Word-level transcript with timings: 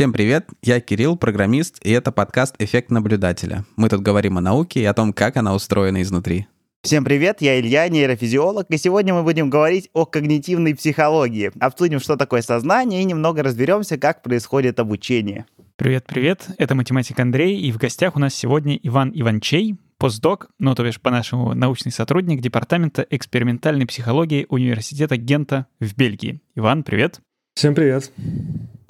Всем 0.00 0.14
привет, 0.14 0.48
я 0.62 0.80
Кирилл, 0.80 1.18
программист, 1.18 1.78
и 1.84 1.90
это 1.90 2.10
подкаст 2.10 2.54
«Эффект 2.58 2.90
наблюдателя». 2.90 3.66
Мы 3.76 3.90
тут 3.90 4.00
говорим 4.00 4.38
о 4.38 4.40
науке 4.40 4.80
и 4.80 4.84
о 4.86 4.94
том, 4.94 5.12
как 5.12 5.36
она 5.36 5.54
устроена 5.54 6.00
изнутри. 6.00 6.46
Всем 6.82 7.04
привет, 7.04 7.42
я 7.42 7.60
Илья, 7.60 7.86
нейрофизиолог, 7.86 8.64
и 8.70 8.78
сегодня 8.78 9.12
мы 9.12 9.24
будем 9.24 9.50
говорить 9.50 9.90
о 9.92 10.06
когнитивной 10.06 10.74
психологии. 10.74 11.52
Обсудим, 11.60 12.00
что 12.00 12.16
такое 12.16 12.40
сознание, 12.40 13.02
и 13.02 13.04
немного 13.04 13.42
разберемся, 13.42 13.98
как 13.98 14.22
происходит 14.22 14.80
обучение. 14.80 15.44
Привет-привет, 15.76 16.48
это 16.56 16.74
математик 16.74 17.20
Андрей, 17.20 17.60
и 17.60 17.70
в 17.70 17.76
гостях 17.76 18.16
у 18.16 18.20
нас 18.20 18.34
сегодня 18.34 18.80
Иван 18.82 19.12
Иванчей, 19.14 19.76
постдок, 19.98 20.48
ну 20.58 20.74
то 20.74 20.82
бишь 20.82 20.98
по-нашему 20.98 21.52
научный 21.52 21.92
сотрудник 21.92 22.40
Департамента 22.40 23.06
экспериментальной 23.10 23.84
психологии 23.84 24.46
Университета 24.48 25.18
Гента 25.18 25.66
в 25.78 25.94
Бельгии. 25.94 26.40
Иван, 26.54 26.84
привет. 26.84 27.20
Всем 27.54 27.74
привет. 27.74 28.10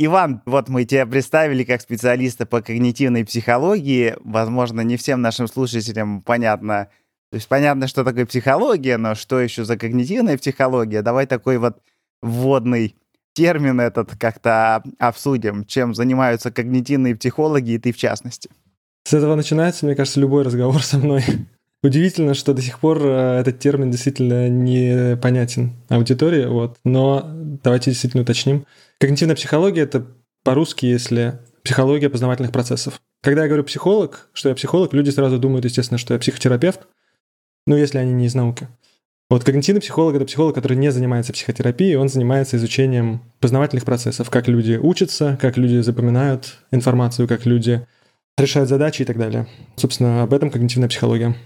Иван, 0.03 0.41
вот 0.47 0.71
мы 0.71 0.87
тебя 0.87 1.05
представили 1.05 1.63
как 1.63 1.83
специалиста 1.83 2.47
по 2.47 2.63
когнитивной 2.63 3.23
психологии. 3.23 4.17
Возможно, 4.25 4.81
не 4.81 4.97
всем 4.97 5.21
нашим 5.21 5.47
слушателям 5.47 6.23
понятно, 6.23 6.89
то 7.31 7.35
есть 7.35 7.47
понятно, 7.49 7.87
что 7.87 8.03
такое 8.03 8.25
психология, 8.25 8.97
но 8.97 9.15
что 9.15 9.39
еще 9.39 9.67
за 9.67 9.77
когнитивная 9.77 10.39
психология? 10.39 11.03
Давай 11.03 11.27
такой 11.27 11.59
вот 11.59 11.83
вводный 12.23 12.97
термин 13.35 13.79
этот 13.79 14.17
как-то 14.17 14.83
обсудим, 14.99 15.67
чем 15.67 15.95
занимаются 15.95 16.51
когнитивные 16.51 17.15
психологи, 17.15 17.73
и 17.73 17.79
ты 17.79 17.93
в 17.93 17.98
частности. 17.98 18.48
С 19.05 19.12
этого 19.12 19.35
начинается, 19.35 19.85
мне 19.85 19.95
кажется, 19.95 20.19
любой 20.19 20.45
разговор 20.45 20.83
со 20.83 20.97
мной. 20.97 21.25
Удивительно, 21.83 22.34
что 22.34 22.52
до 22.52 22.61
сих 22.61 22.79
пор 22.79 23.01
э, 23.02 23.41
этот 23.41 23.59
термин 23.59 23.91
действительно 23.91 24.51
не 24.51 25.16
понятен 25.16 25.73
аудитории, 25.89 26.45
вот. 26.45 26.77
но 26.84 27.31
давайте 27.62 27.91
действительно 27.91 28.23
уточним. 28.23 28.67
Когнитивная 28.98 29.34
психология— 29.34 29.81
это 29.83 30.06
по-русски, 30.45 30.84
если 30.84 31.39
психология 31.62 32.11
познавательных 32.11 32.53
процессов. 32.53 33.01
Когда 33.23 33.42
я 33.42 33.48
говорю 33.48 33.64
психолог, 33.64 34.28
что 34.34 34.51
я 34.51 34.55
психолог, 34.55 34.92
люди 34.92 35.11
сразу 35.11 35.39
думают, 35.39 35.64
естественно, 35.64 35.97
что 35.97 36.12
я 36.12 36.20
психотерапевт, 36.20 36.81
ну, 37.67 37.77
если 37.77 37.98
они 37.98 38.12
не 38.12 38.27
из 38.27 38.34
науки. 38.34 38.69
Вот 39.31 39.45
когнитивный 39.45 39.81
психолог— 39.81 40.14
это 40.17 40.25
психолог, 40.27 40.55
который 40.55 40.77
не 40.77 40.91
занимается 40.91 41.33
психотерапией, 41.33 41.97
он 41.97 42.08
занимается 42.08 42.56
изучением 42.56 43.23
познавательных 43.39 43.84
процессов, 43.84 44.28
как 44.28 44.48
люди 44.48 44.75
учатся, 44.75 45.39
как 45.41 45.56
люди 45.56 45.81
запоминают 45.81 46.58
информацию, 46.73 47.28
как 47.28 47.47
люди 47.47 47.86
решают 48.36 48.69
задачи 48.69 49.03
и 49.03 49.05
так 49.05 49.17
далее. 49.17 49.47
Собственно, 49.77 50.23
об 50.23 50.34
этом 50.34 50.51
когнитивная 50.51 50.89
психология 50.89 51.36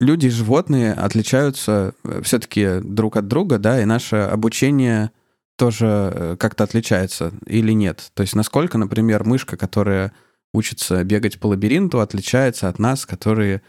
люди 0.00 0.26
и 0.26 0.30
животные 0.30 0.92
отличаются 0.92 1.94
э, 2.04 2.20
все-таки 2.22 2.80
друг 2.80 3.16
от 3.16 3.26
друга, 3.28 3.58
да, 3.58 3.80
и 3.80 3.84
наше 3.84 4.16
обучение 4.16 5.10
тоже 5.56 5.86
э, 5.86 6.36
как-то 6.38 6.64
отличается 6.64 7.32
или 7.46 7.72
нет? 7.72 8.10
То 8.14 8.22
есть 8.22 8.34
насколько, 8.34 8.78
например, 8.78 9.24
мышка, 9.24 9.56
которая 9.56 10.12
учится 10.52 11.02
бегать 11.04 11.40
по 11.40 11.48
лабиринту, 11.48 12.00
отличается 12.00 12.68
от 12.68 12.78
нас, 12.78 13.06
которые 13.06 13.62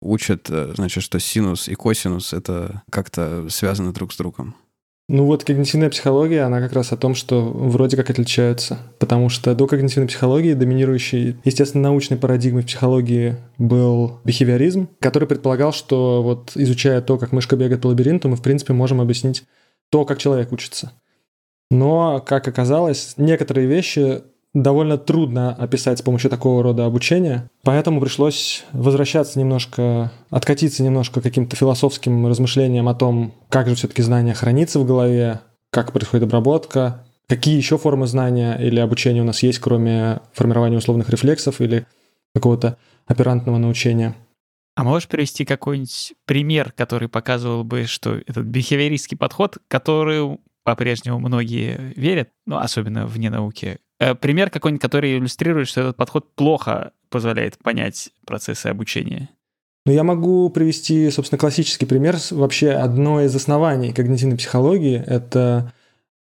учат, 0.00 0.48
э, 0.48 0.72
значит, 0.74 1.02
что 1.02 1.18
синус 1.18 1.68
и 1.68 1.74
косинус 1.74 2.32
это 2.32 2.82
как-то 2.90 3.48
связаны 3.48 3.92
друг 3.92 4.12
с 4.12 4.16
другом? 4.16 4.56
Ну 5.12 5.24
вот 5.24 5.42
когнитивная 5.42 5.90
психология, 5.90 6.42
она 6.42 6.60
как 6.60 6.72
раз 6.72 6.92
о 6.92 6.96
том, 6.96 7.16
что 7.16 7.42
вроде 7.42 7.96
как 7.96 8.10
отличаются. 8.10 8.78
Потому 9.00 9.28
что 9.28 9.56
до 9.56 9.66
когнитивной 9.66 10.06
психологии 10.06 10.54
доминирующей, 10.54 11.36
естественно, 11.44 11.82
научной 11.88 12.16
парадигмой 12.16 12.62
в 12.62 12.66
психологии 12.66 13.34
был 13.58 14.20
бихевиоризм, 14.22 14.88
который 15.00 15.26
предполагал, 15.26 15.72
что 15.72 16.22
вот 16.22 16.52
изучая 16.54 17.00
то, 17.00 17.18
как 17.18 17.32
мышка 17.32 17.56
бегает 17.56 17.82
по 17.82 17.88
лабиринту, 17.88 18.28
мы, 18.28 18.36
в 18.36 18.42
принципе, 18.42 18.72
можем 18.72 19.00
объяснить 19.00 19.42
то, 19.90 20.04
как 20.04 20.18
человек 20.18 20.52
учится. 20.52 20.92
Но, 21.72 22.22
как 22.24 22.46
оказалось, 22.46 23.14
некоторые 23.16 23.66
вещи 23.66 24.22
довольно 24.54 24.98
трудно 24.98 25.54
описать 25.54 25.98
с 25.98 26.02
помощью 26.02 26.30
такого 26.30 26.62
рода 26.62 26.84
обучения, 26.84 27.48
поэтому 27.62 28.00
пришлось 28.00 28.64
возвращаться 28.72 29.38
немножко, 29.38 30.12
откатиться 30.30 30.82
немножко 30.82 31.20
каким-то 31.20 31.56
философским 31.56 32.26
размышлениям 32.26 32.88
о 32.88 32.94
том, 32.94 33.34
как 33.48 33.68
же 33.68 33.74
все-таки 33.74 34.02
знание 34.02 34.34
хранится 34.34 34.80
в 34.80 34.86
голове, 34.86 35.40
как 35.70 35.92
происходит 35.92 36.24
обработка, 36.24 37.04
какие 37.28 37.56
еще 37.56 37.78
формы 37.78 38.06
знания 38.06 38.56
или 38.56 38.80
обучения 38.80 39.20
у 39.20 39.24
нас 39.24 39.42
есть, 39.42 39.60
кроме 39.60 40.20
формирования 40.32 40.78
условных 40.78 41.08
рефлексов 41.10 41.60
или 41.60 41.86
какого-то 42.34 42.76
оперантного 43.06 43.58
научения. 43.58 44.16
А 44.76 44.84
можешь 44.84 45.08
привести 45.08 45.44
какой-нибудь 45.44 46.14
пример, 46.26 46.72
который 46.72 47.08
показывал 47.08 47.64
бы, 47.64 47.84
что 47.84 48.16
этот 48.26 48.46
бихевиористский 48.46 49.16
подход, 49.16 49.58
который 49.68 50.38
по-прежнему 50.64 51.18
многие 51.18 51.92
верят, 51.96 52.30
ну, 52.46 52.56
особенно 52.56 53.06
вне 53.06 53.30
науки, 53.30 53.78
пример 54.20 54.50
какой-нибудь, 54.50 54.82
который 54.82 55.18
иллюстрирует, 55.18 55.68
что 55.68 55.80
этот 55.82 55.96
подход 55.96 56.34
плохо 56.34 56.92
позволяет 57.10 57.58
понять 57.58 58.10
процессы 58.26 58.68
обучения. 58.68 59.28
Ну, 59.86 59.92
я 59.92 60.04
могу 60.04 60.50
привести, 60.50 61.10
собственно, 61.10 61.38
классический 61.38 61.86
пример. 61.86 62.16
Вообще, 62.30 62.70
одно 62.72 63.22
из 63.22 63.34
оснований 63.34 63.92
когнитивной 63.92 64.36
психологии— 64.36 65.02
это 65.06 65.72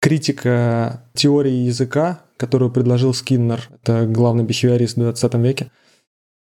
критика 0.01 1.05
теории 1.15 1.67
языка, 1.67 2.23
которую 2.37 2.73
предложил 2.73 3.15
Скиннер, 3.15 3.69
это 3.83 4.07
главный 4.07 4.43
бихевиорист 4.43 4.97
в 4.97 5.01
20 5.01 5.35
веке. 5.35 5.71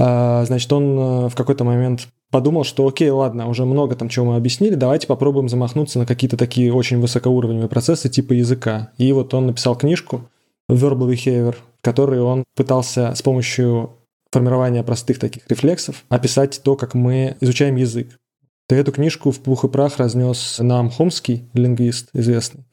А, 0.00 0.44
значит, 0.46 0.72
он 0.72 0.98
э, 0.98 1.28
в 1.28 1.34
какой-то 1.34 1.64
момент 1.64 2.08
подумал, 2.30 2.64
что 2.64 2.88
окей, 2.88 3.10
ладно, 3.10 3.46
уже 3.48 3.66
много 3.66 3.94
там 3.94 4.08
чего 4.08 4.24
мы 4.24 4.36
объяснили, 4.36 4.74
давайте 4.74 5.06
попробуем 5.06 5.50
замахнуться 5.50 5.98
на 5.98 6.06
какие-то 6.06 6.38
такие 6.38 6.72
очень 6.72 6.98
высокоуровневые 6.98 7.68
процессы 7.68 8.08
типа 8.08 8.32
языка. 8.32 8.90
И 8.96 9.12
вот 9.12 9.34
он 9.34 9.48
написал 9.48 9.76
книжку, 9.76 10.30
verbal 10.74 11.10
behavior, 11.10 11.56
который 11.80 12.20
он 12.20 12.44
пытался 12.56 13.14
с 13.14 13.22
помощью 13.22 13.98
формирования 14.30 14.82
простых 14.82 15.18
таких 15.18 15.42
рефлексов 15.48 16.04
описать 16.08 16.60
то, 16.64 16.76
как 16.76 16.94
мы 16.94 17.36
изучаем 17.40 17.76
язык. 17.76 18.18
То 18.68 18.74
эту 18.74 18.92
книжку 18.92 19.30
в 19.30 19.40
пух 19.40 19.64
и 19.64 19.68
прах 19.68 19.98
разнес 19.98 20.58
нам 20.60 20.90
Хомский, 20.90 21.48
лингвист 21.52 22.08
известный, 22.14 22.64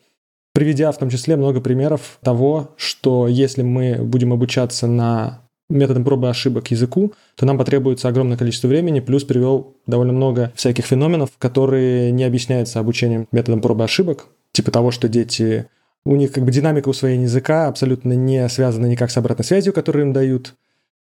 приведя 0.54 0.92
в 0.92 0.98
том 0.98 1.10
числе 1.10 1.36
много 1.36 1.62
примеров 1.62 2.20
того, 2.24 2.74
что 2.78 3.28
если 3.28 3.64
мы 3.64 3.98
будем 4.02 4.32
обучаться 4.32 4.88
на 4.88 5.42
методом 5.70 6.04
пробы 6.04 6.28
и 6.28 6.30
ошибок 6.32 6.72
языку, 6.72 7.14
то 7.36 7.46
нам 7.46 7.58
потребуется 7.58 8.08
огромное 8.08 8.38
количество 8.38 8.68
времени, 8.68 9.02
плюс 9.02 9.24
привел 9.24 9.78
довольно 9.86 10.14
много 10.14 10.52
всяких 10.56 10.86
феноменов, 10.86 11.32
которые 11.38 12.12
не 12.12 12.24
объясняются 12.24 12.80
обучением 12.80 13.28
методом 13.32 13.62
пробы 13.62 13.84
и 13.84 13.86
ошибок, 13.86 14.28
типа 14.52 14.72
того, 14.72 14.92
что 14.92 15.08
дети 15.08 15.68
у 16.10 16.16
них 16.16 16.32
как 16.32 16.44
бы 16.44 16.52
динамика 16.52 16.90
усвоения 16.90 17.26
языка 17.26 17.68
абсолютно 17.68 18.14
не 18.14 18.50
связана 18.50 18.88
никак 18.88 19.12
с 19.12 19.18
обратной 19.18 19.46
связью, 19.46 19.74
которую 19.74 20.08
им 20.08 20.14
дают. 20.14 20.56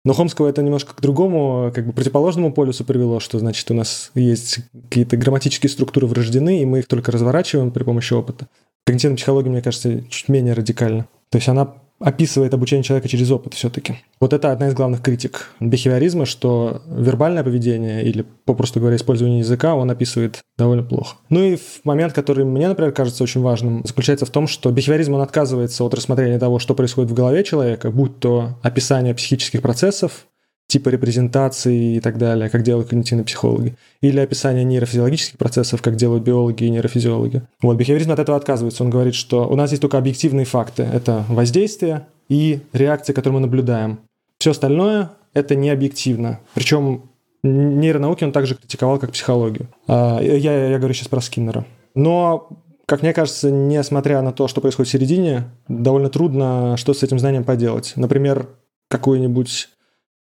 Но 0.07 0.15
Хомского 0.15 0.49
это 0.49 0.63
немножко 0.63 0.95
к 0.95 1.03
другому, 1.03 1.71
как 1.75 1.87
бы 1.87 1.93
противоположному 1.93 2.51
полюсу 2.51 2.83
привело, 2.83 3.21
что 3.21 3.39
значит 3.39 3.71
у 3.71 3.75
нас 3.75 4.11
есть 4.15 4.61
какие-то 4.89 5.19
грамматические 5.19 5.69
структуры 5.69 6.07
врождены, 6.07 6.63
и 6.63 6.65
мы 6.65 6.79
их 6.79 6.87
только 6.87 7.13
разворачиваем 7.13 7.73
при 7.73 7.85
помощи 7.85 8.15
опыта. 8.15 8.47
Когнитивная 8.87 9.19
психология, 9.19 9.51
мне 9.51 9.61
кажется, 9.61 10.01
чуть 10.09 10.31
менее 10.31 10.55
радикальна. 10.55 11.07
То 11.29 11.37
есть 11.37 11.49
она 11.49 11.75
описывает 11.99 12.53
обучение 12.55 12.83
человека 12.83 13.09
через 13.09 13.31
опыт 13.31 13.55
все-таки. 13.55 13.97
Вот 14.21 14.33
это 14.33 14.53
одна 14.53 14.69
из 14.69 14.75
главных 14.75 15.03
критик 15.03 15.51
бихевиоризма, 15.61 16.27
что 16.27 16.83
вербальное 16.89 17.43
поведение 17.43 18.05
или, 18.05 18.25
попросту 18.45 18.81
говоря, 18.81 18.97
использование 18.97 19.41
языка 19.41 19.75
он 19.75 19.91
описывает 19.91 20.41
довольно 20.59 20.83
плохо. 20.83 21.17
Ну 21.31 21.43
и 21.43 21.59
момент, 21.85 22.13
который 22.13 22.45
мне, 22.45 22.69
например, 22.69 22.93
кажется 22.93 23.23
очень 23.23 23.41
важным, 23.41 23.83
заключается 23.85 24.27
в 24.27 24.31
том, 24.31 24.47
что 24.47 24.71
бихевиоризм 24.71 25.15
он 25.15 25.23
отказывается 25.23 25.85
от 25.85 25.95
рассмотрения 25.95 26.39
того, 26.39 26.59
что 26.59 26.75
происходит 26.75 27.11
в 27.11 27.15
голове 27.15 27.45
человека, 27.45 27.91
будь 27.91 28.19
то 28.19 28.59
описание 28.63 29.15
психических 29.15 29.63
процессов, 29.63 30.27
типа 30.67 30.89
репрезентации 30.89 31.97
и 31.97 32.01
так 32.01 32.19
далее, 32.19 32.51
как 32.51 32.63
делают 32.63 32.89
когнитивные 32.89 33.25
психологи, 33.25 33.77
или 34.01 34.19
описание 34.19 34.65
нейрофизиологических 34.65 35.39
процессов, 35.39 35.81
как 35.81 35.97
делают 35.97 36.25
биологи 36.25 36.65
и 36.65 36.71
нейрофизиологи. 36.71 37.43
Вот, 37.63 37.77
бихевиоризм 37.77 38.13
от 38.13 38.19
этого 38.19 38.37
отказывается. 38.37 38.83
Он 38.83 38.91
говорит, 38.91 39.15
что 39.15 39.49
у 39.49 39.55
нас 39.55 39.71
есть 39.71 39.81
только 39.81 39.99
объективные 39.99 40.45
факты. 40.45 40.83
Это 40.83 41.25
воздействие 41.29 42.07
и 42.29 42.61
реакции, 42.73 43.13
которые 43.13 43.35
мы 43.35 43.41
наблюдаем. 43.41 44.01
Все 44.39 44.51
остальное— 44.51 45.13
это 45.35 45.55
не 45.55 45.71
объективно. 45.71 46.41
Причем 46.55 47.11
нейронауки 47.43 48.25
он 48.25 48.33
также 48.33 48.57
критиковал, 48.57 48.99
как 48.99 49.13
психологию. 49.13 49.69
А, 49.87 50.21
я, 50.21 50.69
я 50.69 50.79
говорю 50.79 50.95
сейчас 50.95 51.09
про 51.09 51.21
Скиннера. 51.21 51.65
Но 51.95 52.49
как 52.87 53.03
мне 53.03 53.13
кажется, 53.13 53.51
несмотря 53.51 54.23
на 54.23 54.33
то, 54.33 54.49
что 54.49 54.61
происходит 54.61 54.89
в 54.89 54.93
середине, 54.93 55.45
довольно 55.69 56.09
трудно 56.09 56.77
что 56.77 56.93
с 56.93 57.03
этим 57.03 57.19
знанием 57.19 57.45
поделать. 57.45 57.93
Например, 57.97 58.49
какую-нибудь 58.89 59.69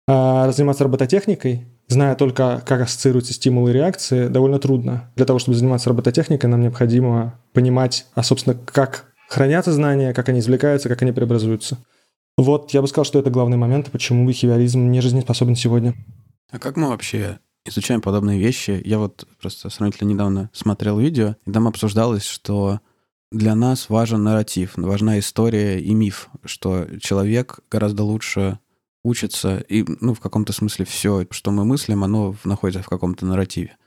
заниматься 0.08 0.84
робототехникой, 0.84 1.66
зная 1.88 2.16
только, 2.16 2.62
как 2.66 2.82
ассоциируются 2.82 3.34
стимулы 3.34 3.72
и 3.72 3.74
реакции, 3.74 4.28
довольно 4.28 4.60
трудно. 4.60 5.12
Для 5.16 5.26
того, 5.26 5.40
чтобы 5.40 5.58
заниматься 5.58 5.90
робототехникой, 5.90 6.50
нам 6.50 6.62
необходимо 6.62 7.40
понимать, 7.54 8.06
а, 8.14 8.24
собственно, 8.24 8.56
как 8.56 9.06
хранятся 9.28 9.72
знания, 9.72 10.14
как 10.14 10.30
они 10.30 10.40
извлекаются, 10.40 10.90
как 10.90 11.02
они 11.02 11.12
преобразуются. 11.12 11.78
Вот, 12.38 12.72
я 12.72 12.82
бы 12.82 12.88
сказал, 12.88 13.06
что 13.06 13.20
это 13.20 13.30
главный 13.30 13.58
момент, 13.58 13.92
почему 13.92 14.28
бихевиоризм 14.28 14.92
не 14.92 15.02
жизнеспособен 15.02 15.56
сегодня. 15.56 15.96
А 16.52 16.60
как 16.60 16.76
мы 16.76 16.90
вообще 16.90 17.40
изучаем 17.66 18.02
подобные 18.02 18.40
вещи? 18.40 18.82
Я 18.86 19.00
вот 19.00 19.26
просто 19.40 19.70
сравнительно 19.70 20.10
недавно 20.10 20.50
смотрел 20.54 21.00
видео, 21.00 21.38
и 21.46 21.52
там 21.52 21.68
обсуждалось, 21.68 22.26
что 22.26 22.82
для 23.32 23.56
нас 23.56 23.90
важен 23.90 24.24
нарратив, 24.24 24.74
важна 24.76 25.18
история 25.20 25.80
и 25.80 25.94
миф, 25.94 26.30
что 26.44 26.88
человек 27.00 27.60
гораздо 27.72 28.04
лучше 28.04 28.60
учится, 29.06 29.58
и, 29.58 29.86
ну, 30.02 30.14
в 30.14 30.20
каком-то 30.20 30.52
смысле 30.52 30.86
все, 30.86 31.26
что 31.30 31.52
мы 31.52 31.64
мыслим, 31.64 32.04
оно 32.04 32.36
находится 32.44 32.82
в 32.82 32.90
каком-то 32.90 33.26
нарративе. 33.26 33.78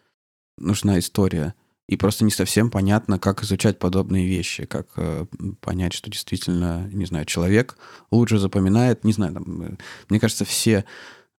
Нужна 0.56 0.98
история. 0.98 1.54
И 1.88 1.96
просто 1.96 2.24
не 2.24 2.30
совсем 2.30 2.70
понятно, 2.70 3.18
как 3.18 3.42
изучать 3.42 3.78
подобные 3.78 4.26
вещи, 4.26 4.66
как 4.66 4.88
э, 4.96 5.24
понять, 5.60 5.94
что 5.94 6.10
действительно, 6.10 6.88
не 6.92 7.06
знаю, 7.06 7.24
человек 7.24 7.78
лучше 8.10 8.38
запоминает, 8.38 9.04
не 9.04 9.12
знаю, 9.12 9.32
там, 9.32 9.62
э, 9.62 9.76
мне 10.08 10.20
кажется, 10.20 10.44
все 10.44 10.84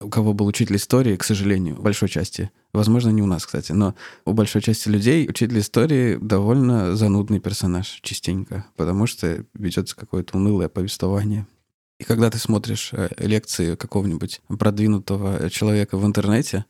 у 0.02 0.10
кого 0.10 0.34
был 0.34 0.48
учитель 0.48 0.78
истории, 0.78 1.18
к 1.18 1.24
сожалению, 1.24 1.76
в 1.76 1.82
большой 1.82 2.10
части, 2.10 2.52
возможно, 2.74 3.10
не 3.10 3.22
у 3.22 3.26
нас, 3.26 3.46
кстати, 3.46 3.74
но 3.74 3.96
у 4.26 4.34
большой 4.34 4.62
части 4.62 4.88
людей 4.88 5.28
учитель 5.28 5.60
истории 5.60 6.18
довольно 6.22 6.96
занудный 6.96 7.40
персонаж 7.40 8.00
частенько, 8.02 8.66
потому 8.76 9.08
что 9.08 9.46
ведется 9.54 9.96
какое-то 9.96 10.38
унылое 10.38 10.70
повествование. 10.70 11.48
И 12.00 12.06
когда 12.06 12.30
ты 12.30 12.40
смотришь 12.40 12.92
э, 12.94 13.10
лекции 13.18 13.76
какого-нибудь 13.76 14.42
продвинутого 14.58 15.50
человека 15.50 15.98
в 15.98 16.06
интернете, 16.06 16.66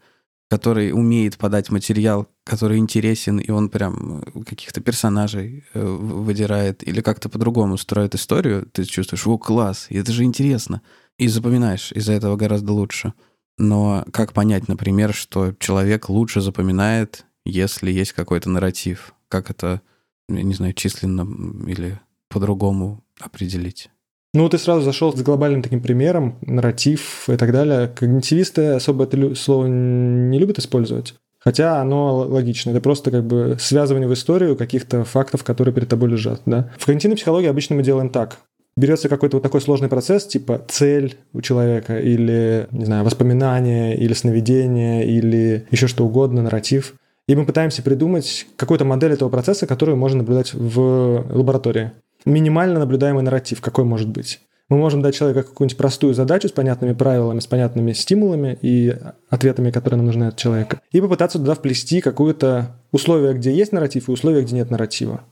который 0.50 0.92
умеет 0.92 1.38
подать 1.38 1.70
материал, 1.70 2.28
который 2.44 2.80
интересен, 2.80 3.38
и 3.38 3.52
он 3.52 3.70
прям 3.70 4.24
э, 4.24 4.44
каких-то 4.44 4.82
персонажей 4.82 5.64
э, 5.74 5.86
выдирает 5.86 6.86
или 6.86 7.02
как-то 7.02 7.30
по-другому 7.30 7.78
строит 7.78 8.16
историю, 8.16 8.68
ты 8.72 8.84
чувствуешь, 8.86 9.28
о, 9.28 9.38
класс, 9.38 9.86
это 9.92 10.12
же 10.12 10.24
интересно. 10.24 10.82
И 11.20 11.28
запоминаешь 11.28 11.92
из-за 11.92 12.14
этого 12.14 12.36
гораздо 12.36 12.74
лучше. 12.74 13.14
Но 13.60 14.06
как 14.12 14.34
понять, 14.34 14.68
например, 14.68 15.14
что 15.14 15.54
человек 15.60 16.10
лучше 16.10 16.42
запоминает, 16.42 17.26
если 17.46 17.92
есть 17.92 18.14
какой-то 18.14 18.50
нарратив? 18.50 19.14
Как 19.28 19.52
это, 19.52 19.82
я 20.28 20.42
не 20.42 20.56
знаю, 20.56 20.74
численно 20.74 21.22
или 21.68 22.00
по-другому 22.30 23.04
определить? 23.20 23.92
Ну, 24.34 24.48
ты 24.48 24.60
сразу 24.60 24.82
зашел 24.82 25.16
с 25.16 25.22
глобальным 25.22 25.64
таким 25.64 25.82
примером, 25.82 26.38
нарратив 26.42 27.28
и 27.30 27.36
так 27.36 27.52
далее. 27.52 27.88
Когнитивисты 27.88 28.68
особо 28.68 29.06
это 29.06 29.34
слово 29.36 29.66
не 29.66 30.38
любят 30.38 30.60
использовать. 30.60 31.16
Хотя 31.40 31.82
оно 31.82 32.18
логично. 32.18 32.72
Это 32.72 32.82
просто 32.82 33.12
как 33.12 33.26
бы 33.26 33.58
связывание 33.60 34.08
в 34.08 34.14
историю 34.14 34.56
каких-то 34.56 35.04
фактов, 35.04 35.44
которые 35.44 35.74
перед 35.74 35.90
тобой 35.90 36.10
лежат. 36.10 36.42
Да? 36.46 36.70
В 36.78 36.86
когнитивной 36.86 37.16
психологии 37.16 37.48
обычно 37.48 37.76
мы 37.76 37.84
делаем 37.84 38.10
так. 38.10 38.40
Берется 38.78 39.10
какой-то 39.10 39.38
вот 39.38 39.44
такой 39.44 39.62
сложный 39.62 39.90
процесс, 39.90 40.26
типа 40.28 40.64
цель 40.68 41.18
у 41.34 41.42
человека, 41.42 41.98
или, 41.98 42.68
не 42.72 42.86
знаю, 42.86 43.04
воспоминание, 43.04 43.98
или 43.98 44.14
сновидение, 44.14 45.08
или 45.08 45.66
еще 45.72 45.88
что 45.88 46.06
угодно, 46.06 46.44
нарратив. 46.44 46.94
И 47.28 47.36
мы 47.36 47.46
пытаемся 47.46 47.82
придумать 47.82 48.48
какую-то 48.56 48.86
модель 48.86 49.14
этого 49.14 49.30
процесса, 49.30 49.68
которую 49.68 49.98
можно 49.98 50.20
наблюдать 50.20 50.54
в 50.54 51.26
лаборатории 51.30 51.92
минимально 52.26 52.80
наблюдаемый 52.80 53.24
нарратив, 53.24 53.62
какой 53.62 53.86
может 53.86 54.10
быть. 54.10 54.40
Мы 54.70 54.78
можем 54.78 55.02
дать 55.02 55.16
человеку 55.16 55.50
какую-нибудь 55.50 55.78
простую 55.78 56.14
задачу 56.14 56.48
с 56.48 56.52
понятными 56.52 56.94
правилами, 56.94 57.40
с 57.40 57.48
понятными 57.48 57.92
стимулами 57.94 58.58
и 58.62 58.96
ответами, 59.30 59.72
которые 59.72 59.98
нам 59.98 60.06
нужны 60.06 60.26
от 60.26 60.38
человека, 60.38 60.82
и 60.92 61.02
попытаться 61.02 61.40
туда 61.40 61.56
вплести 61.56 62.02
какое-то 62.02 62.76
условие, 62.92 63.34
где 63.34 63.52
есть 63.52 63.72
нарратив, 63.72 64.08
и 64.08 64.12
условие, 64.12 64.44
где 64.44 64.56
нет 64.56 64.70
нарратива. 64.70 65.24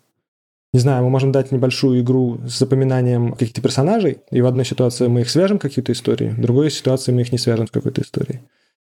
Не 0.74 0.80
знаю, 0.80 1.04
мы 1.04 1.10
можем 1.10 1.32
дать 1.32 1.52
небольшую 1.52 2.02
игру 2.02 2.40
с 2.48 2.58
запоминанием 2.58 3.34
каких-то 3.34 3.62
персонажей, 3.62 4.20
и 4.32 4.42
в 4.42 4.48
одной 4.48 4.66
ситуации 4.66 5.08
мы 5.08 5.22
их 5.22 5.30
свяжем 5.30 5.60
какие-то 5.60 5.92
истории, 5.92 6.30
в 6.30 6.42
другой 6.42 6.72
ситуации 6.72 7.12
мы 7.12 7.22
их 7.22 7.32
не 7.32 7.38
свяжем 7.38 7.68
с 7.68 7.72
какой-то 7.72 8.02
историей. 8.02 8.42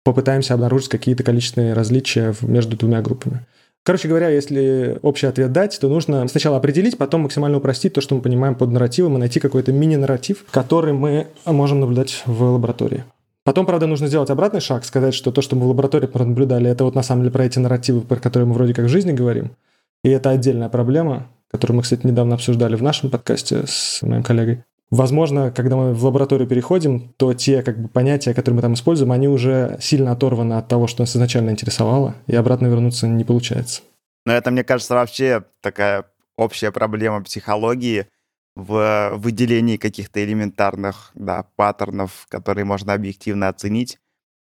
Попытаемся 0.04 0.54
обнаружить 0.54 0.88
какие-то 0.88 1.22
количественные 1.22 1.74
различия 1.74 2.34
между 2.42 2.76
двумя 2.76 3.00
группами. 3.00 3.46
Короче 3.84 4.06
говоря, 4.06 4.28
если 4.28 4.98
общий 5.02 5.26
ответ 5.26 5.50
дать, 5.50 5.78
то 5.80 5.88
нужно 5.88 6.26
сначала 6.28 6.56
определить, 6.58 6.96
потом 6.96 7.22
максимально 7.22 7.58
упростить 7.58 7.92
то, 7.92 8.00
что 8.00 8.14
мы 8.14 8.20
понимаем 8.20 8.54
под 8.54 8.70
нарративом, 8.70 9.16
и 9.16 9.18
найти 9.18 9.40
какой-то 9.40 9.72
мини-нарратив, 9.72 10.44
который 10.50 10.92
мы 10.92 11.26
можем 11.44 11.80
наблюдать 11.80 12.22
в 12.26 12.42
лаборатории. 12.44 13.04
Потом, 13.44 13.66
правда, 13.66 13.86
нужно 13.88 14.06
сделать 14.06 14.30
обратный 14.30 14.60
шаг, 14.60 14.84
сказать, 14.84 15.14
что 15.14 15.32
то, 15.32 15.42
что 15.42 15.56
мы 15.56 15.64
в 15.64 15.68
лаборатории 15.68 16.06
пронаблюдали, 16.06 16.70
это 16.70 16.84
вот 16.84 16.94
на 16.94 17.02
самом 17.02 17.22
деле 17.22 17.32
про 17.32 17.44
эти 17.44 17.58
нарративы, 17.58 18.02
про 18.02 18.16
которые 18.16 18.46
мы 18.46 18.54
вроде 18.54 18.72
как 18.72 18.84
в 18.84 18.88
жизни 18.88 19.10
говорим. 19.10 19.56
И 20.04 20.10
это 20.10 20.30
отдельная 20.30 20.68
проблема, 20.68 21.26
которую 21.50 21.78
мы, 21.78 21.82
кстати, 21.82 22.06
недавно 22.06 22.36
обсуждали 22.36 22.76
в 22.76 22.82
нашем 22.82 23.10
подкасте 23.10 23.64
с 23.66 24.00
моим 24.02 24.22
коллегой. 24.22 24.62
Возможно, 24.92 25.50
когда 25.50 25.76
мы 25.76 25.94
в 25.94 26.04
лабораторию 26.04 26.46
переходим, 26.46 27.14
то 27.16 27.32
те 27.32 27.62
как 27.62 27.80
бы, 27.80 27.88
понятия, 27.88 28.34
которые 28.34 28.56
мы 28.56 28.60
там 28.60 28.74
используем, 28.74 29.10
они 29.10 29.26
уже 29.26 29.78
сильно 29.80 30.12
оторваны 30.12 30.52
от 30.52 30.68
того, 30.68 30.86
что 30.86 31.00
нас 31.00 31.16
изначально 31.16 31.48
интересовало, 31.48 32.14
и 32.26 32.36
обратно 32.36 32.66
вернуться 32.66 33.08
не 33.08 33.24
получается. 33.24 33.80
Но 34.26 34.34
это, 34.34 34.50
мне 34.50 34.64
кажется, 34.64 34.94
вообще 34.94 35.44
такая 35.62 36.04
общая 36.36 36.72
проблема 36.72 37.22
психологии 37.22 38.06
в 38.54 39.12
выделении 39.14 39.78
каких-то 39.78 40.22
элементарных 40.22 41.10
да, 41.14 41.46
паттернов, 41.56 42.26
которые 42.28 42.66
можно 42.66 42.92
объективно 42.92 43.48
оценить 43.48 43.98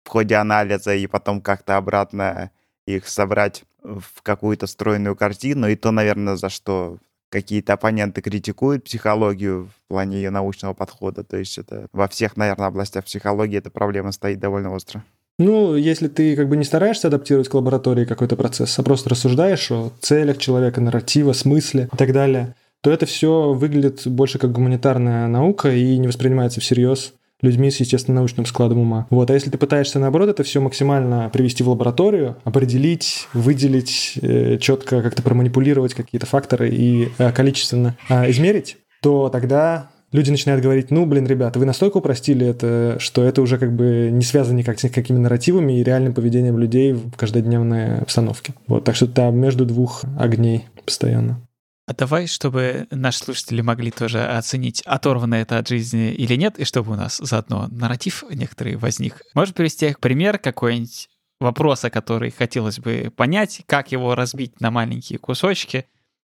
в 0.06 0.10
ходе 0.10 0.36
анализа 0.36 0.96
и 0.96 1.08
потом 1.08 1.42
как-то 1.42 1.76
обратно 1.76 2.52
их 2.86 3.10
собрать 3.10 3.66
в 3.84 4.22
какую-то 4.24 4.66
стройную 4.66 5.18
картину. 5.18 5.68
И 5.68 5.76
то, 5.76 5.92
наверное, 5.92 6.38
за 6.38 6.48
что 6.48 7.00
какие-то 7.30 7.74
оппоненты 7.74 8.22
критикуют 8.22 8.84
психологию 8.84 9.66
в 9.68 9.88
плане 9.90 10.18
ее 10.18 10.30
научного 10.30 10.74
подхода. 10.74 11.24
То 11.24 11.38
есть 11.38 11.58
это 11.58 11.88
во 11.92 12.08
всех, 12.08 12.38
наверное, 12.38 12.68
областях 12.68 13.06
психологии 13.06 13.58
эта 13.58 13.70
проблема 13.70 14.12
стоит 14.12 14.40
довольно 14.40 14.74
остро. 14.74 15.04
Ну, 15.40 15.76
если 15.76 16.08
ты 16.08 16.36
как 16.36 16.50
бы 16.50 16.58
не 16.58 16.64
стараешься 16.64 17.10
адаптировать 17.10 17.48
к 17.48 17.54
лаборатории 17.54 18.06
какой-то 18.06 18.36
процесс, 18.36 18.78
а 18.80 18.84
просто 18.84 19.12
рассуждаешь 19.12 19.70
о 19.72 19.92
целях 20.02 20.40
человека, 20.40 20.82
нарратива, 20.82 21.34
смысле 21.34 21.90
и 21.94 21.98
так 21.98 22.12
далее, 22.12 22.56
то 22.82 22.92
это 22.92 23.06
все 23.06 23.54
выглядит 23.54 24.08
больше 24.08 24.40
как 24.40 24.52
гуманитарная 24.52 25.28
наука 25.28 25.72
и 25.72 25.98
не 25.98 26.08
воспринимается 26.08 26.60
всерьез 26.60 27.14
людьми 27.42 27.70
с 27.70 27.80
естественно-научным 27.80 28.46
складом 28.46 28.80
ума. 28.80 29.08
Вот. 29.10 29.30
А 29.30 29.34
если 29.34 29.50
ты 29.50 29.58
пытаешься, 29.58 30.00
наоборот, 30.00 30.30
это 30.30 30.44
все 30.44 30.60
максимально 30.60 31.30
привести 31.32 31.64
в 31.64 31.70
лабораторию, 31.70 32.38
определить, 32.44 33.28
выделить, 33.34 34.18
э, 34.22 34.58
четко 34.58 35.02
как-то 35.02 35.22
проманипулировать 35.22 35.94
какие-то 35.94 36.26
факторы 36.26 36.70
и 36.70 37.10
э, 37.18 37.32
количественно 37.32 37.98
э, 38.10 38.30
измерить, 38.32 38.78
то 39.02 39.30
тогда 39.30 39.90
люди 40.12 40.32
начинают 40.32 40.64
говорить, 40.64 40.92
ну, 40.92 41.06
блин, 41.06 41.28
ребята, 41.28 41.60
вы 41.60 41.66
настолько 41.66 41.98
упростили 41.98 42.46
это, 42.46 42.98
что 43.00 43.24
это 43.24 43.42
уже 43.42 43.58
как 43.58 43.76
бы 43.76 44.10
не 44.12 44.24
связано 44.24 44.58
никак 44.58 44.80
с 44.80 44.84
никакими 44.84 45.18
нарративами 45.18 45.80
и 45.80 45.84
реальным 45.84 46.14
поведением 46.14 46.58
людей 46.58 46.94
в 46.94 47.12
каждодневной 47.16 48.00
обстановке. 48.00 48.54
Вот, 48.68 48.84
так 48.84 48.96
что 48.96 49.08
там 49.08 49.38
между 49.38 49.66
двух 49.66 50.04
огней 50.18 50.66
постоянно. 50.86 51.42
А 51.88 51.94
давай, 51.94 52.28
чтобы 52.28 52.86
наши 52.92 53.20
слушатели 53.20 53.62
могли 53.62 53.92
тоже 53.92 54.22
оценить, 54.22 54.82
оторвано 54.82 55.36
это 55.36 55.58
от 55.58 55.70
жизни 55.70 56.12
или 56.12 56.36
нет, 56.36 56.60
и 56.60 56.66
чтобы 56.66 56.92
у 56.92 56.96
нас 56.96 57.18
заодно 57.18 57.70
нарратив 57.72 58.26
некоторый 58.30 58.76
возник. 58.76 59.22
Можешь 59.34 59.54
привести 59.54 59.96
пример 59.98 60.38
какой-нибудь 60.38 61.08
вопроса, 61.40 61.90
который 61.90 62.30
хотелось 62.32 62.80
бы 62.80 63.12
понять, 63.16 63.62
как 63.68 63.94
его 63.94 64.16
разбить 64.16 64.60
на 64.60 64.70
маленькие 64.70 65.18
кусочки, 65.18 65.86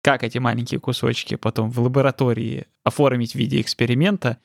как 0.03 0.23
эти 0.23 0.39
маленькие 0.39 0.79
кусочки 0.79 1.35
потом 1.35 1.69
в 1.69 1.81
лаборатории 1.81 2.69
оформить 2.85 3.33
в 3.33 3.35
виде 3.35 3.61
эксперимента, 3.61 4.39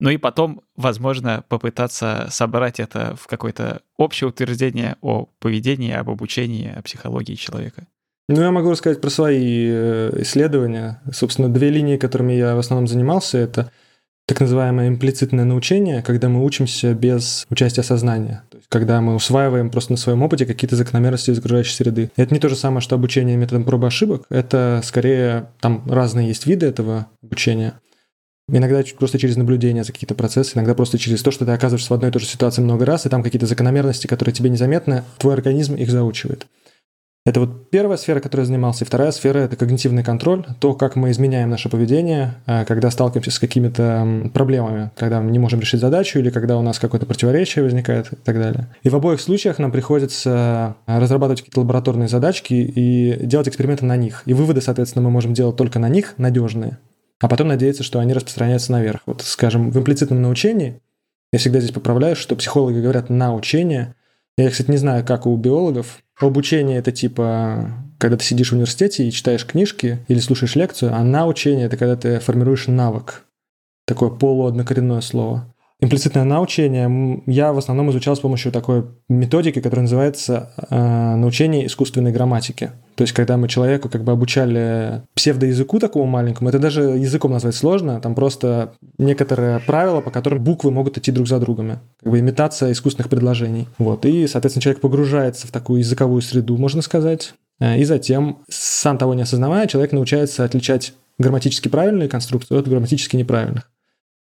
ну 0.00 0.10
и 0.10 0.18
потом, 0.18 0.62
возможно, 0.76 1.44
попытаться 1.48 2.26
собрать 2.30 2.78
это 2.78 3.16
в 3.16 3.26
какое-то 3.26 3.80
общее 3.96 4.28
утверждение 4.28 4.96
о 5.00 5.26
поведении, 5.38 5.92
об 5.92 6.10
обучении, 6.10 6.70
о 6.70 6.82
психологии 6.82 7.36
человека. 7.36 7.86
Ну, 8.28 8.40
я 8.40 8.50
могу 8.50 8.70
рассказать 8.70 9.00
про 9.00 9.10
свои 9.10 9.68
э, 9.68 10.20
исследования. 10.22 11.00
Собственно, 11.12 11.48
две 11.48 11.70
линии, 11.70 11.96
которыми 11.96 12.32
я 12.32 12.54
в 12.54 12.58
основном 12.58 12.86
занимался, 12.86 13.38
это 13.38 13.70
так 14.26 14.40
называемое 14.40 14.88
имплицитное 14.88 15.44
научение, 15.44 16.02
когда 16.02 16.28
мы 16.28 16.44
учимся 16.44 16.94
без 16.94 17.44
участия 17.50 17.82
сознания. 17.82 18.44
То 18.50 18.58
есть, 18.58 18.68
когда 18.68 19.00
мы 19.00 19.16
усваиваем 19.16 19.70
просто 19.70 19.92
на 19.92 19.98
своем 19.98 20.22
опыте 20.22 20.46
какие-то 20.46 20.76
закономерности 20.76 21.30
из 21.30 21.38
окружающей 21.38 21.74
среды. 21.74 22.10
Это 22.16 22.32
не 22.32 22.40
то 22.40 22.48
же 22.48 22.54
самое, 22.56 22.80
что 22.80 22.94
обучение 22.94 23.36
методом 23.36 23.64
проб 23.64 23.84
ошибок. 23.84 24.24
Это 24.30 24.80
скорее, 24.84 25.50
там 25.60 25.84
разные 25.90 26.28
есть 26.28 26.46
виды 26.46 26.66
этого 26.66 27.08
обучения. 27.22 27.74
Иногда 28.48 28.82
просто 28.98 29.18
через 29.18 29.36
наблюдение 29.36 29.84
за 29.84 29.92
какие-то 29.92 30.14
процессы, 30.14 30.56
иногда 30.56 30.74
просто 30.74 30.98
через 30.98 31.22
то, 31.22 31.30
что 31.30 31.44
ты 31.44 31.52
оказываешься 31.52 31.92
в 31.92 31.94
одной 31.94 32.10
и 32.10 32.12
той 32.12 32.20
же 32.20 32.26
ситуации 32.26 32.62
много 32.62 32.84
раз, 32.84 33.06
и 33.06 33.08
там 33.08 33.22
какие-то 33.22 33.46
закономерности, 33.46 34.06
которые 34.06 34.34
тебе 34.34 34.50
незаметны, 34.50 35.04
твой 35.18 35.34
организм 35.34 35.74
их 35.74 35.90
заучивает. 35.90 36.46
Это 37.24 37.38
вот 37.38 37.70
первая 37.70 37.96
сфера, 37.98 38.18
которой 38.18 38.40
я 38.40 38.46
занимался. 38.46 38.84
И 38.84 38.86
вторая 38.86 39.12
сфера– 39.12 39.38
это 39.40 39.54
когнитивный 39.54 40.02
контроль, 40.02 40.44
то, 40.58 40.74
как 40.74 40.96
мы 40.96 41.12
изменяем 41.12 41.50
наше 41.50 41.68
поведение, 41.68 42.34
э, 42.46 42.64
когда 42.64 42.90
сталкиваемся 42.90 43.30
с 43.30 43.38
какими-то 43.38 44.30
проблемами, 44.34 44.90
когда 44.96 45.20
мы 45.20 45.30
не 45.30 45.38
можем 45.38 45.60
решить 45.60 45.80
задачу 45.80 46.18
или 46.18 46.30
когда 46.30 46.58
у 46.58 46.62
нас 46.62 46.80
какое-то 46.80 47.06
противоречие 47.06 47.62
возникает 47.62 48.12
и 48.12 48.16
так 48.16 48.40
далее. 48.40 48.74
И 48.82 48.88
в 48.88 48.96
обоих 48.96 49.20
случаях 49.20 49.60
нам 49.60 49.70
приходится 49.70 50.74
э, 50.88 50.98
разрабатывать 50.98 51.42
какие-то 51.42 51.60
лабораторные 51.60 52.08
задачки 52.08 52.54
и 52.54 53.24
делать 53.24 53.46
эксперименты 53.46 53.84
на 53.84 53.96
них. 53.96 54.24
И 54.26 54.34
выводы, 54.34 54.60
соответственно, 54.60 55.04
мы 55.04 55.10
можем 55.10 55.32
делать 55.32 55.54
только 55.54 55.78
на 55.78 55.88
них, 55.88 56.14
надежные, 56.16 56.78
а 57.20 57.28
потом 57.28 57.46
надеяться, 57.46 57.84
что 57.84 58.00
они 58.00 58.14
распространяются 58.14 58.72
наверх. 58.72 59.02
Вот, 59.06 59.22
скажем, 59.22 59.70
в 59.70 59.78
имплицитном 59.78 60.20
научении, 60.22 60.80
я 61.32 61.38
всегда 61.38 61.60
здесь 61.60 61.70
поправляю, 61.70 62.16
что 62.16 62.34
психологи 62.34 62.80
говорят 62.80 63.10
«на 63.10 63.32
учение», 63.32 63.94
Я, 64.36 64.50
кстати, 64.50 64.70
не 64.70 64.78
знаю, 64.78 65.04
как 65.04 65.26
у 65.26 65.36
биологов. 65.36 66.02
Обучение 66.18 66.78
это 66.78 66.92
типа, 66.92 67.70
когда 67.98 68.16
ты 68.16 68.24
сидишь 68.24 68.50
в 68.50 68.54
университете 68.54 69.06
и 69.06 69.12
читаешь 69.12 69.46
книжки 69.46 70.04
или 70.08 70.18
слушаешь 70.18 70.56
лекцию, 70.56 70.94
а 70.94 71.02
научение 71.02 71.66
это 71.66 71.76
когда 71.76 71.96
ты 71.96 72.18
формируешь 72.18 72.66
навык. 72.66 73.24
Такое 73.86 74.10
полуоднокоренное 74.10 75.00
слово. 75.00 75.51
Имплицитное 75.82 76.22
научение 76.22 77.20
я 77.26 77.52
в 77.52 77.58
основном 77.58 77.90
изучал 77.90 78.14
с 78.14 78.20
помощью 78.20 78.52
такой 78.52 78.84
методики, 79.08 79.60
которая 79.60 79.82
называется 79.82 80.52
э, 80.70 81.16
научение 81.16 81.66
искусственной 81.66 82.12
грамматики. 82.12 82.70
То 82.94 83.02
есть, 83.02 83.12
когда 83.12 83.36
мы 83.36 83.48
человеку 83.48 83.88
как 83.88 84.04
бы 84.04 84.12
обучали 84.12 85.02
псевдоязыку 85.14 85.80
такому 85.80 86.06
маленькому, 86.06 86.50
это 86.50 86.60
даже 86.60 86.82
языком 86.82 87.32
назвать 87.32 87.56
сложно, 87.56 88.00
там 88.00 88.14
просто 88.14 88.74
некоторые 88.98 89.58
правила, 89.58 90.00
по 90.00 90.12
которым 90.12 90.44
буквы 90.44 90.70
могут 90.70 90.98
идти 90.98 91.10
друг 91.10 91.26
за 91.26 91.40
другом. 91.40 91.80
Как 92.00 92.12
бы 92.12 92.20
имитация 92.20 92.70
искусственных 92.70 93.10
предложений. 93.10 93.66
Вот. 93.78 94.06
И, 94.06 94.28
соответственно, 94.28 94.62
человек 94.62 94.82
погружается 94.82 95.48
в 95.48 95.50
такую 95.50 95.80
языковую 95.80 96.22
среду, 96.22 96.58
можно 96.58 96.80
сказать, 96.82 97.34
э, 97.58 97.80
и 97.80 97.84
затем, 97.84 98.38
сам 98.48 98.98
того 98.98 99.14
не 99.14 99.22
осознавая, 99.22 99.66
человек 99.66 99.90
научается 99.90 100.44
отличать 100.44 100.94
грамматически 101.18 101.66
правильные 101.66 102.08
конструкции 102.08 102.56
от 102.56 102.68
грамматически 102.68 103.16
неправильных. 103.16 103.71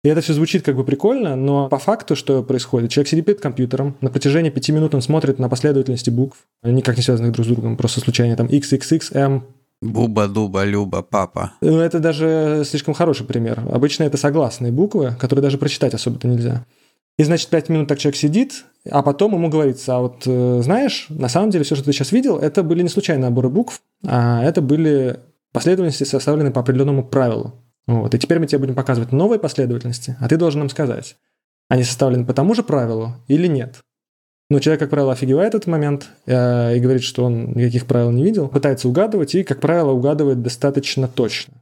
И 0.03 0.09
это 0.09 0.21
все 0.21 0.33
звучит 0.33 0.63
как 0.63 0.75
бы 0.75 0.83
прикольно, 0.83 1.35
но 1.35 1.69
по 1.69 1.79
факту 1.79 2.15
что 2.15 2.43
происходит? 2.43 2.91
Человек 2.91 3.09
сидит 3.09 3.25
перед 3.25 3.39
компьютером, 3.39 3.95
на 4.01 4.09
протяжении 4.09 4.49
пяти 4.49 4.71
минут 4.73 4.93
он 4.93 5.01
смотрит 5.01 5.39
на 5.39 5.47
последовательности 5.47 6.09
букв, 6.09 6.37
никак 6.61 6.97
не 6.97 7.03
связанных 7.03 7.31
друг 7.31 7.45
с 7.45 7.49
другом, 7.49 7.77
просто 7.77 8.01
случайно 8.01 8.35
там 8.35 8.47
XXX, 8.47 9.01
M, 9.13 9.43
Буба, 9.83 10.29
дуба, 10.29 10.63
люба, 10.63 11.01
папа. 11.01 11.51
Ну, 11.59 11.79
это 11.79 11.99
даже 11.99 12.63
слишком 12.65 12.93
хороший 12.93 13.25
пример. 13.25 13.63
Обычно 13.69 14.03
это 14.03 14.15
согласные 14.15 14.71
буквы, 14.71 15.13
которые 15.19 15.43
даже 15.43 15.57
прочитать 15.57 15.93
особо-то 15.93 16.25
нельзя. 16.25 16.65
И, 17.17 17.23
значит, 17.23 17.49
пять 17.49 17.69
минут 17.69 17.89
так 17.89 17.99
человек 17.99 18.15
сидит, 18.15 18.63
а 18.89 19.03
потом 19.03 19.33
ему 19.33 19.49
говорится, 19.49 19.97
а 19.97 19.99
вот 19.99 20.23
э, 20.25 20.61
знаешь, 20.63 21.07
на 21.09 21.27
самом 21.27 21.51
деле 21.51 21.63
все, 21.63 21.75
что 21.75 21.85
ты 21.85 21.91
сейчас 21.91 22.11
видел, 22.11 22.39
это 22.39 22.63
были 22.63 22.81
не 22.81 22.89
случайные 22.89 23.25
наборы 23.25 23.49
букв, 23.49 23.81
а 24.05 24.41
это 24.43 24.61
были 24.61 25.19
последовательности, 25.51 26.05
составленные 26.05 26.51
по 26.51 26.61
определенному 26.61 27.03
правилу. 27.03 27.62
Вот. 27.87 28.13
И 28.13 28.19
теперь 28.19 28.39
мы 28.39 28.47
тебе 28.47 28.59
будем 28.59 28.75
показывать 28.75 29.11
новые 29.11 29.39
последовательности, 29.39 30.15
а 30.19 30.27
ты 30.27 30.37
должен 30.37 30.59
нам 30.59 30.69
сказать, 30.69 31.17
они 31.69 31.83
составлены 31.83 32.25
по 32.25 32.33
тому 32.33 32.55
же 32.55 32.63
правилу 32.63 33.15
или 33.27 33.47
нет. 33.47 33.81
Но 34.49 34.59
человек, 34.59 34.81
как 34.81 34.89
правило, 34.89 35.13
офигевает 35.13 35.55
этот 35.55 35.67
момент 35.67 36.09
э, 36.25 36.77
и 36.77 36.79
говорит, 36.79 37.03
что 37.03 37.25
он 37.25 37.53
никаких 37.53 37.85
правил 37.85 38.11
не 38.11 38.23
видел, 38.23 38.47
пытается 38.47 38.87
угадывать 38.87 39.33
и, 39.35 39.43
как 39.43 39.59
правило, 39.59 39.91
угадывает 39.91 40.41
достаточно 40.41 41.07
точно. 41.07 41.53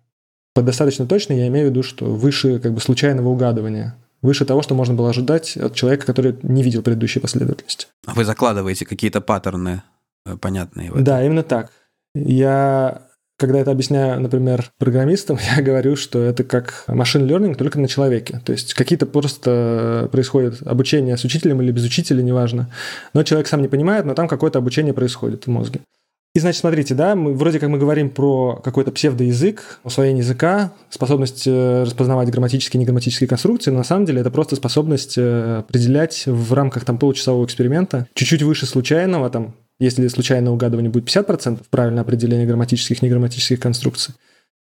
Под 0.54 0.66
достаточно 0.66 1.06
точно 1.06 1.34
я 1.34 1.48
имею 1.48 1.68
в 1.68 1.70
виду, 1.70 1.84
что 1.84 2.06
выше 2.06 2.60
как 2.60 2.74
бы 2.74 2.82
случайного 2.82 3.30
угадывания, 3.30 3.96
выше 4.22 4.46
того, 4.46 4.62
что 4.62 4.76
можно 4.76 4.94
было 4.94 5.10
ожидать 5.10 5.56
от 5.56 5.76
человека, 5.76 6.06
который 6.06 6.38
не 6.42 6.64
видел 6.64 6.82
предыдущей 6.82 7.20
последовательности. 7.20 7.88
А 8.06 8.14
вы 8.14 8.26
закладываете 8.26 8.86
какие-то 8.86 9.22
паттерны 9.22 9.84
э, 10.26 10.36
понятные? 10.36 10.92
В 10.92 11.02
Да, 11.02 11.24
именно 11.24 11.44
так. 11.44 11.72
Я 12.14 13.04
когда 13.42 13.60
это 13.60 13.72
объясняю, 13.72 14.22
например, 14.22 14.72
программистам, 14.78 15.40
я 15.58 15.64
говорю, 15.64 15.96
что 15.96 16.20
это 16.20 16.44
как 16.44 16.84
машин 16.88 17.28
learning 17.28 17.56
только 17.56 17.80
на 17.80 17.88
человеке. 17.88 18.40
То 18.46 18.52
есть 18.52 18.76
какие-то 18.76 19.08
просто 19.08 20.08
происходит 20.12 20.62
обучение 20.66 21.18
с 21.18 21.24
учителем 21.26 21.62
или 21.62 21.72
без 21.72 21.84
учителя, 21.84 22.22
неважно. 22.22 22.70
Но 23.14 23.24
человек 23.24 23.48
сам 23.48 23.64
не 23.64 23.68
понимает, 23.68 24.06
но 24.06 24.14
там 24.14 24.28
какое-то 24.28 24.60
обучение 24.60 24.94
происходит 24.94 25.48
в 25.48 25.50
мозге. 25.50 25.82
И 26.34 26.40
значит, 26.40 26.62
смотрите, 26.62 26.96
да, 26.96 27.16
мы, 27.16 27.34
вроде 27.34 27.60
как 27.60 27.70
мы 27.70 27.78
говорим 27.78 28.10
про 28.10 28.56
какой-то 28.64 28.92
псевдоязык, 28.92 29.82
усвоение 29.84 30.20
языка, 30.20 30.72
способность 30.90 31.46
э, 31.46 31.84
распознавать 31.84 32.30
грамматические 32.30 32.80
и 32.80 32.82
неграмматические 32.82 33.28
конструкции, 33.28 33.70
но 33.70 33.80
на 33.80 33.84
самом 33.84 34.06
деле 34.06 34.22
это 34.22 34.32
просто 34.32 34.56
способность 34.56 35.18
э, 35.18 35.58
определять 35.58 36.24
в 36.28 36.54
рамках 36.54 36.86
там 36.86 36.98
получасового 36.98 37.44
эксперимента 37.44 38.08
чуть-чуть 38.14 38.44
выше 38.44 38.66
случайного, 38.66 39.30
там 39.30 39.56
если 39.82 40.08
случайное 40.08 40.54
угадывание 40.54 40.90
будет 40.90 41.10
50% 41.10 41.66
правильное 41.70 42.04
определение 42.04 42.48
грамматических 42.48 43.04
и 43.04 43.06
неграмматических 43.06 43.60
конструкций, 43.60 44.16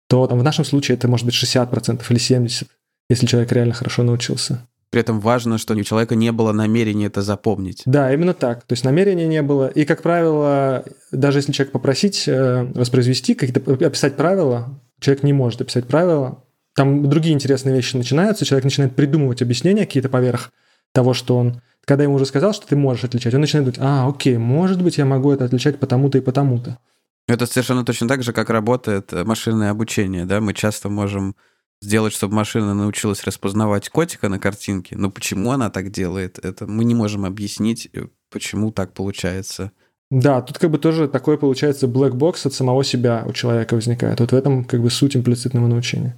то 0.08 0.26
там, 0.26 0.40
в 0.40 0.44
нашем 0.44 0.66
случае 0.66 0.98
это 0.98 1.08
может 1.08 1.26
быть 1.28 1.36
60% 1.36 2.02
или 2.10 2.20
70%, 2.20 2.66
если 3.12 3.26
человек 3.28 3.52
реально 3.52 3.76
хорошо 3.76 4.02
научился. 4.02 4.66
При 4.90 5.02
этом 5.02 5.20
важно, 5.20 5.58
что 5.58 5.76
у 5.76 5.84
человека 5.84 6.16
не 6.16 6.32
было 6.32 6.52
намерения 6.52 7.06
это 7.06 7.22
запомнить. 7.22 7.84
Да, 7.86 8.12
именно 8.12 8.34
так. 8.34 8.64
То 8.64 8.74
есть 8.74 8.84
намерения 8.84 9.28
не 9.28 9.42
было. 9.42 9.68
И, 9.68 9.86
как 9.86 10.02
правило, 10.02 10.84
даже 11.12 11.40
если 11.40 11.52
человек 11.52 11.72
попросить 11.72 12.28
э, 12.28 12.64
воспроизвести, 12.74 13.36
какие-то 13.36 13.86
описать 13.86 14.16
правила, 14.16 14.80
человек 15.00 15.24
не 15.24 15.34
может 15.34 15.62
описать 15.62 15.86
правила. 15.86 16.44
Там 16.76 17.08
другие 17.08 17.36
интересные 17.36 17.76
вещи 17.76 17.96
начинаются. 17.96 18.46
Человек 18.46 18.64
начинает 18.64 18.96
придумывать 18.96 19.42
объяснения 19.42 19.86
какие-то 19.86 20.10
поверх 20.10 20.52
того, 20.92 21.14
что 21.14 21.38
он 21.38 21.62
когда 21.90 22.04
ему 22.04 22.14
уже 22.14 22.28
сказал, 22.28 22.54
что 22.54 22.68
ты 22.68 22.76
можешь 22.76 23.04
отличать, 23.04 23.34
он 23.34 23.42
начинает 23.42 23.66
думать, 23.66 23.80
а, 23.82 24.08
окей, 24.08 24.38
может 24.38 24.80
быть, 24.80 25.00
я 25.00 25.06
могу 25.06 25.32
это 25.32 25.46
отличать 25.46 25.80
потому-то 25.80 26.20
и 26.20 26.22
потому-то. 26.22 26.78
Это 27.28 27.48
совершенно 27.48 27.84
точно 27.84 28.08
так 28.08 28.22
же, 28.22 28.32
как 28.32 28.52
работает 28.52 29.12
машинное 29.26 29.72
обучение, 29.72 30.26
да, 30.26 30.40
мы 30.40 30.54
часто 30.54 30.90
можем 30.90 31.36
сделать, 31.82 32.14
чтобы 32.14 32.36
машина 32.36 32.74
научилась 32.74 33.24
распознавать 33.24 33.90
котика 33.90 34.30
на 34.30 34.40
картинке, 34.40 34.96
но 34.98 35.10
почему 35.10 35.52
она 35.52 35.70
так 35.70 35.92
делает, 35.92 36.40
это 36.44 36.68
мы 36.68 36.84
не 36.84 36.96
можем 36.96 37.26
объяснить, 37.26 37.90
э, 37.94 38.08
почему 38.32 38.72
так 38.72 38.94
получается. 38.94 39.72
Да, 40.12 40.42
тут 40.42 40.58
как 40.58 40.72
бы 40.72 40.80
тоже 40.80 41.08
такой 41.08 41.38
получается 41.38 41.86
black 41.86 42.14
box 42.14 42.48
от 42.48 42.54
самого 42.54 42.84
себя 42.84 43.24
у 43.28 43.34
человека 43.34 43.76
возникает. 43.76 44.20
Вот 44.20 44.32
в 44.32 44.36
этом 44.36 44.66
как 44.66 44.82
бы 44.82 44.90
суть 44.90 45.16
имплицитного 45.16 45.68
научения. 45.68 46.18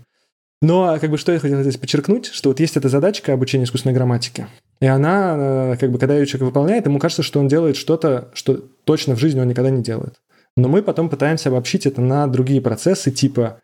Но 0.61 0.97
как 0.99 1.09
бы 1.09 1.17
что 1.17 1.31
я 1.31 1.39
хотел 1.39 1.61
здесь 1.61 1.77
подчеркнуть, 1.77 2.27
что 2.27 2.49
вот 2.49 2.59
есть 2.59 2.77
эта 2.77 2.87
задачка 2.87 3.33
обучения 3.33 3.65
искусственной 3.65 3.95
грамматики. 3.95 4.47
И 4.79 4.85
она, 4.85 5.35
э, 5.37 5.77
как 5.79 5.91
бы, 5.91 5.99
когда 5.99 6.17
ее 6.17 6.25
человек 6.25 6.47
выполняет, 6.47 6.85
ему 6.85 6.99
кажется, 6.99 7.23
что 7.23 7.39
он 7.39 7.47
делает 7.47 7.75
что-то, 7.75 8.29
что 8.33 8.63
точно 8.83 9.15
в 9.15 9.19
жизни 9.19 9.39
он 9.39 9.47
никогда 9.47 9.69
не 9.69 9.83
делает. 9.83 10.15
Но 10.55 10.67
мы 10.67 10.81
потом 10.81 11.09
пытаемся 11.09 11.49
обобщить 11.49 11.85
это 11.85 12.01
на 12.01 12.27
другие 12.27 12.61
процессы, 12.61 13.11
типа 13.11 13.59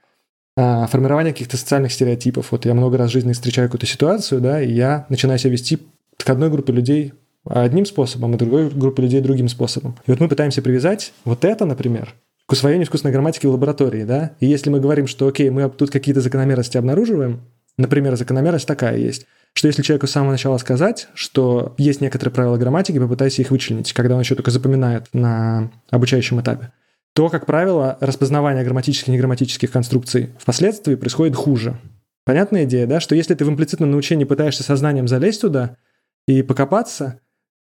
а, 0.60 0.88
формирования 0.88 1.34
каких-то 1.34 1.56
социальных 1.56 1.92
стереотипов. 1.92 2.52
Вот 2.52 2.66
я 2.66 2.74
много 2.74 2.98
раз 2.98 3.12
в 3.12 3.14
жизни 3.14 3.32
встречаю 3.34 3.68
какую-то 3.68 3.86
ситуацию, 3.86 4.42
да, 4.42 4.60
и 4.60 4.72
я 4.72 5.06
начинаю 5.08 5.38
себя 5.38 5.52
вести 5.52 5.78
к 6.18 6.28
одной 6.28 6.50
группе 6.50 6.74
людей 6.74 7.14
одним 7.46 7.86
способом, 7.86 8.34
а 8.34 8.38
другой 8.38 8.72
группе 8.72 9.04
людей 9.04 9.22
другим 9.22 9.50
способом. 9.50 9.96
И 10.08 10.12
вот 10.12 10.20
мы 10.20 10.28
пытаемся 10.28 10.64
привязать 10.64 11.14
вот 11.26 11.46
это, 11.46 11.66
например, 11.66 12.16
к 12.48 12.54
усвоению 12.54 12.86
искусственной 12.86 13.14
грамматики 13.14 13.46
в 13.46 13.52
лаборатории, 13.52 14.04
да, 14.04 14.32
и 14.40 14.48
если 14.48 14.72
мы 14.72 14.80
говорим, 14.80 15.06
что, 15.06 15.28
окей, 15.28 15.52
мы 15.52 15.70
тут 15.70 15.92
какие-то 15.92 16.22
закономерности 16.22 16.78
обнаруживаем, 16.78 17.42
например, 17.78 18.16
закономерность 18.16 18.68
такая 18.68 18.98
есть, 18.98 19.28
что 19.54 19.68
если 19.68 19.84
человеку 19.84 20.08
с 20.08 20.12
самого 20.12 20.32
начала 20.32 20.58
сказать, 20.58 21.08
что 21.14 21.76
есть 21.78 22.02
некоторые 22.02 22.34
правила 22.34 22.58
грамматики, 22.58 22.98
попытайся 22.98 23.44
их 23.44 23.52
вычленить, 23.52 23.94
когда 23.94 24.16
он 24.16 24.22
еще 24.22 24.34
только 24.34 24.50
запоминает 24.50 25.06
на 25.14 25.70
обучающем 25.92 26.42
этапе, 26.42 26.72
то, 27.18 27.30
как 27.30 27.48
правило, 27.48 27.98
распознавание 28.00 28.64
грамматических 28.64 29.10
и 29.10 29.12
неграмматических 29.12 29.72
конструкций 29.72 30.36
впоследствии 30.40 30.94
происходит 30.94 31.36
хуже. 31.36 31.80
Понятная 32.26 32.66
идея, 32.66 32.86
да, 32.86 33.00
что 33.00 33.16
если 33.16 33.34
ты 33.34 33.44
в 33.44 33.50
имплицитном 33.50 33.90
научении 33.90 34.24
пытаешься 34.24 34.62
сознанием 34.62 35.08
залезть 35.08 35.42
туда 35.42 35.78
и 36.28 36.44
покопаться, 36.44 37.20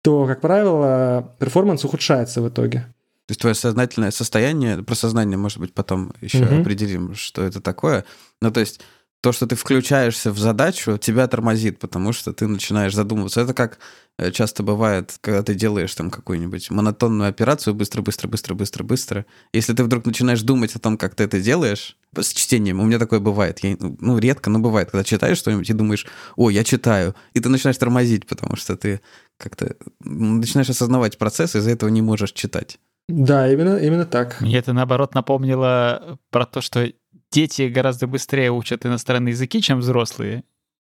то, 0.03 0.27
как 0.27 0.41
правило, 0.41 1.37
перформанс 1.39 1.85
ухудшается 1.85 2.43
в 2.43 2.49
итоге. 2.49 2.93
То 3.27 3.31
есть 3.31 3.41
твое 3.41 3.55
сознательное 3.55 4.11
состояние, 4.11 4.83
про 4.83 4.97
сознание, 4.97 5.39
может 5.39 5.59
быть, 5.59 5.73
потом 5.73 6.13
еще 6.21 6.45
угу. 6.45 6.63
определим, 6.63 7.15
что 7.15 7.45
это 7.45 7.61
такое. 7.61 8.05
Ну, 8.41 8.51
то 8.51 8.59
есть 8.59 8.81
то, 9.21 9.33
что 9.33 9.47
ты 9.47 9.57
включаешься 9.57 10.31
в 10.31 10.39
задачу, 10.39 10.99
тебя 10.99 11.27
тормозит, 11.27 11.79
потому 11.79 12.13
что 12.13 12.33
ты 12.33 12.47
начинаешь 12.47 12.95
задумываться. 12.95 13.41
Это 13.41 13.55
как 13.55 13.79
э, 14.19 14.31
часто 14.31 14.63
бывает, 14.63 15.17
когда 15.21 15.43
ты 15.43 15.55
делаешь 15.55 15.95
там 15.95 16.11
какую-нибудь 16.11 16.71
монотонную 16.71 17.29
операцию 17.29 17.75
быстро, 17.75 18.03
быстро, 18.03 18.29
быстро, 18.29 18.55
быстро, 18.55 18.85
быстро. 18.85 19.27
Если 19.53 19.73
ты 19.73 19.83
вдруг 19.83 20.05
начинаешь 20.07 20.43
думать 20.43 20.75
о 20.77 20.79
том, 20.79 20.97
как 20.97 21.15
ты 21.15 21.25
это 21.25 21.41
делаешь, 21.41 21.97
с 22.17 22.33
чтением, 22.33 22.81
у 22.81 22.85
меня 22.85 22.99
такое 22.99 23.21
бывает, 23.21 23.59
я, 23.63 23.77
ну, 23.81 24.19
редко, 24.19 24.49
но 24.51 24.59
бывает, 24.59 24.91
когда 24.91 25.05
читаешь 25.05 25.39
что-нибудь 25.39 25.69
и 25.69 25.73
думаешь, 25.73 26.07
о, 26.37 26.51
я 26.51 26.65
читаю, 26.65 27.15
и 27.35 27.41
ты 27.41 27.49
начинаешь 27.49 27.79
тормозить, 27.79 28.27
потому 28.27 28.57
что 28.57 28.77
ты 28.77 29.01
как-то 29.39 29.77
начинаешь 30.01 30.71
осознавать 30.71 31.19
процесс, 31.19 31.55
и 31.55 31.59
из-за 31.59 31.71
этого 31.71 31.91
не 31.91 32.03
можешь 32.03 32.33
читать. 32.33 32.79
Да, 33.09 33.51
именно, 33.53 33.77
именно 33.77 34.05
так. 34.05 34.41
Мне 34.41 34.59
это, 34.59 34.73
наоборот, 34.73 35.15
напомнило 35.15 36.19
про 36.31 36.45
то, 36.45 36.61
что 36.61 36.91
дети 37.37 37.69
гораздо 37.69 38.07
быстрее 38.07 38.51
учат 38.51 38.87
иностранные 38.87 39.33
языки, 39.33 39.61
чем 39.61 39.81
взрослые. 39.81 40.43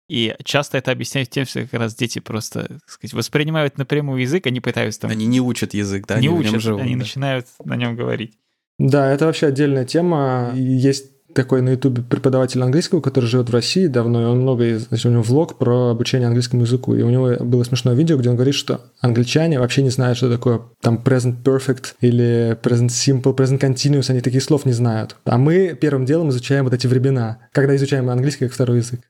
И 0.08 0.36
часто 0.44 0.78
это 0.78 0.92
объясняют 0.92 1.32
тем, 1.32 1.46
что 1.46 1.64
как 1.64 1.74
раз 1.74 1.96
дети 1.96 2.20
просто, 2.20 2.68
так 2.68 2.90
сказать, 2.90 3.14
воспринимают 3.14 3.78
напрямую 3.80 4.22
язык, 4.22 4.46
они 4.46 4.62
пытаются 4.62 5.02
там... 5.02 5.12
Они 5.12 5.26
не 5.26 5.42
учат 5.42 5.74
язык, 5.74 6.06
да? 6.08 6.20
Не 6.20 6.28
они 6.28 6.38
учат, 6.38 6.62
живут, 6.62 6.82
они 6.82 6.94
да. 6.94 7.00
начинают 7.00 7.48
на 7.66 7.76
нем 7.76 7.96
говорить. 7.96 8.38
Да, 8.78 9.12
это 9.12 9.26
вообще 9.26 9.48
отдельная 9.48 9.86
тема. 9.86 10.52
Есть 10.54 11.17
такой 11.38 11.62
на 11.62 11.70
Ютубе 11.70 12.02
преподаватель 12.02 12.62
английского, 12.64 13.00
который 13.00 13.26
живет 13.26 13.50
в 13.50 13.54
России 13.54 13.86
давно, 13.86 14.24
и 14.24 14.26
он 14.26 14.42
много, 14.42 14.80
значит, 14.80 15.06
у 15.06 15.10
него 15.10 15.22
влог 15.22 15.60
про 15.60 15.92
обучение 15.92 16.28
английскому 16.28 16.64
языку, 16.64 16.96
и 16.96 17.04
у 17.04 17.10
него 17.10 17.36
было 17.46 17.64
смешное 17.64 17.94
видео, 17.94 18.18
где 18.18 18.30
он 18.30 18.36
говорит, 18.36 18.56
что 18.56 18.82
англичане 19.02 19.60
вообще 19.60 19.84
не 19.84 19.92
знают, 19.92 20.18
что 20.18 20.32
такое 20.32 20.62
там 20.82 21.00
present 21.06 21.44
perfect 21.44 21.94
или 22.02 22.58
present 22.64 22.88
simple, 22.88 23.36
present 23.36 23.60
continuous, 23.60 24.10
они 24.10 24.22
таких 24.22 24.44
слов 24.44 24.66
не 24.66 24.74
знают. 24.74 25.16
А 25.26 25.38
мы 25.38 25.78
первым 25.80 26.06
делом 26.06 26.30
изучаем 26.30 26.64
вот 26.64 26.74
эти 26.74 26.88
времена, 26.88 27.38
когда 27.52 27.76
изучаем 27.76 28.10
английский 28.10 28.46
как 28.46 28.54
второй 28.56 28.78
язык. 28.78 29.02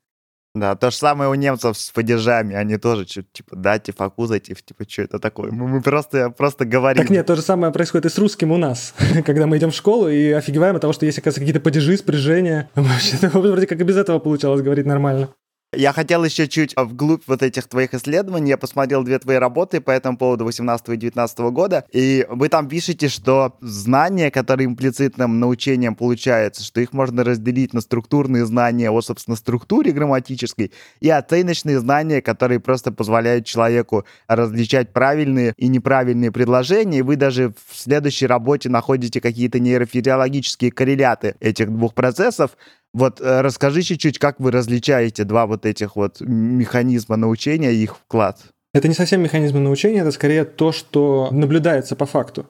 Да, 0.56 0.76
то 0.76 0.90
же 0.90 0.98
самое 0.98 1.30
у 1.30 1.36
немцев 1.36 1.78
с 1.78 1.92
падежами. 1.92 2.56
Они 2.56 2.78
тоже 2.78 3.06
что-то 3.08 3.28
типа 3.32 3.56
датив, 3.56 3.96
акузатив, 4.00 4.64
типа 4.64 4.86
что 4.88 5.04
это 5.04 5.20
такое? 5.20 5.52
Мы, 5.52 5.68
мы 5.68 5.82
просто, 5.82 6.30
просто 6.32 6.66
говорим. 6.66 7.02
Так 7.02 7.10
нет, 7.10 7.26
то 7.26 7.36
же 7.36 7.42
самое 7.42 7.72
происходит 7.72 8.08
и 8.08 8.10
с 8.10 8.18
русским 8.18 8.52
у 8.52 8.58
нас. 8.58 8.94
Когда 9.26 9.46
мы 9.46 9.58
идем 9.58 9.72
в 9.72 9.76
школу 9.76 10.10
и 10.10 10.32
офигеваем 10.32 10.76
от 10.76 10.82
того, 10.82 10.94
что 10.94 11.06
есть, 11.06 11.20
оказывается, 11.20 11.42
какие-то 11.42 11.60
падежи, 11.60 11.98
спряжения. 11.98 12.70
Вообще, 12.76 13.18
вроде 13.34 13.68
как 13.68 13.80
и 13.80 13.84
без 13.84 13.98
этого 13.98 14.20
получалось 14.20 14.62
говорить 14.62 14.86
нормально. 14.86 15.30
Я 15.74 15.92
хотел 15.92 16.24
еще 16.24 16.48
чуть 16.48 16.74
вглубь 16.78 17.24
вот 17.28 17.44
этих 17.44 17.68
твоих 17.68 17.94
исследований. 17.94 18.52
Я 18.52 18.58
посмотрел 18.58 19.04
две 19.04 19.20
твои 19.20 19.36
работы 19.36 19.82
по 19.82 19.92
этому 19.92 20.18
поводу 20.18 20.46
18 20.46 20.88
и 20.88 20.96
19 20.96 21.40
года. 21.52 21.84
И 21.92 22.26
вы 22.30 22.48
там 22.48 22.70
пишете, 22.70 23.10
что 23.10 23.58
знания, 23.60 24.32
которые 24.32 24.68
имплицитным 24.68 25.42
научением 25.42 25.96
получаются, 25.96 26.64
что 26.64 26.80
их 26.80 26.94
можно 26.94 27.26
разделить 27.26 27.74
на 27.74 27.82
структурные 27.82 28.46
знания 28.46 28.90
о, 28.90 29.02
собственно, 29.02 29.36
структуре 29.36 29.92
грамматической 29.92 30.72
и 31.02 31.10
оценочные 31.10 31.82
знания, 31.82 32.22
которые 32.22 32.62
просто 32.62 32.94
позволяют 32.94 33.46
человеку 33.46 34.06
различать 34.30 34.94
правильные 34.94 35.54
и 35.58 35.68
неправильные 35.68 36.32
предложения. 36.32 37.00
И 37.00 37.02
вы 37.02 37.18
даже 37.18 37.54
в 37.70 37.78
следующей 37.78 38.28
работе 38.28 38.70
находите 38.70 39.20
какие-то 39.20 39.60
нейрофизиологические 39.60 40.72
корреляты 40.72 41.36
этих 41.42 41.70
двух 41.70 41.94
процессов. 41.94 42.52
Вот 42.94 43.22
э, 43.22 43.42
расскажи 43.42 43.82
чуть-чуть, 43.82 44.20
как 44.20 44.40
вы 44.40 44.52
различаете 44.52 45.24
два 45.24 45.46
вот 45.46 45.66
этих 45.66 45.96
вот 45.96 46.22
механизма 46.22 47.16
научения 47.16 47.72
и 47.74 47.84
их 47.84 47.98
вклад. 47.98 48.40
Это 48.74 48.88
не 48.88 48.94
совсем 48.94 49.22
механизмы 49.22 49.60
научения, 49.60 50.02
это 50.02 50.12
скорее 50.12 50.46
то, 50.46 50.72
что 50.72 51.30
наблюдается 51.32 51.96
по 51.96 52.06
факту. 52.06 52.48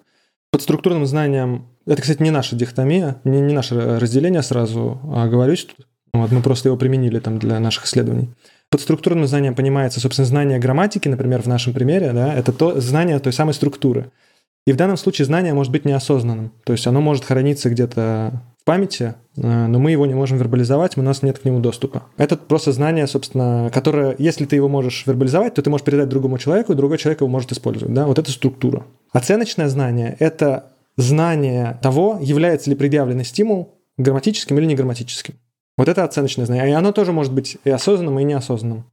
Под 0.51 0.62
структурным 0.62 1.06
знанием, 1.06 1.67
это, 1.86 2.01
кстати, 2.01 2.22
не 2.22 2.32
наша 2.32 2.56
дихотомия, 2.56 3.17
не, 3.24 3.41
не 3.41 3.53
наше 3.53 4.00
разделение 4.00 4.41
сразу, 4.41 5.00
а 5.03 5.27
говорюсь, 5.27 5.67
вот 6.13 6.32
мы 6.32 6.41
просто 6.41 6.70
его 6.70 6.77
применили 6.77 7.20
там 7.20 7.38
для 7.39 7.60
наших 7.60 7.86
исследований. 7.86 8.29
Под 8.70 8.82
структурным 8.82 9.27
знанием 9.27 9.56
понимается, 9.56 10.00
собственно, 10.00 10.25
знание 10.25 10.60
грамматики, 10.60 11.08
например, 11.08 11.41
в 11.41 11.48
нашем 11.48 11.74
примере, 11.74 12.12
да, 12.12 12.34
это 12.34 12.51
то 12.51 12.79
знание 12.82 13.20
той 13.20 13.32
самой 13.32 13.53
структуры. 13.53 14.12
И 14.67 14.74
в 14.74 14.75
данном 14.75 14.97
случае 14.97 15.25
знание 15.25 15.53
может 15.53 15.71
быть 15.71 15.86
неосознанным. 15.86 16.51
То 16.65 16.74
есть 16.74 16.86
оно 16.88 17.00
может 17.00 17.24
храниться 17.24 17.69
где-то 17.69 18.43
памяти, 18.65 19.15
э, 19.38 19.67
но 19.67 19.79
мы 19.79 19.91
его 19.91 20.05
не 20.05 20.13
можем 20.13 20.38
вербализовать, 20.38 20.97
у 20.97 21.01
нас 21.01 21.24
нет 21.24 21.39
к 21.39 21.45
нему 21.45 21.62
доступа. 21.62 22.03
Это 22.17 22.36
просто 22.36 22.74
знание, 22.74 23.07
собственно, 23.07 23.71
которое, 23.74 24.13
если 24.17 24.43
ты 24.43 24.57
его 24.57 24.67
можешь 24.67 25.07
вербализовать, 25.07 25.53
то 25.53 25.62
ты 25.62 25.69
можешь 25.69 25.86
передать 25.86 26.09
другому 26.09 26.38
человеку, 26.38 26.74
и 26.74 26.75
другой 26.75 26.97
человек 26.97 27.21
его 27.21 27.29
может 27.29 27.53
использовать. 27.53 27.93
Да? 27.93 28.07
Вот 28.07 28.19
это 28.19 28.29
структура. 28.29 28.86
Оценочное 29.13 29.69
знание– 29.69 30.17
это 30.19 30.74
знание 30.97 31.79
того, 31.81 32.19
является 32.21 32.69
ли 32.69 32.75
предъявленный 32.75 33.24
стимул 33.24 33.79
грамматическим 33.97 34.59
или 34.59 34.65
неграмматическим. 34.65 35.36
Вот 35.77 35.88
это 35.88 36.03
оценочное 36.03 36.45
знание. 36.45 36.69
И 36.69 36.74
оно 36.74 36.91
тоже 36.91 37.13
может 37.13 37.31
быть 37.31 37.57
и 37.63 37.69
осознанным, 37.69 38.19
и 38.19 38.25
неосознанным. 38.25 38.83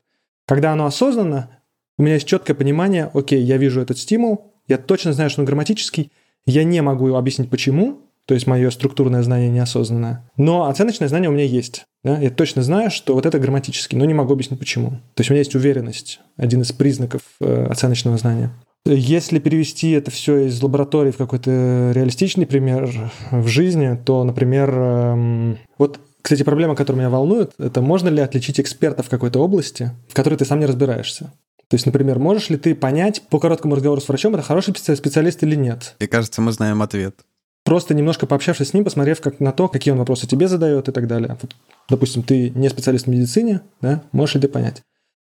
Когда 0.46 0.70
оно 0.70 0.86
осознанно, 0.86 1.50
у 1.98 2.04
меня 2.04 2.14
есть 2.14 2.28
четкое 2.28 2.54
понимание, 2.54 3.10
окей, 3.12 3.42
я 3.42 3.56
вижу 3.56 3.80
этот 3.80 3.98
стимул, 3.98 4.53
я 4.68 4.78
точно 4.78 5.12
знаю, 5.12 5.30
что 5.30 5.40
он 5.40 5.46
грамматический, 5.46 6.10
я 6.46 6.64
не 6.64 6.80
могу 6.80 7.14
объяснить 7.14 7.50
почему, 7.50 8.00
то 8.26 8.34
есть 8.34 8.46
мое 8.46 8.70
структурное 8.70 9.22
знание 9.22 9.50
неосознанное. 9.50 10.28
Но 10.36 10.66
оценочное 10.66 11.08
знание 11.08 11.28
у 11.28 11.32
меня 11.32 11.44
есть. 11.44 11.84
Да? 12.02 12.18
Я 12.18 12.30
точно 12.30 12.62
знаю, 12.62 12.90
что 12.90 13.14
вот 13.14 13.26
это 13.26 13.38
грамматически, 13.38 13.96
но 13.96 14.04
не 14.04 14.14
могу 14.14 14.32
объяснить 14.32 14.58
почему. 14.58 14.90
То 15.14 15.20
есть 15.20 15.30
у 15.30 15.34
меня 15.34 15.40
есть 15.40 15.54
уверенность, 15.54 16.20
один 16.36 16.62
из 16.62 16.72
признаков 16.72 17.22
э, 17.40 17.66
оценочного 17.66 18.16
знания. 18.16 18.50
Если 18.86 19.38
перевести 19.38 19.92
это 19.92 20.10
все 20.10 20.46
из 20.46 20.62
лаборатории 20.62 21.10
в 21.10 21.16
какой-то 21.16 21.92
реалистичный 21.94 22.46
пример 22.46 23.10
в 23.30 23.46
жизни, 23.46 23.98
то, 24.04 24.24
например, 24.24 24.70
эм, 24.70 25.58
вот 25.78 26.00
кстати, 26.20 26.42
проблема, 26.42 26.74
которая 26.74 27.00
меня 27.00 27.10
волнует, 27.10 27.52
это 27.58 27.82
можно 27.82 28.08
ли 28.08 28.20
отличить 28.20 28.58
эксперта 28.58 29.02
в 29.02 29.10
какой-то 29.10 29.40
области, 29.40 29.90
в 30.08 30.14
которой 30.14 30.36
ты 30.36 30.46
сам 30.46 30.58
не 30.58 30.64
разбираешься. 30.64 31.32
То 31.68 31.74
есть, 31.74 31.86
например, 31.86 32.18
можешь 32.18 32.50
ли 32.50 32.56
ты 32.56 32.74
понять 32.74 33.22
по 33.30 33.38
короткому 33.38 33.74
разговору 33.74 34.00
с 34.00 34.08
врачом, 34.08 34.34
это 34.34 34.42
хороший 34.42 34.74
специалист 34.74 35.42
или 35.42 35.54
нет? 35.54 35.94
Мне 35.98 36.08
кажется, 36.08 36.40
мы 36.40 36.52
знаем 36.52 36.82
ответ. 36.82 37.16
Просто 37.64 37.94
немножко 37.94 38.26
пообщавшись 38.26 38.68
с 38.68 38.74
ним, 38.74 38.84
посмотрев 38.84 39.20
как 39.22 39.40
на 39.40 39.50
то, 39.50 39.68
какие 39.68 39.92
он 39.92 39.98
вопросы 39.98 40.26
тебе 40.26 40.48
задает 40.48 40.88
и 40.88 40.92
так 40.92 41.06
далее. 41.06 41.38
Вот, 41.40 41.56
допустим, 41.88 42.22
ты 42.22 42.50
не 42.50 42.68
специалист 42.68 43.06
в 43.06 43.10
медицине, 43.10 43.62
да, 43.80 44.02
можешь 44.12 44.34
ли 44.34 44.42
ты 44.42 44.48
понять? 44.48 44.82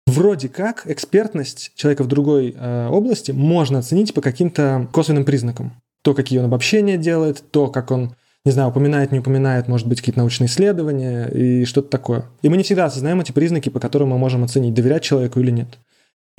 Вроде 0.05 0.47
как 0.47 0.83
экспертность 0.85 1.71
человека 1.75 2.03
в 2.03 2.07
другой 2.07 2.55
э, 2.57 2.87
области 2.87 3.31
можно 3.31 3.79
оценить 3.79 4.13
по 4.13 4.21
каким-то 4.21 4.87
косвенным 4.91 5.25
признакам. 5.25 5.73
То, 6.03 6.13
какие 6.13 6.39
он 6.39 6.45
обобщения 6.45 6.97
делает, 6.97 7.43
то, 7.51 7.67
как 7.67 7.91
он, 7.91 8.15
не 8.45 8.51
знаю, 8.51 8.69
упоминает, 8.69 9.11
не 9.11 9.19
упоминает, 9.19 9.67
может 9.67 9.87
быть, 9.87 9.99
какие-то 9.99 10.19
научные 10.19 10.47
исследования 10.47 11.27
и 11.27 11.65
что-то 11.65 11.89
такое. 11.89 12.25
И 12.41 12.49
мы 12.49 12.57
не 12.57 12.63
всегда 12.63 12.85
осознаем 12.85 13.19
эти 13.21 13.31
признаки, 13.31 13.69
по 13.69 13.79
которым 13.79 14.09
мы 14.09 14.17
можем 14.17 14.43
оценить, 14.43 14.73
доверять 14.73 15.03
человеку 15.03 15.39
или 15.39 15.51
нет. 15.51 15.77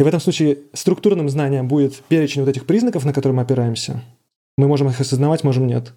И 0.00 0.02
в 0.02 0.06
этом 0.06 0.18
случае 0.18 0.56
структурным 0.72 1.28
знанием 1.28 1.68
будет 1.68 2.02
перечень 2.08 2.40
вот 2.40 2.48
этих 2.48 2.64
признаков, 2.64 3.04
на 3.04 3.12
которые 3.12 3.36
мы 3.36 3.42
опираемся, 3.42 4.02
мы 4.56 4.66
можем 4.66 4.88
их 4.88 4.98
осознавать, 4.98 5.44
можем 5.44 5.66
нет. 5.66 5.92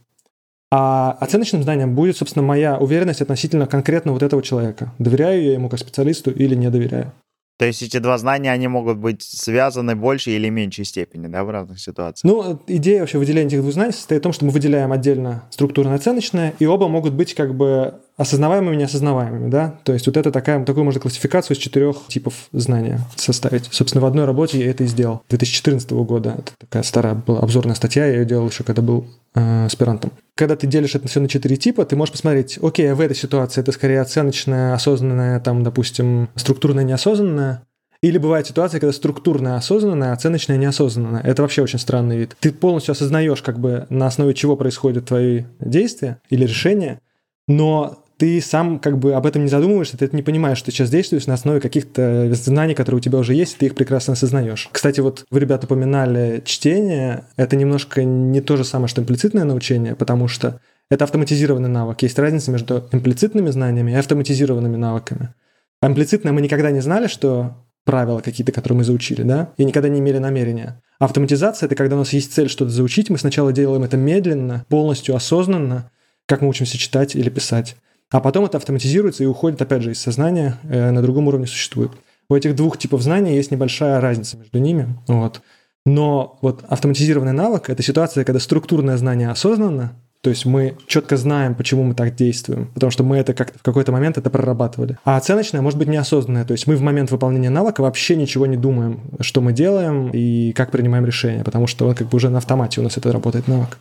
А 0.71 1.15
оценочным 1.21 1.63
знанием 1.63 1.95
будет, 1.95 2.17
собственно, 2.17 2.43
моя 2.43 2.77
уверенность 2.77 3.21
относительно 3.21 3.65
конкретно 3.65 4.11
вот 4.11 4.21
этого 4.21 4.43
человека. 4.43 4.93
Доверяю 4.99 5.41
я 5.41 5.53
ему 5.53 5.69
как 5.69 5.79
специалисту 5.79 6.31
или 6.31 6.53
не 6.53 6.69
доверяю. 6.69 7.13
То 7.57 7.65
есть 7.65 7.81
эти 7.81 7.97
два 7.99 8.17
знания, 8.17 8.51
они 8.51 8.67
могут 8.67 8.97
быть 8.97 9.21
связаны 9.21 9.95
в 9.95 9.99
большей 9.99 10.33
или 10.33 10.49
меньшей 10.49 10.83
степени, 10.83 11.27
да, 11.27 11.45
в 11.45 11.49
разных 11.49 11.79
ситуациях? 11.79 12.29
Ну, 12.29 12.59
идея 12.67 13.01
вообще 13.01 13.19
выделения 13.19 13.47
этих 13.47 13.61
двух 13.61 13.71
знаний 13.71 13.93
состоит 13.93 14.19
в 14.19 14.23
том, 14.23 14.33
что 14.33 14.43
мы 14.43 14.51
выделяем 14.51 14.91
отдельно 14.91 15.43
структурно-оценочное, 15.49 16.55
и 16.59 16.65
оба 16.65 16.89
могут 16.89 17.13
быть 17.13 17.35
как 17.35 17.55
бы 17.55 18.01
осознаваемыми 18.17 18.75
и 18.75 18.77
неосознаваемыми, 18.77 19.49
да? 19.49 19.75
То 19.83 19.93
есть 19.93 20.05
вот 20.05 20.17
это 20.17 20.31
такая, 20.31 20.63
такую 20.65 20.83
можно 20.83 21.01
классификацию 21.01 21.57
из 21.57 21.61
четырех 21.61 22.07
типов 22.07 22.47
знания 22.51 22.99
составить. 23.15 23.67
Собственно, 23.71 24.01
в 24.01 24.05
одной 24.05 24.25
работе 24.25 24.59
я 24.59 24.69
это 24.69 24.83
и 24.83 24.87
сделал. 24.87 25.23
2014 25.29 25.89
года. 25.91 26.35
Это 26.37 26.51
такая 26.59 26.83
старая 26.83 27.15
была 27.15 27.39
обзорная 27.39 27.75
статья, 27.75 28.05
я 28.05 28.13
ее 28.19 28.25
делал 28.25 28.47
еще, 28.47 28.63
когда 28.63 28.81
был 28.81 29.07
э, 29.35 29.65
аспирантом. 29.65 30.11
Когда 30.35 30.55
ты 30.55 30.67
делишь 30.67 30.95
это 30.95 31.07
все 31.07 31.19
на 31.19 31.27
четыре 31.27 31.57
типа, 31.57 31.85
ты 31.85 31.95
можешь 31.95 32.11
посмотреть, 32.11 32.59
окей, 32.61 32.91
а 32.91 32.95
в 32.95 33.01
этой 33.01 33.15
ситуации 33.15 33.61
это 33.61 33.71
скорее 33.71 34.01
оценочная, 34.01 34.73
осознанная, 34.73 35.39
там, 35.39 35.63
допустим, 35.63 36.29
структурная, 36.35 36.83
неосознанная, 36.83 37.63
или 38.03 38.17
бывает 38.17 38.45
ситуация, 38.45 38.81
когда 38.81 38.91
структурная 38.91 39.55
осознанная, 39.55 40.11
оценочная 40.11 40.57
неосознанная. 40.57 41.21
Это 41.21 41.41
вообще 41.41 41.61
очень 41.61 41.79
странный 41.79 42.17
вид. 42.17 42.35
Ты 42.41 42.51
полностью 42.51 42.91
осознаешь, 42.91 43.41
как 43.41 43.59
бы 43.59 43.87
на 43.89 44.07
основе 44.07 44.33
чего 44.33 44.57
происходят 44.57 45.05
твои 45.05 45.45
действия 45.61 46.19
или 46.29 46.45
решения, 46.45 46.99
но 47.47 48.02
ты 48.23 48.39
сам 48.39 48.79
как 48.79 48.99
бы 48.99 49.15
об 49.15 49.25
этом 49.25 49.43
не 49.43 49.49
задумываешься, 49.49 49.97
ты 49.97 50.05
это 50.05 50.15
не 50.15 50.21
понимаешь, 50.21 50.57
что 50.57 50.67
ты 50.67 50.71
сейчас 50.71 50.89
действуешь 50.89 51.27
на 51.27 51.33
основе 51.33 51.59
каких-то 51.59 52.33
знаний, 52.33 52.73
которые 52.73 52.99
у 52.99 53.01
тебя 53.01 53.17
уже 53.17 53.33
есть, 53.33 53.55
и 53.55 53.57
ты 53.57 53.65
их 53.65 53.75
прекрасно 53.75 54.13
осознаешь. 54.13 54.69
Кстати, 54.71 55.01
вот 55.01 55.25
вы, 55.29 55.41
ребята, 55.41 55.65
упоминали 55.65 56.41
чтение. 56.45 57.25
Это 57.35 57.57
немножко 57.57 58.05
не 58.05 58.39
то 58.39 58.55
же 58.55 58.63
самое, 58.63 58.87
что 58.87 59.01
имплицитное 59.01 59.43
научение, 59.43 59.93
потому 59.97 60.29
что 60.29 60.61
это 60.89 61.03
автоматизированный 61.03 61.67
навык. 61.67 62.01
Есть 62.01 62.17
разница 62.17 62.49
между 62.51 62.87
имплицитными 62.93 63.49
знаниями 63.49 63.91
и 63.91 63.95
автоматизированными 63.95 64.77
навыками. 64.77 65.33
А 65.81 65.87
имплицитное 65.87 66.31
мы 66.31 66.39
никогда 66.39 66.71
не 66.71 66.79
знали, 66.79 67.07
что 67.07 67.57
правила 67.83 68.21
какие-то, 68.21 68.53
которые 68.53 68.77
мы 68.77 68.83
заучили, 68.85 69.23
да, 69.23 69.51
и 69.57 69.65
никогда 69.65 69.89
не 69.89 69.99
имели 69.99 70.19
намерения. 70.19 70.81
Автоматизация— 70.97 71.65
это 71.67 71.75
когда 71.75 71.97
у 71.97 71.99
нас 71.99 72.13
есть 72.13 72.31
цель 72.31 72.47
что-то 72.47 72.71
заучить, 72.71 73.09
мы 73.09 73.17
сначала 73.17 73.51
делаем 73.51 73.83
это 73.83 73.97
медленно, 73.97 74.65
полностью 74.69 75.13
осознанно, 75.13 75.91
как 76.25 76.41
мы 76.41 76.47
учимся 76.47 76.77
читать 76.77 77.17
или 77.17 77.29
писать. 77.29 77.75
А 78.13 78.19
потом 78.19 78.45
это 78.45 78.57
автоматизируется 78.57 79.23
и 79.23 79.25
уходит, 79.25 79.59
опять 79.63 79.81
же, 79.81 79.91
из 79.91 79.99
сознания, 79.99 80.59
э, 80.69 80.91
на 80.91 81.01
другом 81.01 81.27
уровне 81.27 81.47
существует. 81.47 81.91
У 82.29 82.35
этих 82.35 82.55
двух 82.55 82.77
типов 82.77 83.01
знаний 83.01 83.35
есть 83.35 83.49
небольшая 83.49 83.99
разница 83.99 84.37
между 84.37 84.59
ними. 84.59 84.95
Вот. 85.07 85.41
Но 85.83 86.37
вот 86.41 86.63
автоматизированный 86.67 87.33
навык– 87.33 87.69
это 87.71 87.81
ситуация, 87.81 88.23
когда 88.23 88.39
структурное 88.39 88.97
знание 88.97 89.29
осознанно, 89.29 89.93
то 90.21 90.29
есть 90.29 90.45
мы 90.45 90.77
четко 90.85 91.17
знаем, 91.17 91.55
почему 91.55 91.83
мы 91.83 91.95
так 91.95 92.15
действуем, 92.15 92.67
потому 92.75 92.91
что 92.91 93.03
мы 93.03 93.17
это 93.17 93.33
как-то 93.33 93.57
в 93.57 93.63
какой-то 93.63 93.91
момент 93.91 94.19
это 94.19 94.29
прорабатывали. 94.29 94.99
А 95.03 95.17
оценочное 95.17 95.61
может 95.61 95.79
быть 95.79 95.87
неосознанное, 95.87 96.45
то 96.45 96.53
есть 96.53 96.67
мы 96.67 96.75
в 96.75 96.81
момент 96.81 97.09
выполнения 97.09 97.49
навыка 97.49 97.81
вообще 97.81 98.15
ничего 98.15 98.45
не 98.45 98.57
думаем, 98.57 99.01
что 99.21 99.41
мы 99.41 99.53
делаем 99.53 100.11
и 100.13 100.53
как 100.53 100.69
принимаем 100.69 101.05
решения, 101.05 101.43
потому 101.43 101.65
что 101.65 101.87
он 101.87 101.95
как 101.95 102.07
бы 102.09 102.15
уже 102.15 102.29
на 102.29 102.37
автомате 102.37 102.79
у 102.79 102.83
нас 102.83 102.95
это 102.95 103.11
работает 103.11 103.47
навык. 103.47 103.79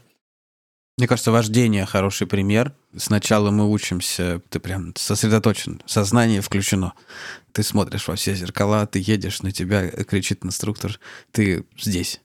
Мне 0.98 1.08
кажется, 1.08 1.32
вождение 1.32 1.86
хороший 1.86 2.26
пример. 2.26 2.74
Сначала 2.96 3.50
мы 3.50 3.70
учимся, 3.70 4.42
ты 4.50 4.60
прям 4.60 4.94
сосредоточен, 4.94 5.80
сознание 5.86 6.42
включено. 6.42 6.92
Ты 7.52 7.62
смотришь 7.62 8.08
во 8.08 8.16
все 8.16 8.34
зеркала, 8.34 8.86
ты 8.86 9.02
едешь, 9.04 9.42
на 9.42 9.52
тебя 9.52 9.88
кричит 9.88 10.44
инструктор, 10.44 11.00
ты 11.30 11.64
здесь. 11.78 12.20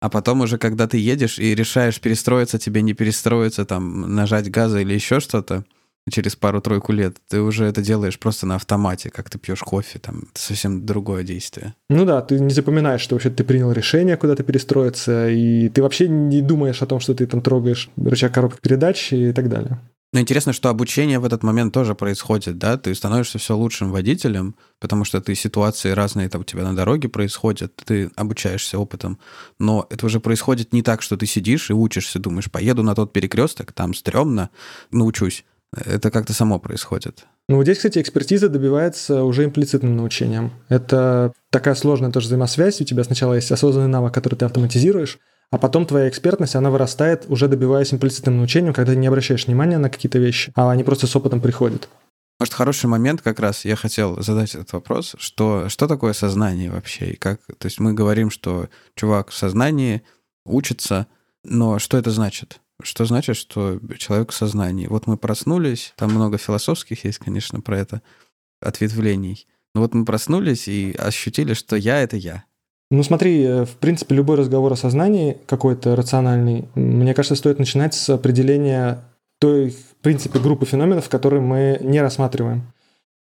А 0.00 0.08
потом 0.10 0.40
уже, 0.40 0.58
когда 0.58 0.86
ты 0.86 0.98
едешь 0.98 1.38
и 1.38 1.54
решаешь 1.54 2.00
перестроиться, 2.00 2.58
тебе 2.58 2.82
не 2.82 2.92
перестроиться, 2.92 3.64
там, 3.64 4.14
нажать 4.14 4.50
газа 4.50 4.80
или 4.80 4.94
еще 4.94 5.20
что-то, 5.20 5.64
через 6.10 6.36
пару-тройку 6.36 6.92
лет, 6.92 7.16
ты 7.28 7.40
уже 7.40 7.64
это 7.64 7.82
делаешь 7.82 8.18
просто 8.18 8.46
на 8.46 8.56
автомате, 8.56 9.10
как 9.10 9.30
ты 9.30 9.38
пьешь 9.38 9.60
кофе, 9.60 9.98
там 9.98 10.24
это 10.30 10.40
совсем 10.40 10.84
другое 10.86 11.22
действие. 11.22 11.74
Ну 11.88 12.04
да, 12.04 12.20
ты 12.20 12.38
не 12.38 12.52
запоминаешь, 12.52 13.00
что 13.00 13.14
вообще 13.14 13.30
ты 13.30 13.44
принял 13.44 13.72
решение 13.72 14.16
куда-то 14.16 14.42
перестроиться, 14.42 15.28
и 15.28 15.68
ты 15.68 15.82
вообще 15.82 16.08
не 16.08 16.40
думаешь 16.42 16.82
о 16.82 16.86
том, 16.86 17.00
что 17.00 17.14
ты 17.14 17.26
там 17.26 17.40
трогаешь 17.40 17.90
рычаг 17.96 18.32
коробки 18.32 18.60
передач 18.60 19.12
и 19.12 19.32
так 19.32 19.48
далее. 19.48 19.78
Но 20.12 20.20
интересно, 20.20 20.54
что 20.54 20.70
обучение 20.70 21.18
в 21.18 21.26
этот 21.26 21.42
момент 21.42 21.74
тоже 21.74 21.94
происходит, 21.94 22.56
да? 22.56 22.78
Ты 22.78 22.94
становишься 22.94 23.38
все 23.38 23.54
лучшим 23.54 23.90
водителем, 23.90 24.54
потому 24.80 25.04
что 25.04 25.20
ты 25.20 25.34
ситуации 25.34 25.90
разные 25.90 26.30
там 26.30 26.40
у 26.40 26.44
тебя 26.44 26.62
на 26.62 26.74
дороге 26.74 27.10
происходят, 27.10 27.76
ты 27.76 28.10
обучаешься 28.16 28.78
опытом. 28.78 29.18
Но 29.58 29.86
это 29.90 30.06
уже 30.06 30.18
происходит 30.18 30.72
не 30.72 30.82
так, 30.82 31.02
что 31.02 31.18
ты 31.18 31.26
сидишь 31.26 31.68
и 31.68 31.74
учишься, 31.74 32.18
думаешь, 32.18 32.50
поеду 32.50 32.82
на 32.82 32.94
тот 32.94 33.12
перекресток, 33.12 33.72
там 33.72 33.92
стрёмно, 33.92 34.48
научусь. 34.90 35.44
Это 35.76 36.10
как-то 36.10 36.32
само 36.32 36.58
происходит. 36.58 37.26
Ну, 37.48 37.56
вот 37.56 37.64
здесь, 37.64 37.78
кстати, 37.78 37.98
экспертиза 37.98 38.48
добивается 38.48 39.22
уже 39.22 39.44
имплицитным 39.44 39.96
научением. 39.96 40.52
Это 40.68 41.32
такая 41.50 41.74
сложная 41.74 42.10
тоже 42.10 42.26
взаимосвязь. 42.26 42.80
У 42.80 42.84
тебя 42.84 43.04
сначала 43.04 43.34
есть 43.34 43.52
осознанный 43.52 43.88
навык, 43.88 44.12
который 44.12 44.36
ты 44.36 44.44
автоматизируешь, 44.44 45.18
а 45.50 45.58
потом 45.58 45.86
твоя 45.86 46.08
экспертность, 46.08 46.56
она 46.56 46.70
вырастает, 46.70 47.24
уже 47.28 47.48
добиваясь 47.48 47.92
имплицитным 47.92 48.36
научением, 48.36 48.74
когда 48.74 48.92
ты 48.92 48.98
не 48.98 49.06
обращаешь 49.06 49.46
внимания 49.46 49.78
на 49.78 49.88
какие-то 49.88 50.18
вещи, 50.18 50.52
а 50.54 50.70
они 50.70 50.84
просто 50.84 51.06
с 51.06 51.16
опытом 51.16 51.40
приходят. 51.40 51.88
Может, 52.38 52.54
хороший 52.54 52.86
момент 52.86 53.22
как 53.22 53.40
раз, 53.40 53.64
я 53.64 53.74
хотел 53.74 54.22
задать 54.22 54.54
этот 54.54 54.72
вопрос, 54.72 55.16
что, 55.18 55.68
что 55.68 55.88
такое 55.88 56.12
сознание 56.12 56.70
вообще? 56.70 57.12
И 57.12 57.16
как, 57.16 57.40
то 57.46 57.66
есть 57.66 57.80
мы 57.80 57.94
говорим, 57.94 58.30
что 58.30 58.68
чувак 58.94 59.30
в 59.30 59.34
сознании 59.36 60.02
учится, 60.44 61.06
но 61.42 61.78
что 61.78 61.98
это 61.98 62.10
значит? 62.10 62.60
Что 62.82 63.04
значит, 63.04 63.36
что 63.36 63.80
человек 63.98 64.30
в 64.30 64.34
сознании? 64.34 64.86
Вот 64.86 65.06
мы 65.06 65.16
проснулись, 65.16 65.92
там 65.96 66.12
много 66.12 66.38
философских 66.38 67.04
есть, 67.04 67.18
конечно, 67.18 67.60
про 67.60 67.78
это, 67.78 68.02
ответвлений. 68.60 69.46
Но 69.74 69.82
вот 69.82 69.94
мы 69.94 70.04
проснулись 70.04 70.68
и 70.68 70.94
ощутили, 70.96 71.54
что 71.54 71.76
я— 71.76 72.00
это 72.02 72.16
я. 72.16 72.44
Ну 72.90 73.02
смотри, 73.02 73.42
э, 73.42 73.64
в 73.64 73.76
принципе, 73.76 74.14
любой 74.14 74.36
разговор 74.36 74.72
о 74.72 74.76
сознании 74.76 75.38
какой-то 75.46 75.94
рациональный, 75.94 76.68
мне 76.74 77.14
кажется, 77.14 77.36
стоит 77.36 77.58
начинать 77.58 77.94
с 77.94 78.08
определения 78.08 79.04
той, 79.40 79.70
в 79.70 79.96
принципе, 80.00 80.38
группы 80.38 80.64
феноменов, 80.64 81.08
которые 81.08 81.42
мы 81.42 81.78
не 81.82 82.00
рассматриваем. 82.00 82.72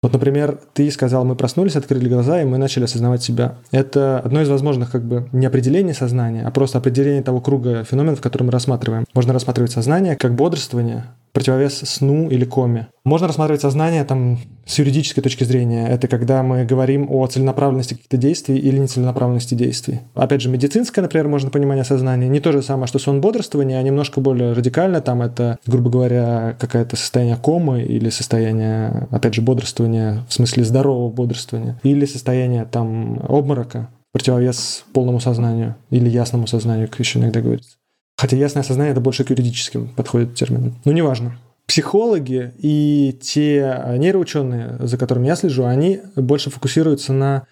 Вот, 0.03 0.12
например, 0.12 0.59
ты 0.75 0.91
сказал, 0.91 1.25
мы 1.25 1.37
проснулись, 1.37 1.77
открыли 1.77 2.09
глаза, 2.09 2.43
и 2.43 2.45
мы 2.45 2.59
начали 2.59 2.85
осознавать 2.85 3.23
себя. 3.23 3.55
Это 3.71 4.19
одно 4.19 4.43
из 4.43 4.49
возможных 4.49 4.91
как 4.91 5.05
бы 5.05 5.29
не 5.31 5.47
определение 5.47 5.95
сознания, 5.95 6.43
а 6.45 6.51
просто 6.51 6.79
определение 6.79 7.23
того 7.23 7.41
круга 7.41 7.85
феноменов, 7.85 8.21
которые 8.21 8.47
мы 8.47 8.53
рассматриваем. 8.53 9.05
Можно 9.15 9.33
рассматривать 9.33 9.71
сознание 9.71 10.17
как 10.17 10.35
бодрствование, 10.35 11.05
противовес 11.33 11.79
сну 11.79 12.29
или 12.29 12.45
коме. 12.45 12.88
Можно 13.05 13.27
рассматривать 13.27 13.62
сознание 13.62 14.05
там, 14.05 14.38
с 14.66 14.79
юридической 14.79 15.23
точки 15.23 15.45
зрения. 15.45 15.88
Это 15.88 16.07
когда 16.07 16.42
мы 16.42 16.64
говорим 16.64 17.11
о 17.11 17.27
целенаправленности 17.27 17.95
каких-то 17.95 18.16
действий 18.16 18.59
или 18.59 18.79
нецеленаправленности 18.79 19.55
действий. 19.55 20.01
Опять 20.14 20.42
же, 20.42 20.49
медицинское, 20.49 21.01
например, 21.01 21.29
можно 21.29 21.51
понимание 21.51 21.85
сознания. 21.85 22.29
Не 22.29 22.40
то 22.40 22.53
же 22.53 22.62
самое, 22.62 22.87
что 22.87 22.99
сон 22.99 23.21
бодрствования, 23.21 23.79
а 23.79 23.83
немножко 23.83 24.21
более 24.21 24.53
радикально. 24.53 25.01
Там 25.01 25.23
это, 25.23 25.59
грубо 25.66 25.90
говоря, 25.90 26.57
какое-то 26.61 26.97
состояние 26.97 27.37
комы 27.37 27.83
или 27.83 28.11
состояние, 28.11 29.09
опять 29.11 29.35
же, 29.35 29.42
бодрствования, 29.42 30.25
в 30.29 30.33
смысле 30.33 30.64
здорового 30.64 31.11
бодрствования. 31.11 31.81
Или 31.83 32.05
состояние 32.05 32.66
там 32.66 33.21
обморока, 33.29 33.88
противовес 34.12 34.85
полному 34.92 35.21
сознанию 35.21 35.77
или 35.90 36.09
ясному 36.09 36.47
сознанию, 36.47 36.88
как 36.88 37.01
еще 37.01 37.18
иногда 37.18 37.40
говорится. 37.40 37.77
Хотя 38.23 38.37
ясное 38.37 38.63
сознание 38.63 38.93
это 38.93 39.01
больше 39.01 39.25
к 39.25 39.31
юридическим 39.31 39.89
подходит 39.89 40.37
терминам. 40.37 40.77
Но 40.85 40.93
неважно. 40.93 41.41
Психологи 41.67 42.55
и 42.57 43.19
те 43.21 43.97
нейроученые, 43.99 44.77
за 44.79 44.97
которыми 44.97 45.27
я 45.27 45.35
слежу, 45.35 45.65
они 45.65 45.99
больше 46.15 46.49
фокусируются 46.49 47.13
на 47.13 47.49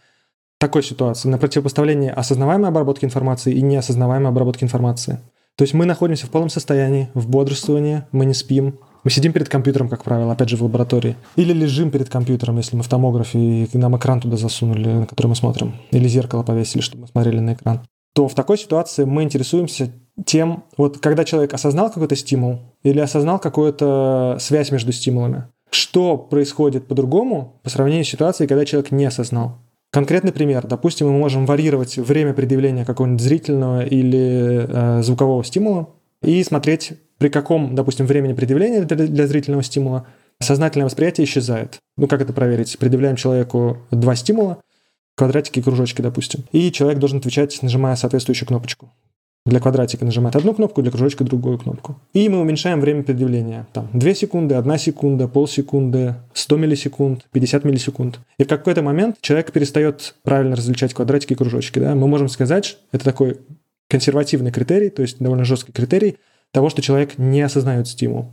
такой 0.58 0.84
ситуации, 0.84 1.28
на 1.28 1.38
противопоставлении 1.38 2.08
осознаваемой 2.08 2.68
обработки 2.68 3.04
информации 3.04 3.52
и 3.52 3.62
неосознаваемой 3.62 4.28
обработки 4.28 4.62
информации. 4.62 5.18
То 5.56 5.64
есть 5.64 5.74
мы 5.74 5.86
находимся 5.86 6.28
в 6.28 6.30
полном 6.30 6.50
состоянии, 6.50 7.08
в 7.14 7.28
бодрствовании, 7.28 8.04
мы 8.12 8.24
не 8.24 8.34
спим, 8.34 8.78
мы 9.02 9.10
сидим 9.10 9.32
перед 9.32 9.48
компьютером, 9.48 9.88
как 9.88 10.04
правило, 10.04 10.34
опять 10.34 10.50
же 10.50 10.56
в 10.56 10.62
лаборатории. 10.62 11.16
Или 11.34 11.52
лежим 11.52 11.90
перед 11.90 12.08
компьютером, 12.08 12.58
если 12.58 12.76
мы 12.76 12.84
в 12.84 12.88
томографе, 12.88 13.64
и 13.64 13.68
нам 13.76 13.96
экран 13.96 14.20
туда 14.20 14.36
засунули, 14.36 14.86
на 14.86 15.06
который 15.06 15.26
мы 15.26 15.34
смотрим. 15.34 15.74
Или 15.90 16.06
зеркало 16.06 16.44
повесили, 16.44 16.80
чтобы 16.80 17.02
мы 17.02 17.08
смотрели 17.08 17.40
на 17.40 17.54
экран. 17.54 17.80
То 18.12 18.28
в 18.28 18.34
такой 18.34 18.58
ситуации 18.58 19.04
мы 19.04 19.22
интересуемся 19.22 19.92
тем, 20.26 20.64
вот 20.76 20.98
когда 20.98 21.24
человек 21.24 21.54
осознал 21.54 21.90
какой-то 21.90 22.16
стимул 22.16 22.60
или 22.82 23.00
осознал 23.00 23.38
какую-то 23.38 24.36
связь 24.40 24.70
между 24.70 24.92
стимулами, 24.92 25.44
что 25.70 26.18
происходит 26.18 26.86
по-другому 26.86 27.60
по 27.62 27.70
сравнению 27.70 28.04
с 28.04 28.08
ситуацией, 28.08 28.48
когда 28.48 28.64
человек 28.64 28.90
не 28.90 29.04
осознал. 29.04 29.58
Конкретный 29.90 30.32
пример. 30.32 30.66
Допустим, 30.66 31.08
мы 31.08 31.18
можем 31.18 31.46
варьировать 31.46 31.96
время 31.96 32.32
предъявления 32.32 32.84
какого-нибудь 32.84 33.22
зрительного 33.22 33.84
или 33.84 34.66
э, 34.68 35.02
звукового 35.02 35.42
стимула 35.42 35.88
и 36.22 36.44
смотреть, 36.44 36.92
при 37.18 37.28
каком, 37.28 37.74
допустим, 37.74 38.06
времени 38.06 38.32
предъявления 38.32 38.82
для, 38.82 39.06
для 39.06 39.26
зрительного 39.26 39.64
стимула 39.64 40.06
сознательное 40.38 40.86
восприятие 40.86 41.24
исчезает. 41.24 41.78
Ну, 41.96 42.06
как 42.06 42.20
это 42.20 42.32
проверить? 42.32 42.78
Предъявляем 42.78 43.16
человеку 43.16 43.78
два 43.90 44.14
стимула, 44.14 44.60
квадратики 45.16 45.58
и 45.58 45.62
кружочки, 45.62 46.02
допустим, 46.02 46.44
и 46.52 46.70
человек 46.70 46.98
должен 46.98 47.18
отвечать, 47.18 47.60
нажимая 47.62 47.96
соответствующую 47.96 48.46
кнопочку. 48.46 48.90
Для 49.46 49.58
квадратика 49.58 50.04
нажимает 50.04 50.36
одну 50.36 50.52
кнопку, 50.52 50.82
для 50.82 50.90
кружочка 50.90 51.24
другую 51.24 51.58
кнопку. 51.58 51.96
И 52.12 52.28
мы 52.28 52.40
уменьшаем 52.40 52.80
время 52.80 53.02
предъявления. 53.02 53.66
Там 53.72 53.88
2 53.94 54.14
секунды, 54.14 54.54
1 54.54 54.78
секунда, 54.78 55.28
полсекунды, 55.28 56.16
100 56.34 56.56
миллисекунд, 56.56 57.26
50 57.32 57.64
миллисекунд. 57.64 58.20
И 58.38 58.44
в 58.44 58.48
какой-то 58.48 58.82
момент 58.82 59.16
человек 59.22 59.50
перестает 59.52 60.14
правильно 60.24 60.56
различать 60.56 60.92
квадратики 60.92 61.32
и 61.32 61.36
кружочки. 61.36 61.78
Да? 61.78 61.94
Мы 61.94 62.06
можем 62.06 62.28
сказать, 62.28 62.78
это 62.92 63.04
такой 63.04 63.38
консервативный 63.88 64.52
критерий, 64.52 64.90
то 64.90 65.02
есть 65.02 65.18
довольно 65.18 65.44
жесткий 65.44 65.72
критерий 65.72 66.18
того, 66.52 66.68
что 66.68 66.82
человек 66.82 67.16
не 67.16 67.40
осознает 67.40 67.88
стимул. 67.88 68.32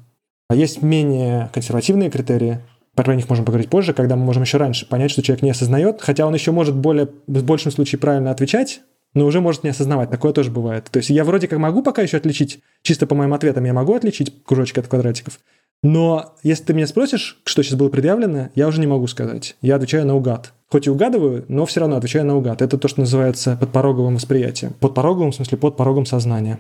А 0.50 0.56
есть 0.56 0.82
менее 0.82 1.50
консервативные 1.54 2.10
критерии, 2.10 2.60
про 2.96 3.16
них 3.16 3.30
можем 3.30 3.46
поговорить 3.46 3.70
позже, 3.70 3.94
когда 3.94 4.16
мы 4.16 4.26
можем 4.26 4.44
еще 4.44 4.58
раньше 4.58 4.88
понять, 4.88 5.12
что 5.12 5.22
человек 5.22 5.44
не 5.44 5.52
осознает, 5.52 6.02
хотя 6.02 6.26
он 6.26 6.34
еще 6.34 6.52
может 6.52 6.76
более, 6.76 7.10
в 7.28 7.44
большем 7.44 7.72
случае 7.72 8.00
правильно 8.00 8.32
отвечать, 8.32 8.82
но 9.14 9.26
уже 9.26 9.42
может 9.42 9.64
не 9.64 9.70
осознавать. 9.70 10.10
Такое 10.10 10.34
тоже 10.34 10.52
бывает. 10.52 10.86
То 10.92 10.98
есть 10.98 11.10
я 11.10 11.24
вроде 11.24 11.48
как 11.48 11.60
могу 11.60 11.82
пока 11.82 12.02
еще 12.02 12.18
отличить, 12.18 12.60
чисто 12.82 13.08
по 13.08 13.16
моим 13.16 13.34
ответам 13.34 13.66
я 13.66 13.74
могу 13.74 13.96
отличить 13.96 14.44
кружочки 14.44 14.80
от 14.80 14.88
квадратиков, 14.88 15.40
но 15.84 16.36
если 16.44 16.66
ты 16.66 16.74
меня 16.74 16.88
спросишь, 16.88 17.40
что 17.46 17.62
сейчас 17.62 17.78
было 17.78 17.90
предъявлено, 17.90 18.50
я 18.56 18.68
уже 18.68 18.80
не 18.80 18.88
могу 18.88 19.08
сказать. 19.08 19.56
Я 19.62 19.76
отвечаю 19.76 20.06
наугад. 20.06 20.54
Хоть 20.70 20.88
и 20.88 20.90
угадываю, 20.90 21.46
но 21.48 21.66
все 21.66 21.82
равно 21.82 21.98
отвечаю 21.98 22.26
наугад. 22.26 22.62
Это 22.62 22.78
то, 22.78 22.88
что 22.88 23.02
называется 23.02 23.58
подпороговым 23.60 24.16
восприятием. 24.16 24.74
Подпороговым, 24.74 25.32
в 25.32 25.36
смысле, 25.36 25.58
под 25.58 25.78
порогом 25.78 26.06
сознания. 26.06 26.60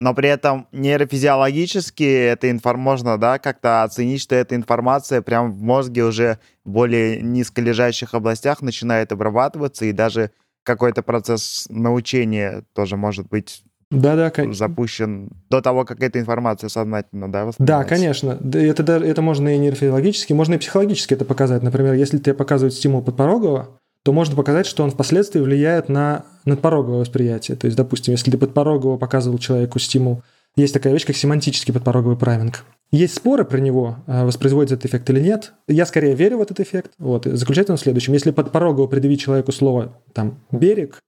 Но 0.00 0.14
при 0.14 0.28
этом 0.28 0.68
нейрофизиологически 0.70 2.04
это 2.04 2.50
информ... 2.50 2.80
можно 2.80 3.18
да, 3.18 3.40
как-то 3.40 3.82
оценить, 3.82 4.20
что 4.20 4.36
эта 4.36 4.54
информация 4.54 5.22
прям 5.22 5.52
в 5.52 5.60
мозге 5.60 6.04
уже 6.04 6.38
в 6.64 6.70
более 6.70 7.20
низколежащих 7.20 8.14
областях 8.14 8.62
начинает 8.62 9.10
обрабатываться, 9.10 9.86
и 9.86 9.92
даже 9.92 10.30
какой-то 10.62 11.02
процесс 11.02 11.66
научения 11.70 12.64
тоже 12.74 12.96
может 12.96 13.28
быть 13.28 13.62
да, 13.90 14.16
да, 14.16 14.52
запущен 14.52 15.30
до 15.48 15.62
того, 15.62 15.84
как 15.84 16.02
эта 16.02 16.20
информация 16.20 16.68
сознательно, 16.68 17.32
да, 17.32 17.50
Да, 17.58 17.84
конечно. 17.84 18.38
Это, 18.52 18.92
это 18.92 19.22
можно 19.22 19.54
и 19.54 19.58
нейрофизиологически, 19.58 20.34
можно 20.34 20.54
и 20.54 20.58
психологически 20.58 21.14
это 21.14 21.24
показать. 21.24 21.62
Например, 21.62 21.94
если 21.94 22.18
тебе 22.18 22.34
показывают 22.34 22.74
стимул 22.74 23.02
подпорогового, 23.02 23.78
то 24.02 24.12
можно 24.12 24.36
показать, 24.36 24.66
что 24.66 24.84
он 24.84 24.90
впоследствии 24.90 25.40
влияет 25.40 25.88
на 25.88 26.24
надпороговое 26.44 27.00
восприятие. 27.00 27.56
То 27.56 27.66
есть, 27.66 27.76
допустим, 27.76 28.12
если 28.12 28.30
ты 28.30 28.38
подпорогово 28.38 28.98
показывал 28.98 29.38
человеку 29.38 29.78
стимул, 29.78 30.22
есть 30.56 30.74
такая 30.74 30.92
вещь, 30.92 31.06
как 31.06 31.16
семантический 31.16 31.72
подпороговый 31.72 32.16
прайминг. 32.16 32.64
Есть 32.90 33.16
споры 33.16 33.44
про 33.44 33.58
него, 33.58 33.96
а, 34.06 34.24
воспроизводит 34.24 34.72
этот 34.72 34.86
эффект 34.86 35.10
или 35.10 35.20
нет. 35.20 35.52
Я 35.66 35.84
скорее 35.84 36.14
верю 36.14 36.38
в 36.38 36.42
этот 36.42 36.58
эффект. 36.60 36.92
Вот. 36.98 37.26
Заключается 37.26 37.72
он 37.72 37.76
в 37.76 37.82
следующем. 37.82 38.14
Если 38.14 38.30
подпорогово 38.30 38.86
предъявить 38.86 39.20
человеку 39.20 39.52
слово 39.52 39.98
там, 40.14 40.38
«берег», 40.50 40.98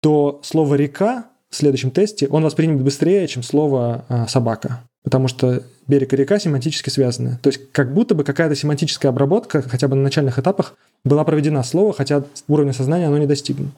то 0.00 0.40
слово 0.42 0.76
«река» 0.76 1.26
в 1.50 1.56
следующем 1.56 1.90
тесте 1.90 2.26
он 2.28 2.42
воспримет 2.42 2.82
быстрее, 2.82 3.26
чем 3.28 3.42
слово 3.42 4.04
а, 4.08 4.26
«собака». 4.28 4.82
Потому 5.04 5.28
что 5.28 5.62
берег 5.86 6.12
и 6.14 6.16
река 6.16 6.38
семантически 6.38 6.90
связаны. 6.90 7.38
То 7.42 7.48
есть 7.50 7.70
как 7.70 7.92
будто 7.92 8.14
бы 8.14 8.24
какая-то 8.24 8.56
семантическая 8.56 9.10
обработка, 9.10 9.62
хотя 9.62 9.88
бы 9.88 9.94
на 9.94 10.02
начальных 10.02 10.38
этапах, 10.38 10.74
была 11.04 11.22
проведена 11.24 11.62
слово, 11.62 11.92
хотя 11.92 12.24
уровня 12.48 12.72
сознания 12.72 13.06
оно 13.06 13.18
не 13.18 13.26
достигнут. 13.26 13.72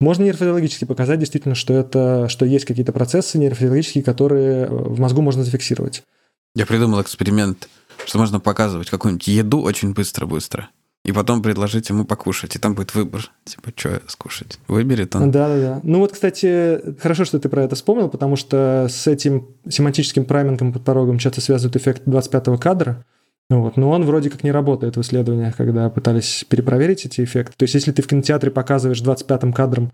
Можно 0.00 0.24
нейрофизиологически 0.24 0.84
показать 0.84 1.18
действительно, 1.18 1.54
что, 1.54 1.72
это, 1.74 2.28
что 2.28 2.44
есть 2.44 2.64
какие-то 2.64 2.92
процессы 2.92 3.38
нейрофизиологические, 3.38 4.02
которые 4.02 4.66
в 4.66 4.98
мозгу 4.98 5.22
можно 5.22 5.44
зафиксировать. 5.44 6.02
Я 6.54 6.66
придумал 6.66 7.00
эксперимент, 7.02 7.68
что 8.04 8.18
можно 8.18 8.40
показывать 8.40 8.90
какую-нибудь 8.90 9.28
еду 9.28 9.60
очень 9.60 9.92
быстро-быстро, 9.92 10.68
и 11.04 11.12
потом 11.12 11.42
предложить 11.42 11.88
ему 11.88 12.04
покушать, 12.04 12.56
и 12.56 12.58
там 12.58 12.74
будет 12.74 12.94
выбор, 12.94 13.30
типа, 13.44 13.72
что 13.74 14.02
скушать. 14.08 14.58
Выберет 14.66 15.14
он. 15.14 15.30
Да-да-да. 15.30 15.80
Ну 15.82 16.00
вот, 16.00 16.12
кстати, 16.12 16.80
хорошо, 17.00 17.24
что 17.24 17.38
ты 17.38 17.48
про 17.48 17.62
это 17.62 17.76
вспомнил, 17.76 18.08
потому 18.08 18.36
что 18.36 18.86
с 18.90 19.06
этим 19.06 19.48
семантическим 19.68 20.24
праймингом 20.24 20.72
под 20.72 20.84
порогом 20.84 21.18
часто 21.18 21.40
связывают 21.40 21.76
эффект 21.76 22.02
25-го 22.06 22.58
кадра, 22.58 23.04
вот. 23.50 23.76
Но 23.76 23.90
он 23.90 24.04
вроде 24.04 24.30
как 24.30 24.44
не 24.44 24.52
работает 24.52 24.96
в 24.96 25.00
исследованиях, 25.00 25.56
когда 25.56 25.90
пытались 25.90 26.44
перепроверить 26.48 27.04
эти 27.04 27.22
эффекты. 27.24 27.54
То 27.56 27.64
есть, 27.64 27.74
если 27.74 27.90
ты 27.90 28.00
в 28.00 28.06
кинотеатре 28.06 28.50
показываешь 28.50 29.02
25-м 29.02 29.52
кадром 29.52 29.92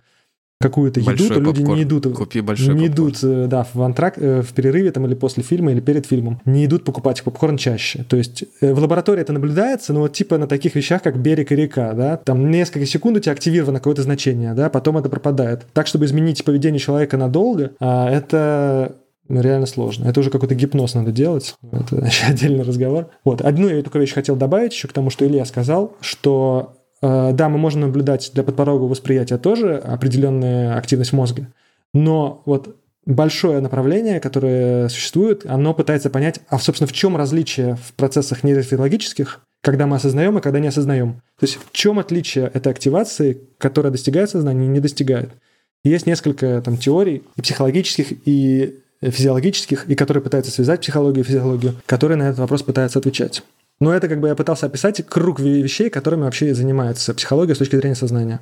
какую-то 0.61 1.01
еду, 1.01 1.11
Большой 1.11 1.29
то 1.29 1.41
люди 1.41 1.61
попкорн. 1.61 1.77
не 1.77 1.83
идут, 1.83 2.17
Купи 2.17 2.41
большой 2.41 2.75
не 2.75 2.89
попкорн. 2.89 2.93
идут 3.11 3.25
э, 3.25 3.47
да, 3.47 3.67
в 3.73 3.83
антрак, 3.83 4.15
э, 4.17 4.43
в 4.43 4.53
перерыве 4.53 4.91
там, 4.91 5.07
или 5.07 5.15
после 5.15 5.43
фильма, 5.43 5.73
или 5.73 5.81
перед 5.81 6.07
фильмом, 6.07 6.41
не 6.45 6.65
идут 6.65 6.85
покупать 6.85 7.23
попкорн 7.23 7.57
чаще. 7.59 8.05
То 8.09 8.17
есть 8.17 8.45
э, 8.61 8.73
в 8.73 8.79
лаборатории 8.79 9.21
это 9.21 9.33
наблюдается, 9.33 9.93
но 9.93 10.01
вот 10.01 10.15
типа 10.15 10.39
на 10.39 10.47
таких 10.47 10.75
вещах, 10.75 11.03
как 11.03 11.19
берег 11.21 11.53
и 11.53 11.57
река, 11.57 11.93
да, 11.93 12.17
там 12.17 12.51
несколько 12.51 12.87
секунд 12.87 13.19
у 13.19 13.21
тебя 13.21 13.33
активировано 13.33 13.79
какое-то 13.79 14.03
значение, 14.03 14.55
да, 14.55 14.71
потом 14.71 14.97
это 14.99 15.09
пропадает. 15.09 15.67
Так, 15.73 15.87
чтобы 15.87 16.07
изменить 16.07 16.45
поведение 16.45 16.81
человека 16.81 17.17
надолго, 17.17 17.73
а, 17.79 18.11
это 18.11 18.97
реально 19.29 19.67
сложно. 19.67 20.09
Это 20.09 20.21
уже 20.21 20.31
какой-то 20.31 20.55
гипноз 20.55 20.95
надо 20.95 21.13
делать. 21.13 21.55
Это 21.71 21.97
еще 21.97 22.27
отдельный 22.29 22.63
разговор. 22.63 23.11
Вот. 23.25 23.41
Одну 23.43 23.69
я 23.69 23.83
только 23.83 23.99
вещь 23.99 24.15
хотел 24.15 24.37
добавить 24.37 24.73
еще 24.73 24.89
к 24.89 24.93
тому, 24.93 25.11
что 25.11 25.27
Илья 25.27 25.45
сказал, 25.45 25.97
что 26.01 26.77
да, 27.03 27.49
мы 27.49 27.59
можем 27.59 27.83
наблюдать 27.83 28.31
для 28.35 28.43
подпорогового 28.43 28.89
восприятия 28.89 29.39
тоже 29.39 29.77
определенную 29.77 30.77
активность 30.77 31.13
мозга, 31.13 31.49
но 31.93 32.43
вот 32.47 32.77
большое 33.07 33.61
направление, 33.61 34.21
которое 34.21 34.89
существует, 34.89 35.47
оно 35.47 35.73
пытается 35.73 36.11
понять, 36.11 36.41
а, 36.49 36.59
собственно, 36.59 36.89
в 36.89 36.93
чем 36.93 37.17
различие 37.17 37.77
в 37.77 37.95
процессах 37.95 38.45
нейрофизиологических, 38.45 39.41
когда 39.63 39.87
мы 39.87 39.97
осознаем 39.97 40.37
и 40.37 40.43
когда 40.43 40.59
не 40.59 40.69
осознаем. 40.69 41.23
То 41.39 41.47
есть 41.47 41.57
в 41.57 41.73
чем 41.73 41.99
отличие 41.99 42.51
этой 42.53 42.71
активации, 42.73 43.41
которая 43.59 43.93
достигает 43.93 44.31
сознания 44.31 44.67
и 44.67 44.69
не 44.69 44.81
достигает. 44.81 45.31
Есть 45.85 46.07
несколько 46.07 46.61
там 46.63 46.77
теорий 46.77 47.23
и 47.37 47.43
психологических, 47.43 48.13
и 48.27 48.81
физиологических, 49.01 49.89
и 49.89 49.95
которые 49.95 50.23
пытаются 50.23 50.51
связать 50.51 50.81
психологию 50.81 51.25
и 51.25 51.27
физиологию, 51.27 51.75
которые 51.87 52.17
на 52.17 52.25
этот 52.25 52.39
вопрос 52.41 52.63
пытаются 52.63 52.99
отвечать. 52.99 53.43
Но 53.81 53.93
это 53.93 54.09
как 54.09 54.21
бы 54.21 54.29
я 54.29 54.35
пытался 54.35 54.67
описать 54.67 55.05
круг 55.07 55.39
вещей, 55.41 55.91
которыми 55.91 56.23
вообще 56.23 56.55
занимается 56.55 57.15
психология 57.15 57.55
с 57.55 57.59
точки 57.59 57.77
зрения 57.77 57.95
сознания. 57.95 58.41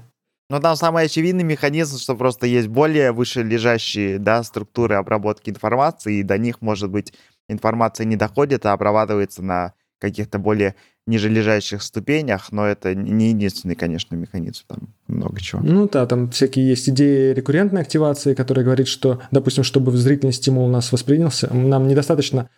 Но 0.51 0.61
там 0.61 0.77
самый 0.77 1.05
очевидный 1.05 1.43
механизм, 1.43 1.99
что 1.99 2.15
просто 2.15 2.47
есть 2.47 2.69
более 2.69 3.13
вышележащие 3.13 4.19
да, 4.19 4.43
структуры 4.43 4.97
обработки 4.97 5.51
информации, 5.51 6.19
и 6.19 6.23
до 6.23 6.37
них, 6.37 6.61
может 6.61 6.91
быть, 6.91 7.15
информация 7.49 8.05
не 8.05 8.17
доходит, 8.17 8.67
а 8.67 8.73
обрабатывается 8.73 9.43
на 9.43 9.73
каких-то 9.99 10.39
более 10.39 10.75
нижележащих 11.07 11.83
ступенях, 11.83 12.53
но 12.53 12.67
это 12.67 12.95
не 12.95 13.31
единственный, 13.31 13.75
конечно, 13.75 14.15
механизм, 14.17 14.65
там 14.67 14.89
много 15.07 15.41
чего. 15.41 15.63
Ну 15.63 15.89
да, 15.89 16.07
там 16.07 16.31
всякие 16.31 16.69
есть 16.69 16.89
идеи 16.89 17.33
рекуррентной 17.33 17.83
активации, 17.83 18.35
которая 18.35 18.65
говорит, 18.65 18.89
что, 18.89 19.23
допустим, 19.31 19.65
чтобы 19.65 19.93
зрительный 19.97 20.33
стимул 20.33 20.67
у 20.67 20.71
нас 20.71 20.93
воспринялся, 20.93 21.53
нам 21.53 21.89
недостаточно 21.89 22.49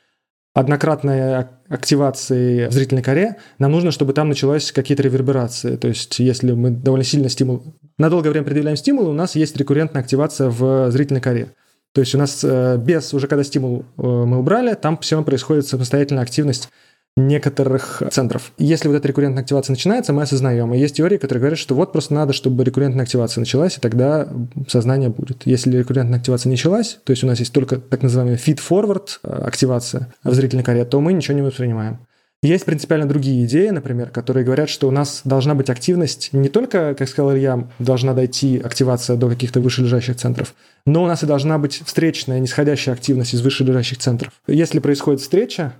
однократной 0.56 1.44
активации 1.68 2.66
в 2.68 2.72
зрительной 2.72 3.02
коре, 3.02 3.36
нам 3.58 3.72
нужно, 3.72 3.90
чтобы 3.90 4.14
там 4.14 4.30
началась 4.30 4.72
какие-то 4.72 5.02
реверберации. 5.02 5.76
То 5.76 5.88
есть, 5.88 6.18
если 6.18 6.52
мы 6.52 6.70
довольно 6.70 7.04
сильно 7.04 7.28
стимул, 7.28 7.62
на 7.98 8.08
долгое 8.08 8.30
время 8.30 8.46
предъявляем 8.46 8.78
стимул, 8.78 9.06
у 9.06 9.12
нас 9.12 9.36
есть 9.36 9.54
рекуррентная 9.58 10.00
активация 10.00 10.48
в 10.48 10.90
зрительной 10.90 11.20
коре. 11.20 11.48
То 11.92 12.00
есть 12.00 12.14
у 12.14 12.18
нас 12.18 12.42
без, 12.78 13.12
уже 13.12 13.28
когда 13.28 13.44
стимул 13.44 13.84
мы 13.96 14.38
убрали, 14.38 14.72
там 14.74 14.96
все 14.98 15.16
равно 15.16 15.26
происходит 15.26 15.66
самостоятельная 15.66 16.22
активность 16.22 16.70
некоторых 17.16 18.02
центров. 18.10 18.52
Если 18.58 18.88
вот 18.88 18.94
эта 18.94 19.08
рекуррентная 19.08 19.42
активация 19.42 19.72
начинается, 19.72 20.12
мы 20.12 20.22
осознаем. 20.22 20.74
И 20.74 20.78
есть 20.78 20.96
теории, 20.96 21.16
которые 21.16 21.40
говорят, 21.40 21.58
что 21.58 21.74
вот 21.74 21.92
просто 21.92 22.14
надо, 22.14 22.32
чтобы 22.32 22.62
рекуррентная 22.62 23.04
активация 23.04 23.40
началась, 23.40 23.78
и 23.78 23.80
тогда 23.80 24.28
сознание 24.68 25.08
будет. 25.08 25.42
Если 25.46 25.78
рекуррентная 25.78 26.18
активация 26.18 26.50
не 26.50 26.54
началась, 26.54 26.98
то 27.04 27.12
есть 27.12 27.24
у 27.24 27.26
нас 27.26 27.38
есть 27.38 27.52
только 27.52 27.76
так 27.76 28.02
называемая 28.02 28.36
feed-forward 28.36 29.20
активация 29.22 30.12
в 30.24 30.34
зрительной 30.34 30.64
коре, 30.64 30.84
то 30.84 31.00
мы 31.00 31.12
ничего 31.14 31.34
не 31.34 31.42
воспринимаем. 31.42 32.00
Есть 32.42 32.66
принципиально 32.66 33.08
другие 33.08 33.46
идеи, 33.46 33.70
например, 33.70 34.10
которые 34.10 34.44
говорят, 34.44 34.68
что 34.68 34.86
у 34.86 34.90
нас 34.90 35.22
должна 35.24 35.54
быть 35.54 35.70
активность 35.70 36.28
не 36.32 36.50
только, 36.50 36.94
как 36.94 37.08
сказал 37.08 37.34
Илья, 37.34 37.66
должна 37.78 38.12
дойти 38.12 38.60
активация 38.62 39.16
до 39.16 39.30
каких-то 39.30 39.60
вышележащих 39.60 40.16
центров, 40.16 40.54
но 40.84 41.02
у 41.02 41.06
нас 41.06 41.22
и 41.22 41.26
должна 41.26 41.58
быть 41.58 41.82
встречная, 41.84 42.38
нисходящая 42.38 42.94
активность 42.94 43.32
из 43.32 43.40
вышележащих 43.40 43.98
центров. 43.98 44.34
Если 44.46 44.80
происходит 44.80 45.22
встреча, 45.22 45.72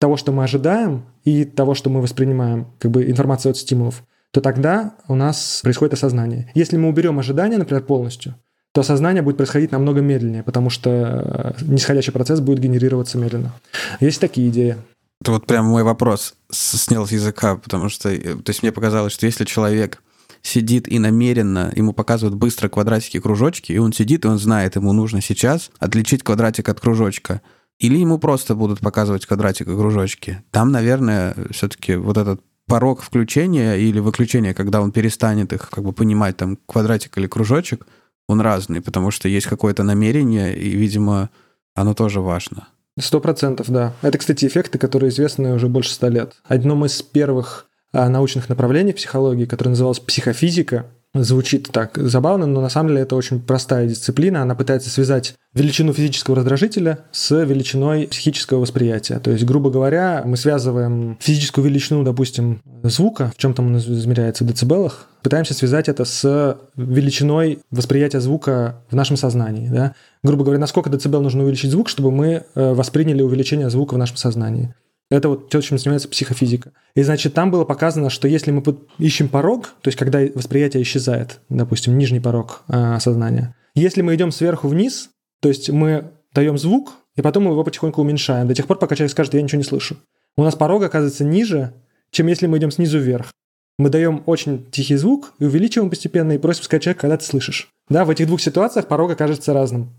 того, 0.00 0.16
что 0.16 0.32
мы 0.32 0.42
ожидаем, 0.42 1.04
и 1.24 1.44
того, 1.44 1.74
что 1.74 1.90
мы 1.90 2.00
воспринимаем, 2.00 2.66
как 2.78 2.90
бы 2.90 3.08
информацию 3.08 3.50
от 3.50 3.58
стимулов, 3.58 4.02
то 4.32 4.40
тогда 4.40 4.94
у 5.08 5.14
нас 5.14 5.60
происходит 5.62 5.94
осознание. 5.94 6.50
Если 6.54 6.76
мы 6.78 6.88
уберем 6.88 7.18
ожидание, 7.18 7.58
например, 7.58 7.82
полностью, 7.84 8.34
то 8.72 8.80
осознание 8.80 9.22
будет 9.22 9.36
происходить 9.36 9.72
намного 9.72 10.00
медленнее, 10.00 10.42
потому 10.42 10.70
что 10.70 11.54
нисходящий 11.60 12.12
процесс 12.12 12.40
будет 12.40 12.60
генерироваться 12.60 13.18
медленно. 13.18 13.52
Есть 14.00 14.20
такие 14.20 14.48
идеи. 14.48 14.76
Это 15.20 15.32
вот 15.32 15.46
прям 15.46 15.66
мой 15.66 15.82
вопрос 15.82 16.34
снял 16.50 17.06
с 17.06 17.12
языка, 17.12 17.56
потому 17.56 17.90
что, 17.90 18.08
то 18.08 18.50
есть 18.50 18.62
мне 18.62 18.72
показалось, 18.72 19.12
что 19.12 19.26
если 19.26 19.44
человек 19.44 20.02
сидит 20.40 20.88
и 20.88 20.98
намеренно 20.98 21.70
ему 21.76 21.92
показывают 21.92 22.38
быстро 22.38 22.70
квадратики, 22.70 23.20
кружочки, 23.20 23.72
и 23.72 23.78
он 23.78 23.92
сидит, 23.92 24.24
и 24.24 24.28
он 24.28 24.38
знает, 24.38 24.76
ему 24.76 24.94
нужно 24.94 25.20
сейчас 25.20 25.70
отличить 25.78 26.22
квадратик 26.22 26.70
от 26.70 26.80
кружочка, 26.80 27.42
или 27.80 27.96
ему 27.96 28.18
просто 28.18 28.54
будут 28.54 28.80
показывать 28.80 29.26
квадратик 29.26 29.66
и 29.66 29.74
кружочки. 29.74 30.42
Там, 30.50 30.70
наверное, 30.70 31.34
все-таки 31.50 31.96
вот 31.96 32.16
этот 32.18 32.40
порог 32.66 33.02
включения 33.02 33.74
или 33.74 33.98
выключения, 33.98 34.54
когда 34.54 34.80
он 34.80 34.92
перестанет 34.92 35.52
их 35.52 35.70
как 35.70 35.82
бы 35.82 35.92
понимать, 35.92 36.36
там, 36.36 36.58
квадратик 36.66 37.18
или 37.18 37.26
кружочек, 37.26 37.86
он 38.28 38.40
разный, 38.40 38.80
потому 38.80 39.10
что 39.10 39.28
есть 39.28 39.46
какое-то 39.46 39.82
намерение, 39.82 40.56
и, 40.56 40.70
видимо, 40.70 41.30
оно 41.74 41.94
тоже 41.94 42.20
важно. 42.20 42.68
Сто 42.98 43.18
процентов, 43.18 43.70
да. 43.70 43.94
Это, 44.02 44.18
кстати, 44.18 44.46
эффекты, 44.46 44.78
которые 44.78 45.08
известны 45.08 45.54
уже 45.54 45.68
больше 45.68 45.92
ста 45.92 46.08
лет. 46.08 46.34
Одном 46.44 46.84
из 46.84 47.02
первых 47.02 47.66
а, 47.92 48.08
научных 48.08 48.48
направлений 48.48 48.92
психологии, 48.92 49.46
которое 49.46 49.70
называлось 49.70 50.00
психофизика, 50.00 50.86
звучит 51.14 51.70
так 51.72 51.98
забавно, 51.98 52.46
но 52.46 52.60
на 52.60 52.68
самом 52.68 52.90
деле 52.90 53.00
это 53.02 53.16
очень 53.16 53.40
простая 53.40 53.88
дисциплина. 53.88 54.42
Она 54.42 54.54
пытается 54.54 54.90
связать 54.90 55.34
величину 55.54 55.92
физического 55.92 56.36
раздражителя 56.36 57.00
с 57.10 57.44
величиной 57.44 58.06
психического 58.06 58.60
восприятия. 58.60 59.18
То 59.18 59.32
есть, 59.32 59.44
грубо 59.44 59.70
говоря, 59.70 60.22
мы 60.24 60.36
связываем 60.36 61.18
физическую 61.20 61.64
величину, 61.64 62.04
допустим, 62.04 62.62
звука, 62.84 63.32
в 63.34 63.38
чем 63.38 63.54
там 63.54 63.66
он 63.66 63.78
измеряется 63.78 64.44
в 64.44 64.46
децибелах, 64.46 65.08
пытаемся 65.22 65.52
связать 65.52 65.88
это 65.88 66.04
с 66.04 66.56
величиной 66.76 67.58
восприятия 67.72 68.20
звука 68.20 68.84
в 68.88 68.94
нашем 68.94 69.16
сознании. 69.16 69.68
Да? 69.68 69.94
Грубо 70.22 70.44
говоря, 70.44 70.60
насколько 70.60 70.90
децибел 70.90 71.22
нужно 71.22 71.42
увеличить 71.42 71.72
звук, 71.72 71.88
чтобы 71.88 72.12
мы 72.12 72.44
восприняли 72.54 73.22
увеличение 73.22 73.68
звука 73.68 73.94
в 73.94 73.98
нашем 73.98 74.16
сознании. 74.16 74.72
Это 75.10 75.28
вот 75.28 75.48
то, 75.48 75.60
чем 75.60 75.76
занимается 75.76 76.08
психофизика. 76.08 76.72
И, 76.94 77.02
значит, 77.02 77.34
там 77.34 77.50
было 77.50 77.64
показано, 77.64 78.10
что 78.10 78.28
если 78.28 78.52
мы 78.52 78.62
ищем 78.98 79.28
порог, 79.28 79.74
то 79.82 79.88
есть 79.88 79.98
когда 79.98 80.20
восприятие 80.34 80.82
исчезает, 80.84 81.40
допустим, 81.48 81.98
нижний 81.98 82.20
порог 82.20 82.62
э, 82.68 82.98
сознания, 83.00 83.56
если 83.74 84.02
мы 84.02 84.14
идем 84.14 84.30
сверху 84.30 84.68
вниз, 84.68 85.10
то 85.40 85.48
есть 85.48 85.68
мы 85.70 86.12
даем 86.32 86.58
звук, 86.58 86.92
и 87.16 87.22
потом 87.22 87.44
мы 87.44 87.50
его 87.50 87.64
потихоньку 87.64 88.00
уменьшаем, 88.00 88.46
до 88.46 88.54
тех 88.54 88.66
пор, 88.66 88.78
пока 88.78 88.94
человек 88.94 89.10
скажет, 89.10 89.34
я 89.34 89.42
ничего 89.42 89.58
не 89.58 89.64
слышу. 89.64 89.96
У 90.36 90.44
нас 90.44 90.54
порог 90.54 90.82
оказывается 90.84 91.24
ниже, 91.24 91.74
чем 92.12 92.28
если 92.28 92.46
мы 92.46 92.58
идем 92.58 92.70
снизу 92.70 92.98
вверх. 92.98 93.32
Мы 93.78 93.88
даем 93.88 94.22
очень 94.26 94.70
тихий 94.70 94.96
звук 94.96 95.32
и 95.38 95.44
увеличиваем 95.44 95.90
постепенно, 95.90 96.32
и 96.32 96.38
просим 96.38 96.62
сказать 96.62 96.82
человеку, 96.82 97.00
когда 97.00 97.16
ты 97.16 97.24
слышишь. 97.24 97.68
Да, 97.88 98.04
в 98.04 98.10
этих 98.10 98.26
двух 98.26 98.40
ситуациях 98.40 98.86
порог 98.86 99.10
окажется 99.10 99.52
разным. 99.52 99.92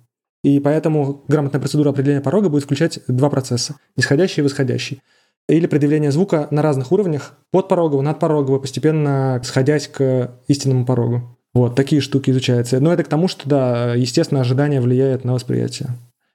И 0.43 0.59
поэтому 0.59 1.23
грамотная 1.27 1.61
процедура 1.61 1.89
определения 1.89 2.21
порога 2.21 2.49
будет 2.49 2.63
включать 2.63 2.99
два 3.07 3.29
процесса– 3.29 3.75
нисходящий 3.95 4.41
и 4.41 4.43
восходящий. 4.43 5.01
Или 5.47 5.67
предъявление 5.67 6.11
звука 6.11 6.47
на 6.51 6.61
разных 6.61 6.91
уровнях, 6.91 7.33
подпорогово, 7.51 8.01
надпорогово, 8.01 8.59
постепенно 8.59 9.41
сходясь 9.43 9.87
к 9.87 10.31
истинному 10.47 10.85
порогу. 10.85 11.37
Вот, 11.53 11.75
такие 11.75 12.01
штуки 12.01 12.31
изучаются. 12.31 12.79
Но 12.79 12.93
это 12.93 13.03
к 13.03 13.09
тому, 13.09 13.27
что, 13.27 13.47
да, 13.49 13.93
естественно, 13.93 14.41
ожидание 14.41 14.79
влияет 14.79 15.25
на 15.25 15.33
восприятие. 15.33 15.89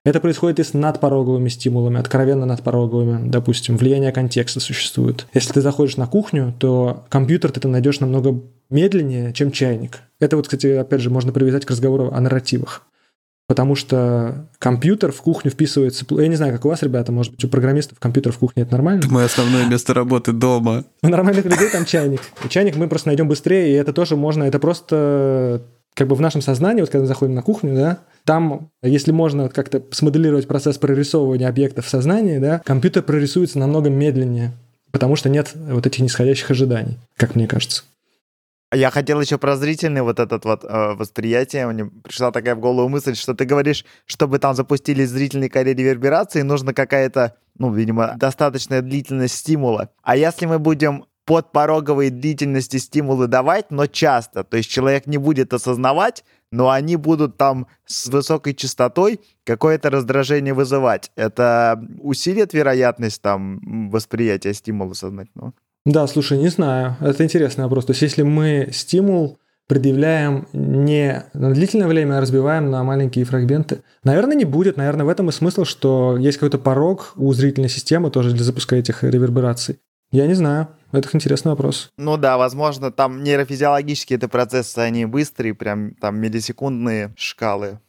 Это 0.05 0.21
происходит 0.21 0.61
и 0.61 0.63
с 0.63 0.73
надпороговыми 0.73 1.49
стимулами, 1.49 1.99
откровенно 1.99 2.47
надпороговыми. 2.47 3.29
Допустим, 3.29 3.77
влияние 3.77 4.13
контекста 4.13 4.61
существует. 4.61 5.27
Если 5.35 5.53
ты 5.53 5.61
заходишь 5.63 5.97
на 5.97 6.07
кухню, 6.07 6.55
то 6.61 7.07
компьютер 7.09 7.51
ты 7.51 7.67
найдешь 7.67 7.99
намного 7.99 8.41
медленнее, 8.71 9.33
чем 9.33 9.51
чайник. 9.51 10.03
Это 10.21 10.37
вот, 10.37 10.47
кстати, 10.47 10.69
опять 10.69 11.01
же, 11.01 11.11
можно 11.11 11.33
привязать 11.33 11.65
к 11.65 11.71
разговору 11.71 12.13
о 12.13 12.21
нарративах. 12.21 12.87
Потому 13.49 13.77
что 13.77 14.49
компьютер 14.59 15.13
в 15.13 15.21
кухню 15.23 15.53
вписывается... 15.53 16.05
Я 16.11 16.27
не 16.27 16.35
знаю, 16.35 16.53
как 16.53 16.65
у 16.65 16.69
вас, 16.69 16.83
ребята, 16.83 17.13
может 17.13 17.33
быть, 17.33 17.45
у 17.45 17.49
программистов 17.49 17.99
компьютер 18.01 18.33
в 18.33 18.39
кухне 18.39 18.65
это 18.65 18.73
нормально? 18.73 19.01
Это 19.01 19.13
мое 19.13 19.27
основное 19.27 19.67
место 19.67 19.95
работы 19.95 20.33
дома. 20.33 20.85
У 21.03 21.09
нормальных 21.09 21.45
людей 21.45 21.71
там 21.71 21.85
чайник. 21.85 22.21
И 22.45 22.49
чайник 22.49 22.77
мы 22.77 22.89
просто 22.89 23.09
найдем 23.09 23.29
быстрее, 23.29 23.71
и 23.71 23.75
это 23.75 23.93
тоже 23.93 24.17
можно... 24.17 24.43
Это 24.45 24.59
просто 24.59 25.63
как 25.95 26.09
бы 26.09 26.15
в 26.15 26.21
нашем 26.21 26.43
сознании, 26.43 26.83
вот 26.83 26.91
когда 26.91 27.03
мы 27.03 27.07
заходим 27.07 27.35
на 27.35 27.43
кухню, 27.43 27.75
да, 27.75 28.01
там, 28.25 28.69
если 28.83 29.13
можно 29.13 29.49
как-то 29.49 29.83
смоделировать 29.93 30.47
процесс 30.47 30.77
прорисовывания 30.77 31.49
объектов 31.49 31.87
в 31.87 31.89
сознании, 31.89 32.39
да, 32.39 32.61
компьютер 32.67 33.03
прорисуется 33.03 33.59
намного 33.59 33.89
медленнее, 33.89 34.53
потому 34.91 35.17
что 35.17 35.31
нет 35.31 35.53
вот 35.55 35.87
этих 35.87 36.01
нисходящих 36.01 36.51
ожиданий, 36.51 36.99
как 37.17 37.35
мне 37.35 37.47
кажется. 37.47 37.85
Я 38.73 38.91
хотел 38.91 39.21
еще 39.21 39.39
про 39.39 39.57
зрительный 39.57 40.03
вот 40.03 40.19
этот 40.19 40.45
вот 40.45 40.65
э, 40.65 40.95
восприятие. 40.95 41.69
Мне 41.69 41.87
пришла 41.87 42.33
такая 42.33 42.57
в 42.57 42.61
голову 42.61 42.89
мысль, 42.89 43.15
что 43.15 43.35
ты 43.35 43.45
говоришь, 43.45 43.85
чтобы 44.07 44.39
там 44.39 44.55
запустились 44.55 45.09
зрительные 45.11 45.49
коре 45.49 45.73
реверберации, 45.73 46.43
нужно 46.43 46.75
какая-то, 46.75 47.37
ну, 47.59 47.73
видимо, 47.73 48.15
достаточная 48.17 48.83
длительность 48.83 49.37
стимула. 49.37 49.91
А 50.03 50.17
если 50.17 50.47
мы 50.47 50.59
будем 50.59 51.05
подпороговые 51.27 52.11
длительности 52.11 52.79
стимулы 52.79 53.27
давать, 53.27 53.71
но 53.71 53.87
часто. 53.87 54.45
То 54.45 54.57
есть 54.57 54.71
человек 54.71 55.07
не 55.07 55.19
будет 55.19 55.53
осознавать, 55.53 56.25
но 56.53 56.71
они 56.71 56.97
будут 56.97 57.37
там 57.37 57.67
с 57.85 58.07
высокой 58.07 58.55
частотой 58.55 59.21
какое-то 59.45 59.91
раздражение 59.91 60.55
вызывать. 60.55 61.11
Это 61.17 61.85
усилит 62.01 62.55
вероятность 62.55 63.21
там 63.21 63.91
восприятия 63.91 64.55
стимула 64.55 64.95
сознательного? 64.95 65.53
Да, 65.87 66.07
слушай, 66.07 66.37
не 66.37 66.49
знаю. 66.49 66.97
Это 67.01 67.25
интересный 67.25 67.65
вопрос. 67.65 67.87
То 67.87 67.93
есть 67.93 68.03
если 68.03 68.23
мы 68.23 68.69
стимул 68.73 69.39
предъявляем 69.69 70.47
не 70.53 71.25
на 71.35 71.53
длительное 71.53 71.89
время, 71.89 72.19
а 72.19 72.21
разбиваем 72.21 72.71
на 72.71 72.85
маленькие 72.85 73.25
фрагменты. 73.25 73.83
Наверное, 74.05 74.37
не 74.37 74.45
будет. 74.45 74.77
Наверное, 74.77 75.05
в 75.05 75.09
этом 75.09 75.29
и 75.29 75.33
смысл, 75.33 75.65
что 75.65 76.17
есть 76.17 76.39
какой-то 76.39 76.59
порог 76.59 77.13
у 77.17 77.33
зрительной 77.33 77.69
системы 77.69 78.11
тоже 78.11 78.33
для 78.33 78.45
запуска 78.45 78.77
этих 78.77 79.03
ревербераций. 79.03 79.81
Я 80.13 80.27
не 80.27 80.35
знаю. 80.35 80.69
Это 80.93 81.09
интересный 81.13 81.51
вопрос. 81.51 81.91
Ну 81.99 82.17
да, 82.17 82.39
возможно, 82.39 82.93
там 82.93 83.25
нейрофизиологические 83.25 84.19
это 84.19 84.29
процессы, 84.29 84.79
они 84.79 85.05
быстрые, 85.05 85.53
прям 85.53 85.95
там 85.95 86.21
миллисекундные 86.21 87.13
шкалы. 87.17 87.81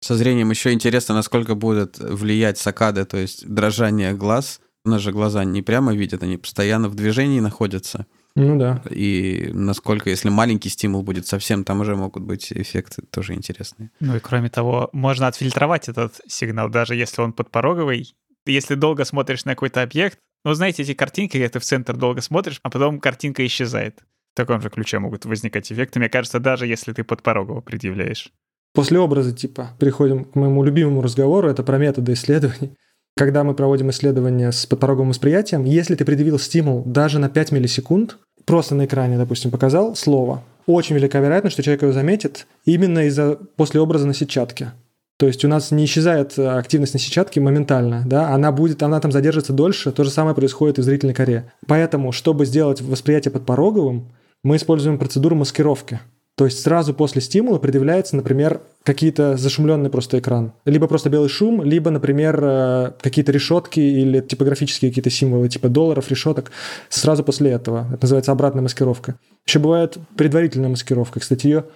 Со 0.00 0.14
зрением 0.14 0.50
еще 0.50 0.72
интересно, 0.72 1.14
насколько 1.14 1.54
будут 1.54 1.98
влиять 1.98 2.58
сакады, 2.58 3.04
то 3.06 3.16
есть 3.16 3.48
дрожание 3.48 4.12
глаз. 4.12 4.60
У 4.84 4.90
нас 4.90 5.00
же 5.00 5.12
глаза 5.12 5.44
не 5.44 5.62
прямо 5.62 5.94
видят, 5.94 6.22
они 6.22 6.36
постоянно 6.36 6.88
в 6.88 6.94
движении 6.94 7.40
находятся. 7.40 8.06
Ну 8.36 8.58
да. 8.58 8.82
И 8.90 9.50
насколько, 9.52 10.10
если 10.10 10.28
маленький 10.28 10.68
стимул 10.68 11.02
будет 11.02 11.26
совсем, 11.26 11.64
там 11.64 11.80
уже 11.80 11.94
могут 11.96 12.24
быть 12.24 12.52
эффекты 12.52 13.02
тоже 13.10 13.34
интересные. 13.34 13.90
Ну 14.00 14.16
и 14.16 14.20
кроме 14.20 14.50
того, 14.50 14.90
можно 14.92 15.26
отфильтровать 15.28 15.88
этот 15.88 16.20
сигнал, 16.26 16.68
даже 16.68 16.96
если 16.96 17.22
он 17.22 17.32
подпороговый. 17.32 18.14
Если 18.44 18.74
долго 18.74 19.04
смотришь 19.04 19.44
на 19.44 19.52
какой-то 19.52 19.82
объект, 19.82 20.18
ну, 20.44 20.52
знаете, 20.52 20.82
эти 20.82 20.92
картинки, 20.92 21.38
когда 21.38 21.48
ты 21.48 21.58
в 21.60 21.64
центр 21.64 21.96
долго 21.96 22.20
смотришь, 22.20 22.60
а 22.62 22.68
потом 22.68 23.00
картинка 23.00 23.46
исчезает. 23.46 24.00
В 24.34 24.36
таком 24.36 24.60
же 24.60 24.68
ключе 24.68 24.98
могут 24.98 25.24
возникать 25.24 25.72
эффекты, 25.72 25.98
мне 25.98 26.10
кажется, 26.10 26.40
даже 26.40 26.66
если 26.66 26.92
ты 26.92 27.04
подпорогово 27.04 27.60
предъявляешь. 27.60 28.32
После 28.74 28.98
образа 28.98 29.32
типа 29.32 29.70
переходим 29.78 30.24
к 30.24 30.34
моему 30.34 30.64
любимому 30.64 31.00
разговору, 31.00 31.48
это 31.48 31.62
про 31.62 31.78
методы 31.78 32.12
исследований. 32.12 32.76
Когда 33.16 33.44
мы 33.44 33.54
проводим 33.54 33.90
исследования 33.90 34.50
с 34.50 34.66
подпороговым 34.66 35.10
восприятием, 35.10 35.64
если 35.64 35.94
ты 35.94 36.04
предъявил 36.04 36.38
стимул 36.38 36.82
даже 36.84 37.20
на 37.20 37.28
5 37.28 37.52
миллисекунд, 37.52 38.18
просто 38.44 38.74
на 38.74 38.86
экране, 38.86 39.16
допустим, 39.16 39.52
показал 39.52 39.94
слово, 39.94 40.42
очень 40.66 40.96
велика 40.96 41.20
вероятность, 41.20 41.54
что 41.54 41.62
человек 41.62 41.82
его 41.82 41.92
заметит 41.92 42.46
именно 42.64 43.06
из-за 43.06 43.36
после 43.56 43.80
образа 43.80 44.06
на 44.06 44.14
сетчатке. 44.14 44.72
То 45.16 45.28
есть 45.28 45.44
у 45.44 45.48
нас 45.48 45.70
не 45.70 45.84
исчезает 45.84 46.36
активность 46.36 46.94
на 46.94 46.98
сетчатке 46.98 47.40
моментально, 47.40 48.02
да, 48.04 48.30
она 48.30 48.50
будет, 48.50 48.82
она 48.82 48.98
там 48.98 49.12
задержится 49.12 49.52
дольше, 49.52 49.92
то 49.92 50.02
же 50.02 50.10
самое 50.10 50.34
происходит 50.34 50.78
и 50.78 50.80
в 50.80 50.84
зрительной 50.84 51.14
коре. 51.14 51.52
Поэтому, 51.68 52.10
чтобы 52.10 52.46
сделать 52.46 52.80
восприятие 52.80 53.30
подпороговым, 53.30 54.12
мы 54.42 54.56
используем 54.56 54.98
процедуру 54.98 55.36
маскировки. 55.36 56.00
То 56.36 56.46
есть 56.46 56.60
сразу 56.62 56.94
после 56.94 57.20
стимула 57.20 57.58
предъявляется, 57.58 58.16
например, 58.16 58.60
какие-то 58.82 59.36
зашумленный 59.36 59.88
просто 59.88 60.18
экран. 60.18 60.52
Либо 60.64 60.88
просто 60.88 61.08
белый 61.08 61.28
шум, 61.28 61.62
либо, 61.62 61.90
например, 61.90 62.40
э, 62.42 62.92
какие-то 63.00 63.30
решетки 63.30 63.78
или 63.78 64.20
типографические 64.20 64.90
какие-то 64.90 65.10
символы, 65.10 65.48
типа 65.48 65.68
долларов, 65.68 66.10
решеток, 66.10 66.50
сразу 66.88 67.22
после 67.22 67.52
этого. 67.52 67.86
Это 67.92 68.02
называется 68.02 68.32
обратная 68.32 68.62
маскировка. 68.62 69.16
Еще 69.46 69.60
бывает 69.60 69.96
предварительная 70.16 70.70
маскировка. 70.70 71.20
Кстати, 71.20 71.46
ее... 71.46 71.66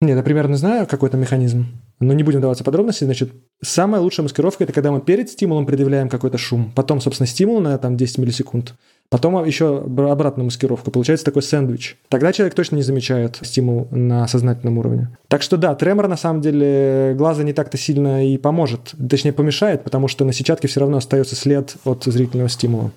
Нет, 0.00 0.16
я 0.16 0.22
примерно 0.24 0.56
знаю 0.56 0.86
какой-то 0.86 1.16
механизм, 1.16 1.66
но 2.00 2.12
не 2.12 2.22
будем 2.22 2.40
даваться 2.40 2.64
подробности. 2.64 3.04
Значит, 3.04 3.32
самая 3.62 4.00
лучшая 4.00 4.24
маскировка– 4.24 4.64
это 4.64 4.72
когда 4.72 4.90
мы 4.90 5.00
перед 5.00 5.30
стимулом 5.30 5.66
предъявляем 5.66 6.08
какой-то 6.08 6.38
шум, 6.38 6.72
потом, 6.74 7.00
собственно, 7.00 7.26
стимул 7.26 7.60
на 7.60 7.78
там 7.78 7.96
10 7.96 8.18
миллисекунд, 8.18 8.74
Потом 9.08 9.44
еще 9.44 9.78
обратную 9.78 10.46
маскировку. 10.46 10.90
Получается 10.90 11.24
такой 11.24 11.42
сэндвич. 11.42 11.96
Тогда 12.08 12.32
человек 12.32 12.54
точно 12.54 12.76
не 12.76 12.82
замечает 12.82 13.38
стимул 13.42 13.86
на 13.90 14.26
сознательном 14.26 14.78
уровне. 14.78 15.16
Так 15.28 15.42
что 15.42 15.56
да, 15.56 15.74
тремор 15.74 16.08
на 16.08 16.16
самом 16.16 16.40
деле 16.40 17.14
глаза 17.16 17.44
не 17.44 17.52
так-то 17.52 17.76
сильно 17.76 18.26
и 18.26 18.36
поможет. 18.36 18.94
Точнее, 19.08 19.32
помешает, 19.32 19.84
потому 19.84 20.08
что 20.08 20.24
на 20.24 20.32
сетчатке 20.32 20.66
все 20.66 20.80
равно 20.80 20.96
остается 20.96 21.36
след 21.36 21.76
от 21.84 22.04
зрительного 22.04 22.48
стимула. 22.48 22.90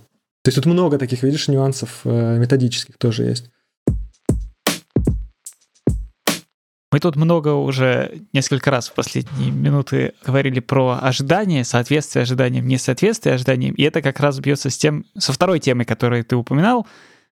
То 0.43 0.49
есть 0.49 0.55
тут 0.55 0.65
много 0.65 0.97
таких, 0.97 1.21
видишь, 1.21 1.47
нюансов 1.47 2.01
э, 2.05 2.37
методических 2.39 2.97
тоже 2.97 3.25
есть. 3.25 3.51
Мы 6.91 6.99
тут 6.99 7.15
много 7.15 7.53
уже 7.53 8.21
несколько 8.33 8.71
раз 8.71 8.89
в 8.89 8.93
последние 8.93 9.51
минуты 9.51 10.13
говорили 10.25 10.59
про 10.59 10.97
ожидания, 10.99 11.63
соответствие 11.63 12.23
ожиданиям, 12.23 12.67
несоответствие 12.67 13.35
ожиданиям, 13.35 13.75
и 13.75 13.83
это 13.83 14.01
как 14.01 14.19
раз 14.19 14.39
бьется 14.39 14.71
с 14.71 14.77
тем, 14.77 15.05
со 15.15 15.31
второй 15.31 15.59
темой, 15.59 15.85
которую 15.85 16.25
ты 16.25 16.35
упоминал, 16.35 16.87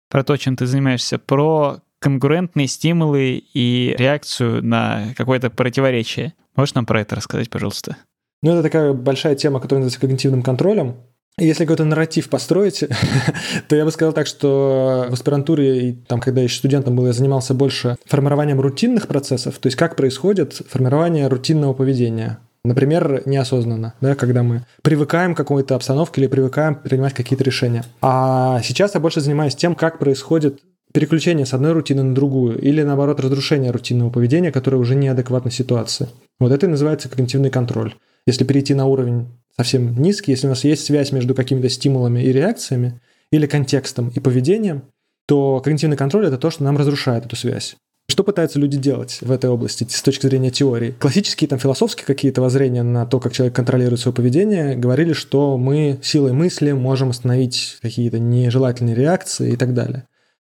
про 0.10 0.24
то, 0.24 0.38
чем 0.38 0.56
ты 0.56 0.66
занимаешься, 0.66 1.20
про 1.20 1.82
конкурентные 2.00 2.68
стимулы 2.68 3.44
и 3.54 3.96
реакцию 3.98 4.64
на 4.66 5.14
какое-то 5.16 5.50
противоречие. 5.52 6.34
Можешь 6.56 6.74
нам 6.74 6.86
про 6.86 7.02
это 7.02 7.16
рассказать, 7.16 7.50
пожалуйста? 7.50 7.98
Ну, 8.42 8.52
это 8.52 8.64
такая 8.64 8.94
большая 8.94 9.36
тема, 9.36 9.60
которая 9.60 9.84
называется 9.84 10.02
когнитивным 10.02 10.42
контролем. 10.42 10.96
Если 11.40 11.64
какой-то 11.64 11.86
нарратив 11.86 12.30
построить, 12.30 12.84
то 13.68 13.76
я 13.76 13.86
бы 13.86 13.92
сказал 13.92 14.14
так, 14.14 14.28
что 14.28 15.08
в 15.10 15.14
аспирантуре, 15.14 15.90
и 15.90 15.94
там, 15.94 16.20
когда 16.20 16.42
я 16.42 16.46
еще 16.46 16.58
студентом 16.58 16.96
был, 16.96 17.08
я 17.08 17.14
занимался 17.14 17.56
больше 17.56 17.98
формированием 18.06 18.62
рутинных 18.62 19.08
процессов, 19.08 19.58
то 19.58 19.68
есть 19.68 19.76
как 19.76 19.96
происходит 19.96 20.54
формирование 20.70 21.28
рутинного 21.28 21.74
поведения. 21.74 22.40
Например, 22.66 23.24
неосознанно, 23.26 23.94
да, 24.00 24.16
когда 24.16 24.42
мы 24.42 24.64
привыкаем 24.84 25.34
к 25.34 25.38
какой-то 25.38 25.76
обстановке 25.76 26.22
или 26.22 26.28
привыкаем 26.28 26.76
принимать 26.76 27.14
какие-то 27.14 27.44
решения. 27.44 27.84
А 28.02 28.62
сейчас 28.64 28.94
я 28.94 29.02
больше 29.02 29.20
занимаюсь 29.20 29.56
тем, 29.56 29.76
как 29.76 30.00
происходит 30.00 30.62
переключение 30.94 31.46
с 31.46 31.54
одной 31.54 31.74
рутины 31.74 32.04
на 32.04 32.16
другую, 32.16 32.60
или 32.60 32.84
наоборот 32.84 33.20
разрушение 33.20 33.72
рутинного 33.72 34.12
поведения, 34.12 34.52
которое 34.52 34.78
уже 34.78 34.96
неадекватно 34.96 35.52
ситуации. 35.52 36.08
Вот 36.40 36.52
это 36.52 36.68
и 36.68 36.70
называется 36.70 37.10
когнитивный 37.10 37.50
контроль. 37.50 37.96
Если 38.26 38.46
перейти 38.46 38.74
на 38.76 38.86
уровень 38.86 39.28
совсем 39.56 40.02
низкий, 40.02 40.32
если 40.32 40.48
у 40.48 40.50
нас 40.50 40.64
есть 40.64 40.86
связь 40.86 41.12
между 41.12 41.36
какими-то 41.36 41.70
стимулами 41.70 42.22
и 42.22 42.32
реакциями, 42.32 43.00
или 43.32 43.48
контекстом 43.48 44.10
и 44.10 44.20
поведением, 44.20 44.84
то 45.28 45.60
когнитивный 45.60 45.98
контроль— 45.98 46.26
это 46.28 46.38
то, 46.38 46.52
что 46.52 46.64
нам 46.64 46.78
разрушает 46.78 47.26
эту 47.26 47.36
связь. 47.36 47.76
Что 48.10 48.24
пытаются 48.24 48.60
люди 48.60 48.78
делать 48.78 49.20
в 49.22 49.32
этой 49.32 49.50
области 49.50 49.88
с 49.90 50.02
точки 50.02 50.28
зрения 50.28 50.52
теории? 50.52 50.92
Классические 50.92 51.48
там 51.48 51.58
философские 51.58 52.06
какие-то 52.06 52.42
воззрения 52.42 52.84
на 52.84 53.06
то, 53.06 53.20
как 53.20 53.32
человек 53.32 53.56
контролирует 53.56 54.02
свое 54.02 54.14
поведение, 54.14 54.76
говорили, 54.76 55.14
что 55.14 55.58
мы 55.58 56.00
силой 56.04 56.34
мысли 56.34 56.74
можем 56.74 57.10
остановить 57.10 57.78
какие-то 57.82 58.20
нежелательные 58.20 58.94
реакции 58.94 59.54
и 59.54 59.56
так 59.56 59.74
далее. 59.74 60.08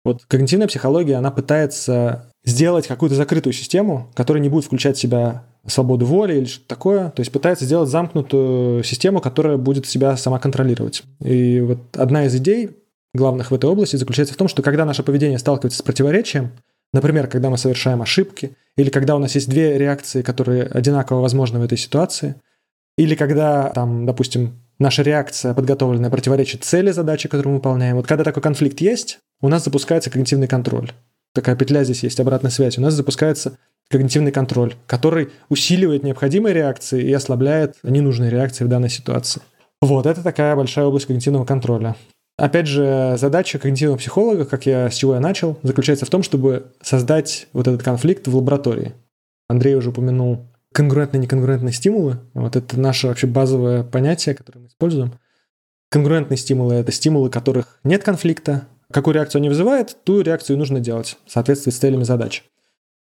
Вот 0.05 0.25
когнитивная 0.27 0.69
психология, 0.69 1.17
она 1.17 1.31
пытается 1.31 2.31
сделать 2.45 2.87
какую-то 2.87 3.17
закрытую 3.17 3.53
систему, 3.53 4.13
которая 4.15 4.43
не 4.43 4.49
будет 4.49 4.67
включать 4.67 4.97
в 4.97 5.01
себя 5.01 5.45
свободу 5.69 6.07
воли 6.07 6.35
или 6.35 6.45
что-то 6.45 6.69
такое. 6.69 7.11
То 7.11 7.21
есть 7.21 7.33
пытается 7.33 7.65
сделать 7.65 7.89
замкнутую 7.89 8.83
систему, 8.85 9.21
которая 9.21 9.57
будет 9.57 9.87
себя 9.87 10.17
сама 10.17 10.39
контролировать. 10.39 11.03
И 11.23 11.61
вот 11.61 11.79
одна 11.97 12.27
из 12.27 12.35
идей 12.35 12.71
главных 13.15 13.51
в 13.51 13.55
этой 13.55 13.69
области 13.69 13.97
заключается 13.97 14.35
в 14.35 14.37
том, 14.37 14.49
что 14.49 14.63
когда 14.63 14.85
наше 14.85 15.03
поведение 15.03 15.39
сталкивается 15.39 15.79
с 15.79 15.83
противоречием, 15.83 16.53
например, 16.93 17.27
когда 17.27 17.51
мы 17.51 17.59
совершаем 17.59 18.03
ошибки, 18.03 18.57
или 18.77 18.91
когда 18.91 19.17
у 19.17 19.19
нас 19.19 19.35
есть 19.35 19.49
две 19.49 19.77
реакции, 19.79 20.23
которые 20.23 20.65
одинаково 20.65 21.21
возможны 21.21 21.59
в 21.59 21.65
этой 21.65 21.79
ситуации, 21.79 22.37
или 22.97 23.15
когда, 23.15 23.71
там, 23.71 24.07
допустим, 24.07 24.55
наша 24.79 25.03
реакция 25.03 25.55
подготовленная 25.55 26.11
противоречит 26.11 26.65
цели 26.65 26.91
задачи, 26.91 27.29
которую 27.29 27.53
мы 27.53 27.59
выполняем. 27.59 27.97
Вот 27.97 28.07
когда 28.07 28.25
такой 28.25 28.43
конфликт 28.43 28.81
есть, 28.81 29.19
у 29.41 29.49
нас 29.49 29.65
запускается 29.65 30.11
когнитивный 30.11 30.49
контроль. 30.49 30.91
Такая 31.35 31.57
петля 31.57 31.85
здесь 31.85 32.03
есть, 32.03 32.19
обратная 32.21 32.51
связь. 32.51 32.79
У 32.79 32.81
нас 32.81 32.95
запускается 32.95 33.59
когнитивный 33.91 34.33
контроль, 34.33 34.75
который 34.87 35.31
усиливает 35.49 36.03
необходимые 36.03 36.55
реакции 36.55 37.03
и 37.03 37.13
ослабляет 37.13 37.77
ненужные 37.83 38.31
реакции 38.31 38.65
в 38.65 38.69
данной 38.69 38.91
ситуации. 38.91 39.43
Вот, 39.81 40.07
это 40.07 40.23
такая 40.23 40.55
большая 40.57 40.87
область 40.87 41.07
когнитивного 41.07 41.45
контроля. 41.45 41.97
Опять 42.37 42.67
же, 42.67 43.17
задача 43.19 43.59
когнитивного 43.59 43.99
психолога, 43.99 44.45
как 44.45 44.67
я, 44.67 44.91
с 44.91 44.95
чего 44.95 45.15
я 45.15 45.21
начал, 45.21 45.59
заключается 45.63 46.07
в 46.07 46.11
том, 46.11 46.23
чтобы 46.23 46.73
создать 46.81 47.49
вот 47.53 47.67
этот 47.67 47.83
конфликт 47.83 48.29
в 48.29 48.37
лаборатории. 48.37 48.95
Андрей 49.49 49.75
уже 49.75 49.91
упомянул 49.91 50.47
конгруентные 50.73 51.19
и 51.19 51.23
неконгруентные 51.23 51.73
стимулы. 51.73 52.19
Вот 52.35 52.55
это 52.55 52.79
наше 52.79 53.09
вообще 53.09 53.27
базовое 53.27 53.83
понятие, 53.83 54.35
которое 54.35 54.61
мы 54.61 54.67
используем. 54.69 55.15
Конгруентные 55.91 56.37
стимулы— 56.37 56.75
это 56.77 56.93
стимулы, 56.93 57.31
которых 57.31 57.79
нет 57.83 58.05
конфликта. 58.05 58.69
Какую 58.93 59.15
реакцию 59.15 59.41
они 59.41 59.49
вызывают, 59.49 59.97
ту 60.05 60.21
реакцию 60.21 60.59
нужно 60.59 60.81
делать 60.81 61.17
в 61.27 61.33
соответствии 61.33 61.71
с 61.71 61.79
целями 61.79 62.05
задач. 62.05 62.45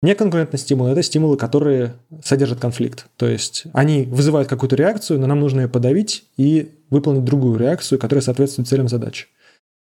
Неконкурентные 0.01 0.61
стимулы– 0.61 0.91
это 0.93 1.03
стимулы, 1.03 1.37
которые 1.37 1.95
содержат 2.23 2.61
конфликт. 2.61 3.07
То 3.17 3.27
есть 3.27 3.65
они 3.73 4.05
вызывают 4.05 4.49
какую-то 4.49 4.77
реакцию, 4.77 5.19
но 5.19 5.27
нам 5.27 5.41
нужно 5.41 5.63
ее 5.63 5.69
подавить 5.69 6.25
и 6.37 6.73
выполнить 6.89 7.25
другую 7.25 7.59
реакцию, 7.59 7.99
которая 7.99 8.23
соответствует 8.23 8.69
целям 8.69 8.89
задачи. 8.89 9.27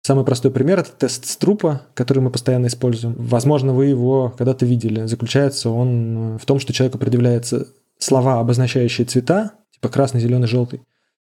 Самый 0.02 0.24
простой 0.24 0.50
пример– 0.50 0.78
это 0.80 0.92
тест 0.92 1.26
Струпа, 1.26 1.82
который 1.92 2.20
мы 2.20 2.30
постоянно 2.30 2.68
используем. 2.68 3.14
Возможно, 3.18 3.74
вы 3.74 3.86
его 3.86 4.34
когда-то 4.38 4.64
видели. 4.64 5.04
Заключается 5.04 5.68
он 5.68 6.38
в 6.38 6.46
том, 6.46 6.58
что 6.58 6.72
человеку 6.72 6.96
предъявляются 6.96 7.66
слова, 7.98 8.40
обозначающие 8.40 9.06
цвета, 9.06 9.52
типа 9.74 9.90
красный, 9.90 10.20
зеленый, 10.22 10.48
желтый. 10.48 10.80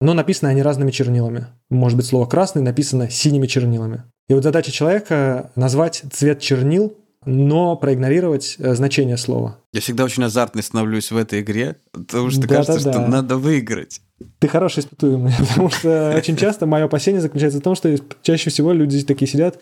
но 0.02 0.14
написаны 0.14 0.48
они 0.48 0.62
разными 0.62 0.90
чернилами. 0.90 1.46
Может 1.70 1.96
быть, 1.96 2.06
слово 2.06 2.26
«красный» 2.26 2.60
написано 2.60 3.08
синими 3.08 3.46
чернилами. 3.46 4.02
И 4.28 4.34
вот 4.34 4.42
задача 4.42 4.72
человека— 4.72 5.52
назвать 5.54 6.02
цвет 6.10 6.40
чернил, 6.40 6.96
но 7.24 7.76
проигнорировать 7.76 8.56
э, 8.58 8.74
значение 8.74 9.16
слова. 9.16 9.58
Я 9.72 9.80
всегда 9.80 10.04
очень 10.04 10.24
азартный 10.24 10.62
становлюсь 10.62 11.10
в 11.10 11.16
этой 11.16 11.40
игре, 11.40 11.76
потому 11.92 12.30
что 12.30 12.42
Да, 12.42 12.48
кажется, 12.48 12.84
да, 12.84 12.92
что 12.92 13.00
да. 13.00 13.08
надо 13.08 13.36
выиграть. 13.36 14.00
Ты 14.38 14.48
хороший 14.48 14.80
испытуемый, 14.80 15.32
потому 15.48 15.70
что 15.70 16.14
очень 16.16 16.36
часто 16.36 16.66
мое 16.66 16.84
опасение 16.84 17.20
заключается 17.20 17.60
в 17.60 17.62
том, 17.62 17.74
что 17.74 17.94
чаще 18.22 18.50
всего 18.50 18.72
люди 18.72 19.02
такие 19.04 19.28
сидят, 19.28 19.60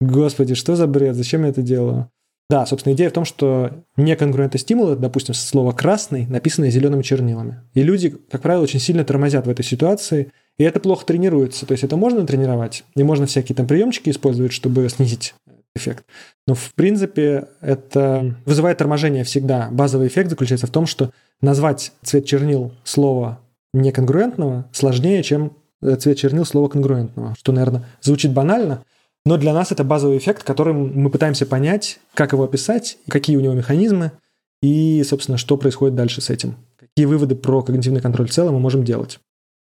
господи, 0.00 0.54
что 0.54 0.76
за 0.76 0.86
бред, 0.86 1.16
зачем 1.16 1.42
я 1.44 1.50
это 1.50 1.62
делаю? 1.62 2.10
Да, 2.48 2.64
собственно, 2.64 2.94
идея 2.94 3.10
в 3.10 3.12
том, 3.12 3.24
что 3.24 3.84
неконгруентный 3.96 4.60
стимул, 4.60 4.90
это, 4.90 5.00
допустим, 5.00 5.34
слово 5.34 5.72
«красный», 5.72 6.26
написанное 6.26 6.70
зелеными 6.70 7.02
чернилами. 7.02 7.62
И 7.74 7.82
люди, 7.82 8.16
как 8.30 8.42
правило, 8.42 8.62
очень 8.62 8.78
сильно 8.78 9.04
тормозят 9.04 9.46
в 9.46 9.50
этой 9.50 9.64
ситуации, 9.64 10.30
и 10.56 10.62
это 10.62 10.78
плохо 10.78 11.04
тренируется. 11.04 11.66
То 11.66 11.72
есть 11.72 11.82
это 11.82 11.96
можно 11.96 12.24
тренировать, 12.24 12.84
и 12.94 13.02
можно 13.02 13.26
всякие 13.26 13.56
там 13.56 13.66
приемчики 13.66 14.10
использовать, 14.10 14.52
чтобы 14.52 14.88
снизить 14.88 15.34
эффект. 15.76 16.04
Но, 16.46 16.54
в 16.54 16.74
принципе, 16.74 17.48
это 17.60 18.34
вызывает 18.44 18.78
торможение 18.78 19.24
всегда. 19.24 19.68
Базовый 19.70 20.08
эффект 20.08 20.30
заключается 20.30 20.66
в 20.66 20.70
том, 20.70 20.86
что 20.86 21.12
назвать 21.40 21.92
цвет 22.02 22.24
чернил 22.24 22.72
слова 22.84 23.40
неконгруентного 23.72 24.68
сложнее, 24.72 25.22
чем 25.22 25.52
э, 25.82 25.96
цвет 25.96 26.18
чернил 26.18 26.44
слова 26.44 26.68
конгруентного, 26.68 27.34
что, 27.38 27.52
наверное, 27.52 27.84
звучит 28.00 28.32
банально, 28.32 28.82
но 29.26 29.36
для 29.36 29.52
нас 29.52 29.72
это 29.72 29.82
базовый 29.82 30.18
эффект, 30.18 30.44
которым 30.44 30.92
мы 31.00 31.10
пытаемся 31.10 31.46
понять, 31.46 31.98
как 32.14 32.32
его 32.32 32.44
описать, 32.44 32.96
какие 33.08 33.36
у 33.36 33.40
него 33.40 33.54
механизмы 33.54 34.12
и, 34.62 35.02
собственно, 35.02 35.36
что 35.36 35.56
происходит 35.56 35.96
дальше 35.96 36.20
с 36.20 36.30
этим. 36.30 36.56
Какие 36.76 37.06
выводы 37.06 37.34
про 37.34 37.62
когнитивный 37.62 38.00
контроль 38.00 38.28
в 38.28 38.32
целом 38.32 38.54
мы 38.54 38.60
можем 38.60 38.84
делать. 38.84 39.18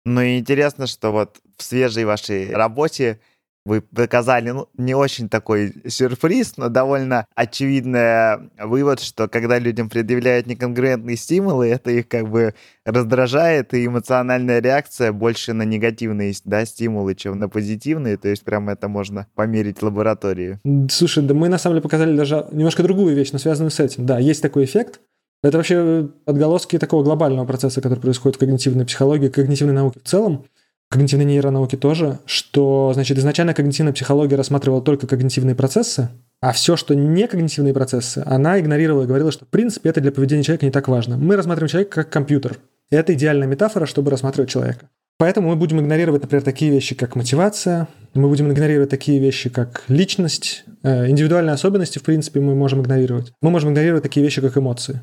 Ну 0.06 0.22
и 0.22 0.38
интересно, 0.38 0.88
что 0.88 1.12
вот 1.12 1.38
в 1.58 1.64
свежей 1.64 2.06
вашей 2.06 2.54
работе 2.54 3.20
вы 3.68 3.82
показали 3.82 4.52
ну, 4.52 4.70
не 4.78 4.96
очень 4.96 5.28
такой 5.30 5.74
сюрприз, 5.86 6.58
но 6.58 6.70
довольно 6.70 7.28
очевидный 7.36 8.50
вывод, 8.58 9.02
что 9.02 9.28
когда 9.28 9.60
людям 9.60 9.90
предъявляют 9.90 10.48
неконгруентные 10.48 11.18
стимулы, 11.18 11.68
это 11.68 11.92
их 11.92 12.08
как 12.08 12.30
бы 12.30 12.56
раздражает, 12.86 13.74
и 13.74 13.86
эмоциональная 13.86 14.62
реакция 14.62 15.12
больше 15.12 15.54
на 15.54 15.64
негативные 15.64 16.34
да, 16.46 16.66
стимулы, 16.66 17.14
чем 17.14 17.38
на 17.38 17.50
позитивные. 17.50 18.18
То 18.18 18.30
есть 18.30 18.44
прямо 18.44 18.72
это 18.72 18.88
можно 18.88 19.28
померить 19.36 19.80
в 19.80 19.84
лаборатории. 19.84 20.60
Слушай, 20.90 21.24
да 21.24 21.34
мы 21.34 21.50
на 21.50 21.58
самом 21.58 21.76
деле 21.76 21.84
показали 21.84 22.16
даже 22.16 22.48
немножко 22.52 22.84
другую 22.84 23.16
вещь, 23.16 23.32
но 23.34 23.40
связанную 23.40 23.72
с 23.72 23.80
этим. 23.80 24.06
Да, 24.06 24.18
есть 24.18 24.42
такой 24.42 24.64
эффект. 24.64 25.02
Это 25.44 25.58
вообще 25.58 26.10
отголоски 26.26 26.80
такого 26.80 27.04
глобального 27.04 27.46
процесса, 27.46 27.82
который 27.82 28.00
происходит 28.00 28.38
в 28.38 28.40
когнитивной 28.40 28.86
психологии, 28.86 29.28
когнитивной 29.28 29.76
науке 29.76 30.00
в 30.00 30.08
целом 30.08 30.46
когнитивной 30.90 31.26
нейронауки 31.26 31.76
тоже, 31.76 32.20
что, 32.26 32.92
значит, 32.94 33.18
изначально 33.18 33.54
когнитивная 33.54 33.94
психология 33.94 34.36
рассматривала 34.36 34.82
только 34.82 35.08
когнитивные 35.08 35.56
процессы, 35.56 36.10
а 36.40 36.52
все, 36.54 36.76
что 36.76 36.94
не 36.94 37.28
когнитивные 37.28 37.74
процессы, 37.74 38.24
она 38.26 38.60
игнорировала 38.60 39.04
и 39.04 39.08
говорила, 39.08 39.32
что, 39.32 39.46
в 39.46 39.50
принципе, 39.50 39.90
это 39.90 40.02
для 40.02 40.12
поведения 40.12 40.44
человека 40.44 40.66
не 40.66 40.72
так 40.72 40.88
важно. 40.88 41.18
Мы 41.18 41.36
рассматриваем 41.36 41.70
человека 41.70 42.04
как 42.04 42.10
компьютер. 42.10 42.60
И 42.90 42.96
это 42.96 43.14
идеальная 43.14 43.48
метафора, 43.48 43.86
чтобы 43.86 44.12
рассматривать 44.12 44.50
человека. 44.50 44.90
Поэтому 45.18 45.50
мы 45.50 45.56
будем 45.56 45.80
игнорировать, 45.80 46.22
например, 46.22 46.44
такие 46.44 46.72
вещи, 46.72 46.94
как 46.94 47.16
мотивация, 47.16 47.88
мы 48.14 48.30
будем 48.30 48.52
игнорировать 48.52 48.92
такие 48.92 49.20
вещи, 49.20 49.50
как 49.50 49.84
личность, 49.88 50.64
э, 50.84 51.10
индивидуальные 51.10 51.54
особенности, 51.54 51.98
в 51.98 52.04
принципе, 52.04 52.40
мы 52.40 52.54
можем 52.54 52.82
игнорировать. 52.82 53.34
Мы 53.42 53.50
можем 53.50 53.72
игнорировать 53.72 54.04
такие 54.04 54.24
вещи, 54.24 54.42
как 54.42 54.58
эмоции. 54.58 55.02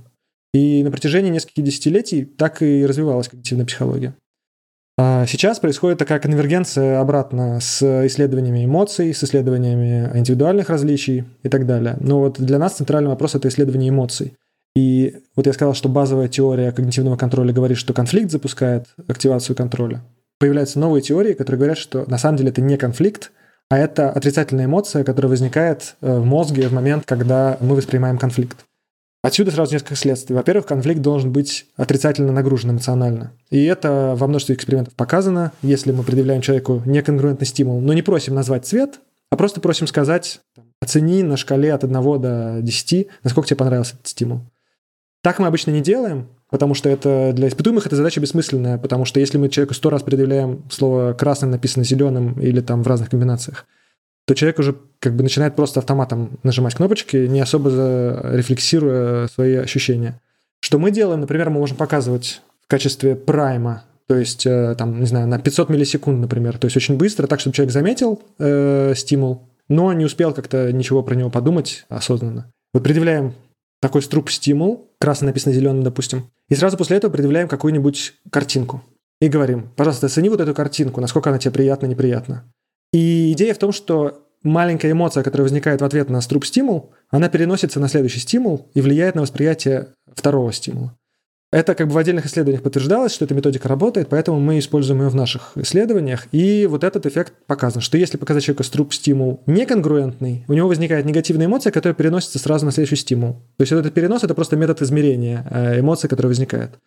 И 0.52 0.84
на 0.84 0.92
протяжении 0.92 1.30
нескольких 1.30 1.64
десятилетий 1.64 2.24
так 2.24 2.62
и 2.62 2.86
развивалась 2.86 3.28
когнитивная 3.28 3.66
психология. 3.66 4.14
А 4.96 5.26
сейчас 5.26 5.58
происходит 5.58 5.98
такая 5.98 6.20
конвергенция 6.20 7.00
обратно 7.00 7.58
с 7.60 7.82
исследованиями 8.06 8.64
эмоций, 8.64 9.12
с 9.12 9.24
исследованиями 9.24 10.10
индивидуальных 10.16 10.70
различий 10.70 11.24
и 11.42 11.48
так 11.48 11.66
далее. 11.66 11.96
Но 11.98 12.20
вот 12.20 12.40
для 12.40 12.58
нас 12.58 12.74
центральный 12.74 13.10
вопрос– 13.10 13.34
это 13.36 13.48
исследование 13.48 13.90
эмоций. 13.90 14.34
И 14.76 15.16
вот 15.34 15.46
я 15.46 15.52
сказал, 15.52 15.74
что 15.74 15.88
базовая 15.88 16.28
теория 16.28 16.70
когнитивного 16.70 17.16
контроля 17.16 17.52
говорит, 17.52 17.78
что 17.78 17.92
конфликт 17.92 18.30
запускает 18.30 18.86
активацию 19.08 19.56
контроля. 19.56 20.02
Появляются 20.38 20.78
новые 20.78 21.02
теории, 21.02 21.32
которые 21.32 21.58
говорят, 21.58 21.78
что 21.78 22.04
на 22.08 22.18
самом 22.18 22.38
деле 22.38 22.50
это 22.50 22.60
не 22.60 22.76
конфликт, 22.76 23.32
а 23.70 23.78
это 23.78 24.10
отрицательная 24.10 24.66
эмоция, 24.66 25.04
которая 25.04 25.30
возникает 25.30 25.96
э, 26.00 26.18
в 26.18 26.24
мозге 26.24 26.68
в 26.68 26.72
момент, 26.72 27.04
когда 27.06 27.56
мы 27.60 27.76
воспринимаем 27.76 28.18
конфликт. 28.18 28.64
Отсюда 29.24 29.52
сразу 29.52 29.72
несколько 29.72 29.96
следствий. 29.96 30.36
Во-первых, 30.36 30.66
конфликт 30.66 31.00
должен 31.00 31.32
быть 31.32 31.64
отрицательно 31.76 32.30
нагружен 32.30 32.72
эмоционально. 32.72 33.32
И 33.48 33.64
это 33.64 34.12
во 34.18 34.26
множестве 34.26 34.54
экспериментов 34.54 34.92
показано. 34.96 35.52
Если 35.62 35.92
мы 35.92 36.02
предъявляем 36.02 36.42
человеку 36.42 36.82
неконгруентный 36.84 37.46
стимул, 37.46 37.80
но 37.80 37.94
не 37.94 38.02
просим 38.02 38.34
назвать 38.34 38.66
цвет, 38.66 39.00
а 39.30 39.36
просто 39.36 39.62
просим 39.62 39.86
сказать, 39.86 40.40
оцени 40.82 41.22
на 41.22 41.38
шкале 41.38 41.72
от 41.72 41.84
1 41.84 42.20
до 42.20 42.58
10, 42.60 43.08
насколько 43.22 43.48
тебе 43.48 43.56
понравился 43.56 43.94
этот 43.94 44.08
стимул. 44.08 44.42
Так 45.22 45.38
мы 45.38 45.46
обычно 45.46 45.70
не 45.70 45.80
делаем, 45.80 46.28
потому 46.50 46.74
что 46.74 46.90
это 46.90 47.32
для 47.32 47.48
испытуемых 47.48 47.86
эта 47.86 47.96
задача 47.96 48.20
бессмысленная, 48.20 48.76
потому 48.76 49.06
что 49.06 49.20
если 49.20 49.38
мы 49.38 49.48
человеку 49.48 49.72
сто 49.72 49.88
раз 49.88 50.02
предъявляем 50.02 50.64
слово 50.70 51.14
красным 51.14 51.50
написано 51.50 51.82
зеленым 51.86 52.38
или 52.38 52.60
там 52.60 52.82
в 52.82 52.86
разных 52.86 53.08
комбинациях, 53.08 53.64
то 54.26 54.34
человек 54.34 54.58
уже 54.58 54.76
как 55.00 55.14
бы 55.14 55.22
начинает 55.22 55.54
просто 55.54 55.80
автоматом 55.80 56.38
нажимать 56.42 56.74
кнопочки, 56.74 57.16
не 57.16 57.40
особо 57.40 57.70
рефлексируя 58.32 59.28
свои 59.28 59.56
ощущения. 59.56 60.20
Что 60.60 60.78
мы 60.78 60.90
делаем, 60.90 61.20
например, 61.20 61.50
мы 61.50 61.60
можем 61.60 61.76
показывать 61.76 62.40
в 62.62 62.68
качестве 62.68 63.16
прайма, 63.16 63.84
то 64.06 64.16
есть, 64.16 64.46
э, 64.46 64.74
там, 64.76 65.00
не 65.00 65.06
знаю, 65.06 65.26
на 65.26 65.38
500 65.38 65.68
миллисекунд, 65.68 66.20
например, 66.20 66.58
то 66.58 66.66
есть 66.66 66.76
очень 66.76 66.96
быстро, 66.96 67.26
так, 67.26 67.40
чтобы 67.40 67.54
человек 67.54 67.72
заметил 67.72 68.22
э, 68.38 68.94
стимул, 68.96 69.48
но 69.68 69.92
не 69.92 70.04
успел 70.04 70.32
как-то 70.32 70.72
ничего 70.72 71.02
про 71.02 71.14
него 71.14 71.30
подумать 71.30 71.84
осознанно. 71.88 72.50
Вот 72.72 72.82
предъявляем 72.82 73.34
такой 73.80 74.02
струп 74.02 74.30
стимул, 74.30 74.90
красно 74.98 75.26
написано 75.26 75.54
зеленым, 75.54 75.82
допустим, 75.82 76.30
и 76.48 76.54
сразу 76.54 76.76
после 76.76 76.96
этого 76.96 77.10
предъявляем 77.10 77.48
какую-нибудь 77.48 78.14
картинку. 78.30 78.82
И 79.20 79.28
говорим, 79.28 79.70
пожалуйста, 79.76 80.06
оцени 80.06 80.28
вот 80.28 80.40
эту 80.40 80.54
картинку, 80.54 81.00
насколько 81.00 81.30
она 81.30 81.38
тебе 81.38 81.52
приятна, 81.52 81.86
неприятна. 81.86 82.44
И 82.94 83.32
идея 83.32 83.54
в 83.54 83.58
том, 83.58 83.72
что 83.72 84.24
маленькая 84.44 84.92
эмоция, 84.92 85.24
которая 85.24 85.46
возникает 85.46 85.80
в 85.80 85.84
ответ 85.84 86.10
на 86.10 86.20
струп-стимул, 86.20 86.92
она 87.10 87.28
переносится 87.28 87.80
на 87.80 87.88
следующий 87.88 88.20
стимул 88.20 88.70
и 88.72 88.80
влияет 88.80 89.16
на 89.16 89.22
восприятие 89.22 89.88
второго 90.14 90.52
стимула. 90.52 90.96
Это 91.50 91.74
как 91.74 91.88
бы 91.88 91.94
в 91.94 91.98
отдельных 91.98 92.26
исследованиях 92.26 92.62
подтверждалось, 92.62 93.12
что 93.12 93.24
эта 93.24 93.34
методика 93.34 93.68
работает, 93.68 94.08
поэтому 94.08 94.38
мы 94.38 94.60
используем 94.60 95.02
ее 95.02 95.08
в 95.08 95.16
наших 95.16 95.52
исследованиях. 95.56 96.28
И 96.30 96.66
вот 96.66 96.84
этот 96.84 97.04
эффект 97.06 97.32
показан, 97.48 97.82
что 97.82 97.98
если 97.98 98.16
показать 98.16 98.44
человеку 98.44 98.62
струп-стимул 98.62 99.42
неконгруентный, 99.46 100.44
у 100.46 100.52
него 100.52 100.68
возникает 100.68 101.04
негативная 101.04 101.46
эмоция, 101.46 101.72
которая 101.72 101.96
переносится 101.96 102.38
сразу 102.38 102.64
на 102.64 102.70
следующий 102.70 102.96
стимул. 102.96 103.42
То 103.56 103.62
есть 103.62 103.72
вот 103.72 103.80
этот 103.80 103.92
перенос– 103.92 104.22
это 104.24 104.34
просто 104.34 104.56
метод 104.56 104.82
измерения 104.82 105.44
э, 105.50 105.80
эмоций, 105.80 106.08
которые 106.08 106.28
возникают. 106.28 106.78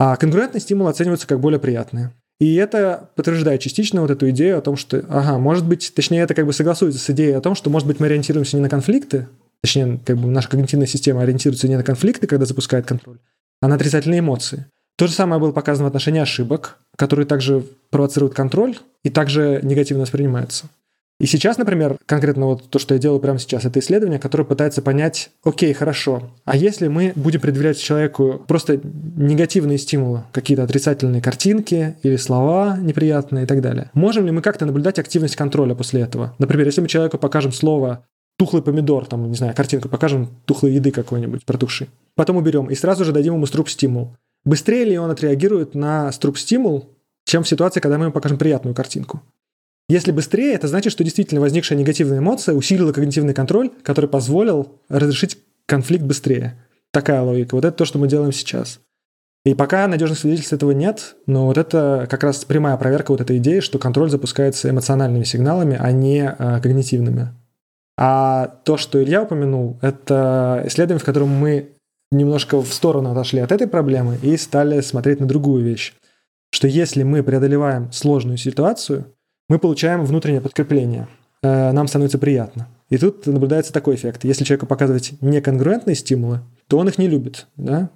А 0.00 0.16
конгруентный 0.16 0.60
стимул 0.60 0.88
оценивается 0.88 1.28
как 1.28 1.38
более 1.38 1.60
приятные. 1.60 2.12
И 2.42 2.56
это 2.56 3.08
подтверждает 3.14 3.60
частично 3.60 4.00
вот 4.00 4.10
эту 4.10 4.28
идею 4.30 4.58
о 4.58 4.62
том, 4.62 4.76
что, 4.76 5.04
ага, 5.08 5.38
может 5.38 5.64
быть, 5.64 5.92
точнее, 5.94 6.22
это 6.22 6.34
как 6.34 6.44
бы 6.44 6.52
согласуется 6.52 6.98
с 6.98 7.08
идеей 7.10 7.34
о 7.34 7.40
том, 7.40 7.54
что, 7.54 7.70
может 7.70 7.86
быть, 7.86 8.00
мы 8.00 8.06
ориентируемся 8.06 8.56
не 8.56 8.62
на 8.62 8.68
конфликты, 8.68 9.28
точнее, 9.60 10.00
как 10.04 10.18
бы 10.18 10.26
наша 10.26 10.48
когнитивная 10.48 10.88
система 10.88 11.22
ориентируется 11.22 11.68
не 11.68 11.76
на 11.76 11.84
конфликты, 11.84 12.26
когда 12.26 12.44
запускает 12.44 12.84
контроль, 12.84 13.18
а 13.60 13.68
на 13.68 13.76
отрицательные 13.76 14.18
эмоции. 14.18 14.66
То 14.96 15.06
же 15.06 15.12
самое 15.12 15.40
было 15.40 15.52
показано 15.52 15.84
в 15.84 15.86
отношении 15.86 16.20
ошибок, 16.20 16.78
которые 16.96 17.26
также 17.26 17.64
провоцируют 17.90 18.34
контроль 18.34 18.76
и 19.04 19.10
также 19.10 19.60
негативно 19.62 20.02
воспринимаются. 20.02 20.64
И 21.22 21.26
сейчас, 21.26 21.56
например, 21.56 21.98
конкретно 22.04 22.46
вот 22.46 22.68
то, 22.68 22.80
что 22.80 22.94
я 22.94 23.00
делаю 23.00 23.20
прямо 23.20 23.38
сейчас, 23.38 23.64
это 23.64 23.78
исследование, 23.78 24.18
которое 24.18 24.42
пытается 24.42 24.82
понять, 24.82 25.30
окей, 25.44 25.72
хорошо, 25.72 26.32
а 26.44 26.56
если 26.56 26.88
мы 26.88 27.12
будем 27.14 27.40
предъявлять 27.40 27.78
человеку 27.78 28.42
просто 28.48 28.80
негативные 28.82 29.78
стимулы, 29.78 30.24
какие-то 30.32 30.64
отрицательные 30.64 31.22
картинки 31.22 31.94
или 32.02 32.16
слова 32.16 32.76
неприятные 32.76 33.44
и 33.44 33.46
так 33.46 33.60
далее, 33.60 33.92
можем 33.94 34.26
ли 34.26 34.32
мы 34.32 34.42
как-то 34.42 34.66
наблюдать 34.66 34.98
активность 34.98 35.36
контроля 35.36 35.76
после 35.76 36.00
этого? 36.00 36.34
Например, 36.40 36.66
если 36.66 36.80
мы 36.80 36.88
человеку 36.88 37.18
покажем 37.18 37.52
слово 37.52 38.04
тухлый 38.36 38.64
помидор, 38.64 39.06
там, 39.06 39.30
не 39.30 39.36
знаю, 39.36 39.54
картинку, 39.54 39.88
покажем 39.88 40.28
тухлой 40.44 40.72
еды 40.72 40.90
какой-нибудь, 40.90 41.44
протухшей, 41.44 41.88
потом 42.16 42.36
уберем 42.38 42.66
и 42.66 42.74
сразу 42.74 43.04
же 43.04 43.12
дадим 43.12 43.34
ему 43.34 43.46
струп-стимул. 43.46 44.16
Быстрее 44.44 44.86
ли 44.86 44.98
он 44.98 45.08
отреагирует 45.08 45.76
на 45.76 46.10
струп-стимул, 46.10 46.88
чем 47.24 47.44
в 47.44 47.48
ситуации, 47.48 47.78
когда 47.78 47.96
мы 47.96 48.06
ему 48.06 48.12
покажем 48.12 48.38
приятную 48.38 48.74
картинку? 48.74 49.22
Если 49.88 50.12
быстрее, 50.12 50.54
это 50.54 50.68
значит, 50.68 50.92
что 50.92 51.04
действительно 51.04 51.40
возникшая 51.40 51.78
негативная 51.78 52.18
эмоция 52.18 52.54
усилила 52.54 52.92
когнитивный 52.92 53.34
контроль, 53.34 53.70
который 53.82 54.08
позволил 54.08 54.80
разрешить 54.88 55.38
конфликт 55.66 56.04
быстрее. 56.04 56.56
Такая 56.92 57.22
логика. 57.22 57.54
Вот 57.54 57.64
это 57.64 57.76
то, 57.76 57.84
что 57.84 57.98
мы 57.98 58.08
делаем 58.08 58.32
сейчас. 58.32 58.80
И 59.44 59.54
пока 59.54 59.88
надежных 59.88 60.18
свидетельств 60.20 60.52
этого 60.52 60.70
нет, 60.70 61.16
но 61.26 61.46
вот 61.46 61.58
это 61.58 62.06
как 62.08 62.22
раз 62.22 62.44
прямая 62.44 62.76
проверка 62.76 63.10
вот 63.10 63.20
этой 63.20 63.38
идеи, 63.38 63.58
что 63.58 63.78
контроль 63.78 64.08
запускается 64.08 64.70
эмоциональными 64.70 65.24
сигналами, 65.24 65.76
а 65.78 65.90
не 65.90 66.20
э, 66.20 66.60
когнитивными. 66.60 67.30
А 67.98 68.46
то, 68.64 68.76
что 68.76 69.02
Илья 69.02 69.22
упомянул, 69.22 69.78
это 69.82 70.62
исследование, 70.66 71.00
в 71.00 71.04
котором 71.04 71.28
мы 71.28 71.70
немножко 72.12 72.60
в 72.62 72.72
сторону 72.72 73.10
отошли 73.10 73.40
от 73.40 73.50
этой 73.50 73.66
проблемы 73.66 74.18
и 74.22 74.36
стали 74.36 74.80
смотреть 74.80 75.18
на 75.18 75.26
другую 75.26 75.64
вещь. 75.64 75.94
что 76.54 76.68
если 76.68 77.02
мы 77.02 77.22
преодолеваем 77.22 77.90
сложную 77.92 78.36
ситуацию, 78.36 79.06
мы 79.48 79.58
получаем 79.58 80.04
внутреннее 80.04 80.40
подкрепление. 80.40 81.08
Э, 81.42 81.72
нам 81.72 81.88
становится 81.88 82.18
приятно. 82.18 82.68
И 82.88 82.98
тут 82.98 83.26
наблюдается 83.26 83.72
такой 83.72 83.94
эффект. 83.96 84.24
Если 84.24 84.44
человеку 84.44 84.66
показывать 84.66 85.12
неконгруентные 85.20 85.94
стимулы, 85.96 86.40
то 86.68 86.78
он 86.78 86.88
их 86.88 86.98
не 86.98 87.08
любит. 87.08 87.46
Да? 87.56 87.90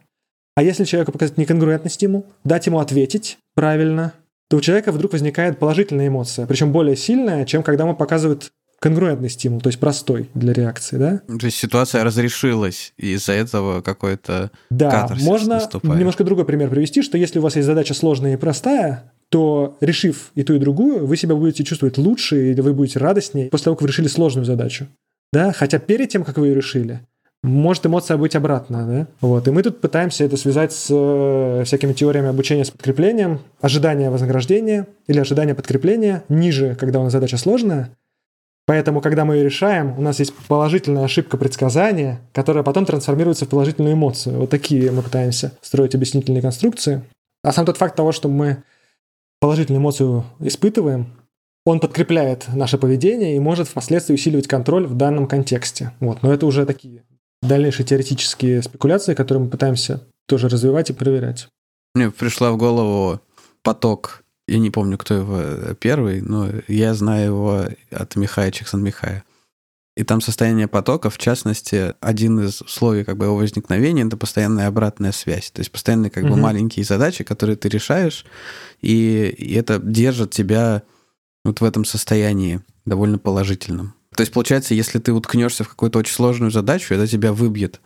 А 0.57 0.63
если 0.63 0.85
человеку 0.85 1.13
показать 1.13 1.37
неконгруентный 1.37 1.91
стимул, 1.91 2.27
дать 2.45 2.67
ему 2.67 2.79
ответить 2.81 3.39
правильно, 3.55 4.15
то 4.49 4.57
у 4.57 4.61
человека 4.61 4.93
вдруг 4.93 5.13
возникает 5.13 5.59
положительная 5.59 6.09
эмоция, 6.09 6.47
причем 6.47 6.73
более 6.73 6.97
сильная, 6.97 7.45
чем 7.45 7.63
когда 7.63 7.85
ему 7.85 7.95
показывают 7.95 8.53
конгруентный 8.79 9.31
стимул, 9.31 9.61
то 9.61 9.69
есть 9.69 9.81
простой 9.81 10.31
для 10.35 10.53
реакции, 10.53 10.97
да? 10.97 11.21
То 11.27 11.47
есть 11.47 11.57
ситуация 11.57 12.05
разрешилась, 12.05 12.93
и 12.97 13.15
из-за 13.15 13.33
этого 13.33 13.81
какой-то 13.81 14.51
Да, 14.71 15.09
можно 15.21 15.57
наступает. 15.57 15.99
немножко 15.99 16.25
другой 16.25 16.45
пример 16.45 16.69
привести, 16.71 17.03
что 17.03 17.19
если 17.19 17.39
у 17.39 17.43
вас 17.43 17.57
есть 17.57 17.67
задача 17.67 17.95
сложная 17.95 18.35
и 18.35 18.37
простая, 18.37 19.13
то 19.37 19.77
решив 19.83 20.31
и 20.35 20.43
ту, 20.45 20.55
и 20.55 20.59
другую, 20.59 21.07
вы 21.07 21.19
себя 21.19 21.35
будете 21.35 21.63
чувствовать 21.63 21.99
лучше, 21.99 22.53
или 22.53 22.63
вы 22.63 22.73
будете 22.73 22.99
радостнее 22.99 23.51
после 23.51 23.65
того, 23.65 23.77
как 23.77 23.83
вы 23.83 23.89
решили 23.89 24.09
сложную 24.09 24.47
задачу. 24.47 24.87
Да? 25.31 25.53
Хотя 25.53 25.79
перед 25.79 26.09
тем, 26.09 26.25
как 26.25 26.39
вы 26.39 26.49
ее 26.49 26.55
решили, 26.55 27.01
может 27.43 27.85
эмоция 27.85 28.17
быть 28.17 28.35
обратная, 28.35 28.87
да? 28.87 29.07
Вот. 29.21 29.47
И 29.47 29.51
мы 29.51 29.63
тут 29.63 29.83
пытаемся 29.83 30.25
это 30.25 30.39
связать 30.39 30.73
с 30.73 30.87
э, 30.91 31.65
всякими 31.67 31.93
теориями 31.93 32.29
обучения 32.29 32.65
с 32.65 32.71
подкреплением, 32.71 33.41
ожидание 33.61 34.09
вознаграждения 34.09 34.87
или 35.07 35.21
ожидание 35.21 35.55
подкрепления 35.55 36.25
ниже, 36.31 36.75
когда 36.81 37.01
у 37.01 37.05
нас 37.05 37.13
задача 37.13 37.37
сложная, 37.37 37.91
Поэтому, 38.69 39.01
когда 39.01 39.25
мы 39.25 39.37
ее 39.37 39.45
решаем, 39.45 39.97
у 39.97 40.03
нас 40.03 40.19
есть 40.19 40.35
положительная 40.49 41.05
ошибка 41.05 41.37
предсказания, 41.37 42.21
которая 42.33 42.65
потом 42.65 42.85
трансформируется 42.85 43.45
в 43.45 43.49
положительную 43.49 43.95
эмоцию. 43.95 44.41
Вот 44.41 44.51
такие 44.51 44.91
мы 44.91 45.03
пытаемся 45.03 45.53
строить 45.63 45.95
объяснительные 45.95 46.43
конструкции. 46.43 47.05
А 47.45 47.53
сам 47.53 47.65
тот 47.65 47.77
факт 47.77 47.95
того, 47.95 48.11
что 48.11 48.29
мы 48.29 48.65
положительную 49.41 49.81
эмоцию 49.81 50.25
испытываем, 50.41 51.07
он 51.65 51.81
подкрепляет 51.81 52.47
наше 52.55 52.79
поведение 52.79 53.37
и 53.37 53.41
может 53.41 53.69
впоследствии 53.69 54.15
усиливать 54.15 54.47
контроль 54.47 54.87
в 54.87 54.95
данном 54.95 55.27
контексте. 55.27 55.93
Вот. 56.01 56.23
Но 56.23 56.33
это 56.33 56.47
уже 56.47 56.65
такие 56.65 57.03
дальнейшие 57.43 57.87
теоретические 57.87 58.63
спекуляции, 58.63 59.15
которые 59.15 59.45
мы 59.45 59.51
пытаемся 59.51 60.07
тоже 60.27 60.49
развивать 60.49 60.91
и 60.91 60.93
проверять. 60.93 61.49
Мне 61.95 62.11
пришла 62.11 62.53
в 62.53 62.57
голову 62.57 63.21
поток 63.63 64.25
я 64.49 64.59
не 64.59 64.71
помню, 64.71 64.97
кто 64.97 65.15
его 65.15 65.39
э, 65.39 65.75
первый, 65.79 66.21
но 66.21 66.49
я 66.69 66.95
знаю 66.95 67.27
его 67.27 67.65
от 67.91 68.17
Михая 68.17 68.53
Чиксан-Михая. 68.53 69.25
И 69.97 70.05
там 70.05 70.21
состояние 70.21 70.69
потока, 70.69 71.09
в 71.09 71.17
частности, 71.17 71.95
один 72.01 72.39
из 72.41 72.61
условий 72.61 73.03
как 73.03 73.17
бы 73.17 73.25
его 73.25 73.37
возникновения 73.37 74.05
это 74.05 74.17
постоянная 74.17 74.69
обратная 74.69 75.13
связь. 75.13 75.51
То 75.51 75.61
есть 75.61 75.73
постоянные 75.73 76.11
как 76.11 76.25
угу. 76.25 76.35
бы 76.35 76.41
маленькие 76.41 76.85
задачи, 76.85 77.25
которые 77.25 77.57
ты 77.57 77.69
решаешь, 77.69 78.27
и, 78.83 79.35
и 79.39 79.55
это 79.55 79.79
держит 79.79 80.33
тебя 80.33 80.83
вот 81.45 81.61
в 81.61 81.65
этом 81.65 81.85
состоянии 81.85 82.61
довольно 82.85 83.19
положительном. 83.19 83.95
То 84.15 84.23
есть, 84.23 84.33
получается, 84.33 84.75
если 84.75 84.99
ты 84.99 85.13
уткнешься 85.13 85.65
в 85.65 85.69
какую-то 85.69 85.99
очень 85.99 86.15
сложную 86.15 86.51
задачу, 86.51 86.95
это 86.95 87.07
тебя 87.07 87.33
выбьет 87.33 87.81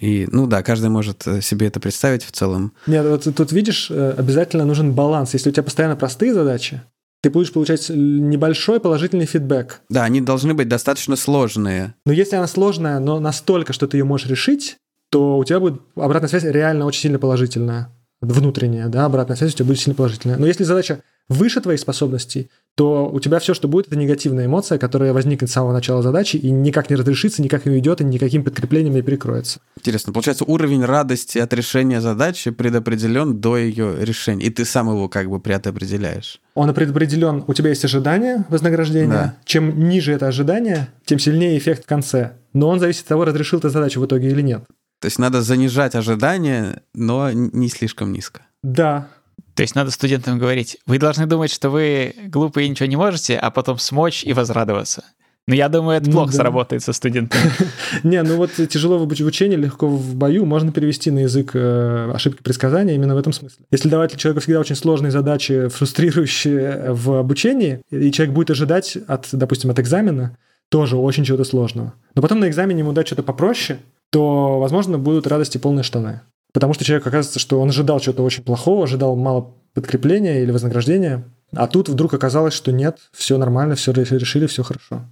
и, 0.00 0.28
ну 0.32 0.46
да, 0.46 0.62
каждый 0.62 0.90
может 0.90 1.26
э, 1.26 1.40
себе 1.40 1.68
это 1.68 1.80
представить 1.80 2.24
в 2.24 2.32
целом. 2.32 2.72
Нет, 2.86 3.06
вот 3.06 3.28
тут 3.34 3.52
видишь, 3.52 3.90
э, 3.90 4.14
обязательно 4.16 4.64
нужен 4.64 4.92
баланс. 4.92 5.34
Если 5.34 5.50
у 5.50 5.52
тебя 5.52 5.62
постоянно 5.62 5.96
простые 5.96 6.34
задачи, 6.34 6.82
ты 7.24 7.30
будешь 7.30 7.52
получать 7.52 7.88
небольшой 7.88 8.80
положительный 8.80 9.24
фидбэк. 9.24 9.80
Да, 9.88 10.04
они 10.04 10.20
должны 10.20 10.52
быть 10.52 10.68
достаточно 10.68 11.16
сложные. 11.16 11.94
Но 12.04 12.12
если 12.12 12.36
она 12.36 12.46
сложная, 12.46 12.98
но 12.98 13.18
настолько, 13.18 13.72
что 13.72 13.86
ты 13.86 13.96
ее 13.96 14.04
можешь 14.04 14.28
решить, 14.28 14.76
то 15.10 15.38
у 15.38 15.44
тебя 15.44 15.58
будет 15.58 15.80
обратная 15.96 16.28
связь 16.28 16.44
реально 16.44 16.84
очень 16.84 17.00
сильно 17.00 17.18
положительная. 17.18 17.88
Внутренняя, 18.24 18.88
да, 18.88 19.04
обратная 19.04 19.36
связь 19.36 19.52
у 19.54 19.56
тебя 19.56 19.66
будет 19.66 19.80
сильно 19.80 19.94
положительная. 19.94 20.38
Но 20.38 20.46
если 20.46 20.64
задача 20.64 21.00
выше 21.28 21.60
твоих 21.60 21.80
способностей, 21.80 22.50
то 22.74 23.08
у 23.08 23.20
тебя 23.20 23.38
все, 23.38 23.54
что 23.54 23.68
будет, 23.68 23.86
это 23.86 23.96
негативная 23.96 24.46
эмоция, 24.46 24.78
которая 24.78 25.12
возникнет 25.12 25.48
с 25.48 25.52
самого 25.52 25.72
начала 25.72 26.02
задачи 26.02 26.36
и 26.36 26.50
никак 26.50 26.90
не 26.90 26.96
разрешится, 26.96 27.42
никак 27.42 27.64
не 27.66 27.72
уйдет 27.72 28.00
и 28.00 28.04
никаким 28.04 28.44
подкреплением 28.44 28.94
не 28.94 29.02
перекроется. 29.02 29.60
Интересно, 29.76 30.12
получается, 30.12 30.44
уровень 30.44 30.84
радости 30.84 31.38
от 31.38 31.52
решения 31.52 32.00
задачи 32.00 32.50
предопределен 32.50 33.40
до 33.40 33.56
ее 33.56 33.96
решения, 34.04 34.44
и 34.44 34.50
ты 34.50 34.64
сам 34.64 34.88
его 34.88 35.08
как 35.08 35.28
бы 35.30 35.40
предопределяешь. 35.40 36.40
Он 36.54 36.72
предопределен, 36.74 37.44
у 37.46 37.54
тебя 37.54 37.70
есть 37.70 37.84
ожидание 37.84 38.44
вознаграждения. 38.48 39.08
Да. 39.08 39.36
Чем 39.44 39.88
ниже 39.88 40.12
это 40.12 40.26
ожидание, 40.26 40.88
тем 41.04 41.18
сильнее 41.18 41.56
эффект 41.56 41.84
в 41.84 41.86
конце. 41.86 42.32
Но 42.52 42.68
он 42.68 42.80
зависит 42.80 43.02
от 43.02 43.08
того, 43.08 43.24
разрешил 43.24 43.60
ты 43.60 43.68
задачу 43.70 44.00
в 44.00 44.06
итоге 44.06 44.28
или 44.30 44.40
нет. 44.40 44.64
То 45.04 45.08
есть 45.08 45.18
надо 45.18 45.42
занижать 45.42 45.94
ожидания, 45.94 46.80
но 46.94 47.30
не 47.30 47.68
слишком 47.68 48.10
низко. 48.10 48.40
Да, 48.62 49.08
то 49.54 49.60
есть 49.60 49.74
надо 49.74 49.90
студентам 49.90 50.38
говорить, 50.38 50.78
вы 50.86 50.98
должны 50.98 51.26
думать, 51.26 51.52
что 51.52 51.68
вы 51.68 52.14
глупые 52.28 52.66
и 52.66 52.70
ничего 52.70 52.86
не 52.86 52.96
можете, 52.96 53.36
а 53.36 53.50
потом 53.50 53.78
смочь 53.78 54.24
и 54.24 54.32
возрадоваться. 54.32 55.04
Но 55.46 55.54
я 55.54 55.68
думаю, 55.68 55.98
это 55.98 56.06
ну, 56.06 56.12
плохо 56.12 56.32
да. 56.32 56.38
сработает 56.38 56.82
со 56.82 56.94
студентами. 56.94 57.52
Не, 58.02 58.22
ну 58.22 58.38
вот 58.38 58.52
тяжело 58.52 58.96
в 58.96 59.06
учении, 59.06 59.56
легко 59.56 59.88
в 59.88 60.14
бою 60.14 60.46
можно 60.46 60.72
перевести 60.72 61.10
на 61.10 61.18
язык 61.18 61.50
э, 61.52 62.10
ошибки 62.14 62.42
предсказания 62.42 62.94
именно 62.94 63.14
в 63.14 63.18
этом 63.18 63.34
смысле. 63.34 63.66
Если 63.70 63.90
давать 63.90 64.16
человеку 64.16 64.40
всегда 64.40 64.60
очень 64.60 64.74
сложные 64.74 65.10
задачи, 65.10 65.68
фрустрирующие 65.68 66.94
в 66.94 67.18
обучении, 67.18 67.82
и 67.90 68.10
человек 68.10 68.34
будет 68.34 68.52
ожидать 68.52 68.96
от, 69.06 69.28
допустим, 69.32 69.68
от 69.68 69.78
экзамена 69.78 70.38
тоже 70.70 70.96
очень 70.96 71.24
чего-то 71.24 71.44
сложного. 71.44 71.92
Но 72.14 72.22
потом 72.22 72.40
на 72.40 72.48
экзамене 72.48 72.80
ему 72.80 72.92
дать 72.92 73.06
что-то 73.06 73.22
попроще, 73.22 73.78
то, 74.14 74.60
возможно, 74.60 74.96
будут 74.96 75.26
радости 75.26 75.58
полные 75.58 75.82
штаны. 75.82 76.20
Потому 76.52 76.72
что 76.72 76.84
человек 76.84 77.04
оказывается, 77.04 77.40
что 77.40 77.60
он 77.60 77.70
ожидал 77.70 77.98
чего-то 77.98 78.22
очень 78.22 78.44
плохого, 78.44 78.84
ожидал 78.84 79.16
мало 79.16 79.56
подкрепления 79.74 80.40
или 80.40 80.52
вознаграждения, 80.52 81.24
а 81.50 81.66
тут 81.66 81.88
вдруг 81.88 82.14
оказалось, 82.14 82.54
что 82.54 82.70
нет, 82.70 82.98
все 83.12 83.38
нормально, 83.38 83.74
все 83.74 83.90
решили, 83.90 84.46
все 84.46 84.62
хорошо. 84.62 85.02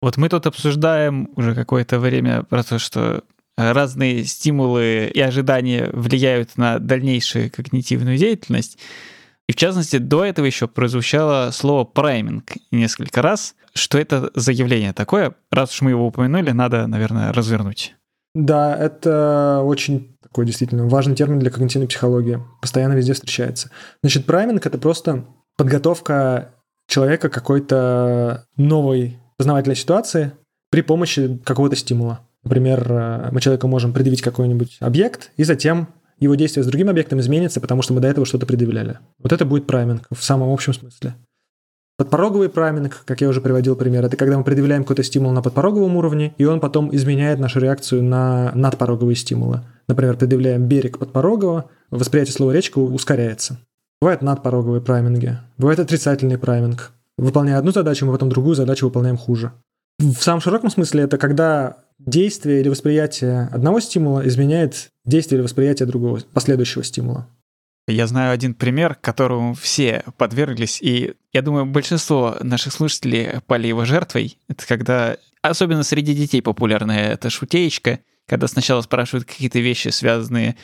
Вот 0.00 0.16
мы 0.16 0.30
тут 0.30 0.46
обсуждаем 0.46 1.28
уже 1.36 1.54
какое-то 1.54 1.98
время 1.98 2.42
про 2.44 2.62
то, 2.62 2.78
что 2.78 3.22
разные 3.58 4.24
стимулы 4.24 5.10
и 5.12 5.20
ожидания 5.20 5.90
влияют 5.92 6.56
на 6.56 6.78
дальнейшую 6.78 7.50
когнитивную 7.50 8.16
деятельность. 8.16 8.78
И 9.46 9.52
в 9.52 9.56
частности, 9.56 9.98
до 9.98 10.24
этого 10.24 10.46
еще 10.46 10.68
прозвучало 10.68 11.50
слово 11.50 11.84
прайминг 11.84 12.52
несколько 12.70 13.20
раз. 13.20 13.54
Что 13.74 13.98
это 13.98 14.30
за 14.34 14.52
явление 14.52 14.94
такое? 14.94 15.34
Раз 15.50 15.74
уж 15.74 15.82
мы 15.82 15.90
его 15.90 16.06
упомянули, 16.06 16.52
надо, 16.52 16.86
наверное, 16.86 17.30
развернуть. 17.30 17.94
Да, 18.38 18.76
это 18.76 19.62
очень 19.64 20.16
такой 20.22 20.46
действительно 20.46 20.86
важный 20.86 21.16
термин 21.16 21.40
для 21.40 21.50
когнитивной 21.50 21.88
психологии. 21.88 22.40
Постоянно 22.62 22.92
везде 22.92 23.12
встречается. 23.12 23.70
Значит, 24.00 24.26
прайминг— 24.26 24.64
это 24.66 24.78
просто 24.78 25.24
подготовка 25.56 26.54
человека 26.86 27.30
к 27.30 27.34
какой-то 27.34 28.46
новой 28.56 29.18
познавательной 29.38 29.74
ситуации 29.74 30.34
при 30.70 30.82
помощи 30.82 31.40
какого-то 31.44 31.74
стимула. 31.74 32.20
Например, 32.44 32.86
э, 32.88 33.28
мы 33.32 33.40
человеку 33.40 33.66
можем 33.66 33.92
предъявить 33.92 34.22
какой-нибудь 34.22 34.76
объект, 34.78 35.32
и 35.36 35.42
затем 35.42 35.88
его 36.20 36.36
действие 36.36 36.62
с 36.62 36.68
другим 36.68 36.88
объектом 36.88 37.18
изменится, 37.18 37.60
потому 37.60 37.82
что 37.82 37.92
мы 37.92 38.00
до 38.00 38.06
этого 38.06 38.24
что-то 38.24 38.46
предъявляли. 38.46 39.00
Вот 39.18 39.32
это 39.32 39.44
будет 39.44 39.66
прайминг 39.66 40.06
в 40.12 40.22
самом 40.22 40.52
общем 40.52 40.74
смысле. 40.74 41.16
Подпороговый 41.98 42.48
прайминг, 42.48 43.02
как 43.04 43.20
я 43.22 43.28
уже 43.28 43.40
приводил 43.40 43.74
пример, 43.74 44.04
это 44.04 44.16
когда 44.16 44.38
мы 44.38 44.44
предъявляем 44.44 44.84
какой-то 44.84 45.02
стимул 45.02 45.32
на 45.32 45.42
подпороговом 45.42 45.96
уровне, 45.96 46.32
и 46.38 46.44
он 46.44 46.60
потом 46.60 46.94
изменяет 46.94 47.40
нашу 47.40 47.58
реакцию 47.58 48.04
на 48.04 48.52
надпороговые 48.54 49.16
стимулы. 49.16 49.62
Например, 49.88 50.16
предъявляем 50.16 50.68
берег 50.68 50.98
подпорогового, 50.98 51.68
восприятие 51.90 52.34
слова 52.34 52.52
речка 52.52 52.78
ускоряется. 52.78 53.58
Бывают 54.00 54.22
надпороговые 54.22 54.80
прайминги, 54.80 55.38
бывает 55.56 55.80
отрицательный 55.80 56.38
прайминг. 56.38 56.92
Выполняя 57.16 57.58
одну 57.58 57.72
задачу, 57.72 58.06
мы 58.06 58.12
потом 58.12 58.28
другую 58.28 58.54
задачу 58.54 58.86
выполняем 58.86 59.16
хуже. 59.16 59.50
В 59.98 60.22
самом 60.22 60.40
широком 60.40 60.70
смысле 60.70 61.02
это 61.02 61.18
когда 61.18 61.78
действие 61.98 62.60
или 62.60 62.68
восприятие 62.68 63.48
одного 63.50 63.80
стимула 63.80 64.24
изменяет 64.28 64.90
действие 65.04 65.38
или 65.38 65.42
восприятие 65.42 65.88
другого, 65.88 66.20
последующего 66.32 66.84
стимула. 66.84 67.26
Я 67.88 68.06
знаю 68.06 68.32
один 68.32 68.54
пример, 68.54 68.94
которому 68.94 69.54
все 69.54 70.04
подверглись, 70.18 70.80
и 70.82 71.14
я 71.32 71.42
думаю, 71.42 71.64
большинство 71.66 72.36
наших 72.40 72.74
слушателей 72.74 73.40
пали 73.46 73.66
его 73.66 73.84
жертвой. 73.84 74.38
Это 74.48 74.66
когда, 74.66 75.16
особенно 75.40 75.82
среди 75.82 76.14
детей 76.14 76.42
популярная 76.42 77.12
эта 77.12 77.30
шутеечка, 77.30 78.00
когда 78.26 78.46
сначала 78.46 78.82
спрашивают 78.82 79.26
какие-то 79.26 79.58
вещи, 79.58 79.88
связанные 79.88 80.56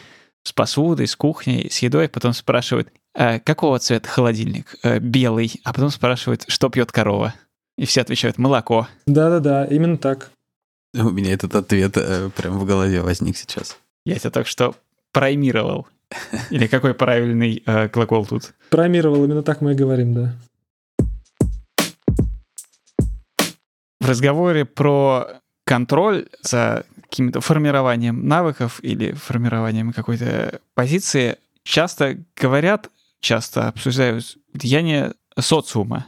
с 0.43 0.53
посудой, 0.53 1.07
с 1.07 1.17
кухней, 1.17 1.71
с 1.71 1.79
едой, 1.79 2.09
потом 2.11 2.35
спрашивают, 2.35 2.93
а 3.15 3.39
какого 3.39 3.79
цвета 3.79 4.09
холодильник? 4.09 4.77
А, 4.83 4.99
белый. 4.99 5.61
А 5.65 5.73
потом 5.73 5.91
спрашивают, 5.91 6.45
что 6.49 6.69
пьет 6.69 6.93
корова. 6.93 7.35
И 7.79 7.87
все 7.87 8.03
отвечают, 8.03 8.39
молоко. 8.39 8.87
Да-да-да, 9.07 9.65
именно 9.65 9.97
так. 9.97 10.31
У 10.95 11.11
меня 11.11 11.33
этот 11.33 11.55
ответ 11.55 11.97
э, 11.97 12.31
прям 12.37 12.59
в 12.59 12.65
голове 12.65 13.01
возник 13.01 13.37
сейчас. 13.37 13.79
Я 14.05 14.19
тебя 14.19 14.31
только 14.31 14.49
что 14.49 14.77
праймировал. 15.13 15.89
Или 16.51 16.67
какой 16.67 16.95
правильный 16.95 17.63
э, 17.67 17.89
глагол 17.89 18.27
тут? 18.27 18.55
Промировал, 18.71 19.25
именно 19.25 19.43
так 19.43 19.61
мы 19.61 19.73
и 19.73 19.75
говорим, 19.77 20.15
да. 20.15 20.35
В 24.01 24.09
разговоре 24.09 24.65
про 24.65 25.29
контроль 25.65 26.27
за 26.43 26.85
каким-то 27.03 27.41
формированием 27.41 28.27
навыков 28.27 28.81
или 28.83 29.13
формированием 29.13 29.93
какой-то 29.93 30.61
позиции 30.75 31.37
часто 31.63 32.19
говорят, 32.37 32.91
часто 33.21 33.69
обсуждают 33.69 34.37
влияние 34.53 35.15
социума 35.39 36.07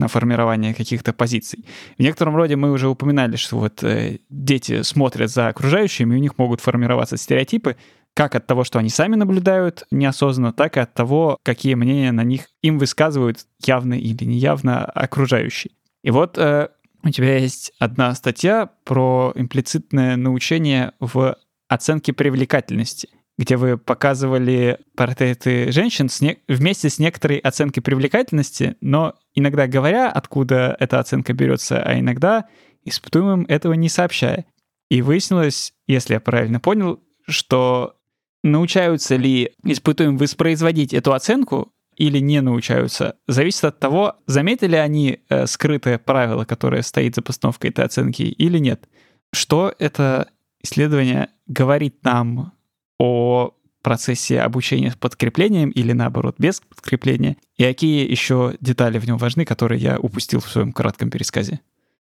на 0.00 0.08
формирование 0.08 0.74
каких-то 0.74 1.12
позиций. 1.12 1.64
В 1.98 2.02
некотором 2.02 2.34
роде 2.36 2.56
мы 2.56 2.72
уже 2.72 2.88
упоминали, 2.88 3.36
что 3.36 3.58
вот 3.58 3.82
э, 3.84 4.18
дети 4.28 4.82
смотрят 4.82 5.30
за 5.30 5.48
окружающими, 5.48 6.14
и 6.14 6.18
у 6.18 6.20
них 6.20 6.38
могут 6.38 6.60
формироваться 6.60 7.16
стереотипы, 7.16 7.76
как 8.14 8.34
от 8.34 8.46
того, 8.46 8.64
что 8.64 8.78
они 8.78 8.88
сами 8.88 9.16
наблюдают 9.16 9.84
неосознанно, 9.90 10.52
так 10.52 10.76
и 10.76 10.80
от 10.80 10.94
того, 10.94 11.38
какие 11.42 11.74
мнения 11.74 12.12
на 12.12 12.22
них 12.22 12.48
им 12.62 12.78
высказывают 12.78 13.46
явно 13.64 13.94
или 13.94 14.24
неявно 14.24 14.84
окружающие. 14.84 15.72
И 16.02 16.10
вот 16.10 16.38
э, 16.38 16.68
у 17.02 17.10
тебя 17.10 17.38
есть 17.38 17.72
одна 17.78 18.14
статья 18.14 18.70
про 18.84 19.32
имплицитное 19.34 20.16
научение 20.16 20.92
в 21.00 21.36
оценке 21.68 22.12
привлекательности 22.12 23.08
где 23.36 23.56
вы 23.56 23.78
показывали 23.78 24.78
портреты 24.96 25.72
женщин 25.72 26.08
с 26.08 26.20
не... 26.20 26.38
вместе 26.46 26.88
с 26.88 26.98
некоторой 26.98 27.38
оценкой 27.38 27.82
привлекательности, 27.82 28.76
но 28.80 29.14
иногда 29.34 29.66
говоря, 29.66 30.10
откуда 30.10 30.76
эта 30.78 31.00
оценка 31.00 31.32
берется, 31.32 31.82
а 31.82 31.98
иногда 31.98 32.46
испытуемым 32.84 33.44
этого 33.48 33.72
не 33.72 33.88
сообщая. 33.88 34.46
И 34.88 35.02
выяснилось, 35.02 35.72
если 35.86 36.14
я 36.14 36.20
правильно 36.20 36.60
понял, 36.60 37.02
что 37.26 37.96
научаются 38.44 39.16
ли 39.16 39.50
испытуемым 39.64 40.18
воспроизводить 40.18 40.94
эту 40.94 41.14
оценку 41.14 41.72
или 41.96 42.18
не 42.18 42.40
научаются, 42.40 43.16
зависит 43.26 43.64
от 43.64 43.80
того, 43.80 44.16
заметили 44.26 44.76
они 44.76 45.20
э, 45.28 45.46
скрытое 45.46 45.98
правило, 45.98 46.44
которое 46.44 46.82
стоит 46.82 47.14
за 47.14 47.22
постановкой 47.22 47.70
этой 47.70 47.84
оценки 47.84 48.22
или 48.22 48.58
нет. 48.58 48.88
Что 49.32 49.74
это 49.78 50.28
исследование 50.62 51.30
говорит 51.46 52.04
нам 52.04 52.52
о 52.98 53.54
процессе 53.82 54.40
обучения 54.40 54.90
с 54.90 54.96
подкреплением 54.96 55.70
или 55.70 55.92
наоборот 55.92 56.36
без 56.38 56.60
подкрепления, 56.60 57.36
и 57.56 57.64
какие 57.64 58.08
еще 58.10 58.56
детали 58.60 58.98
в 58.98 59.06
нем 59.06 59.18
важны, 59.18 59.44
которые 59.44 59.80
я 59.80 59.98
упустил 59.98 60.40
в 60.40 60.48
своем 60.48 60.72
кратком 60.72 61.10
пересказе. 61.10 61.60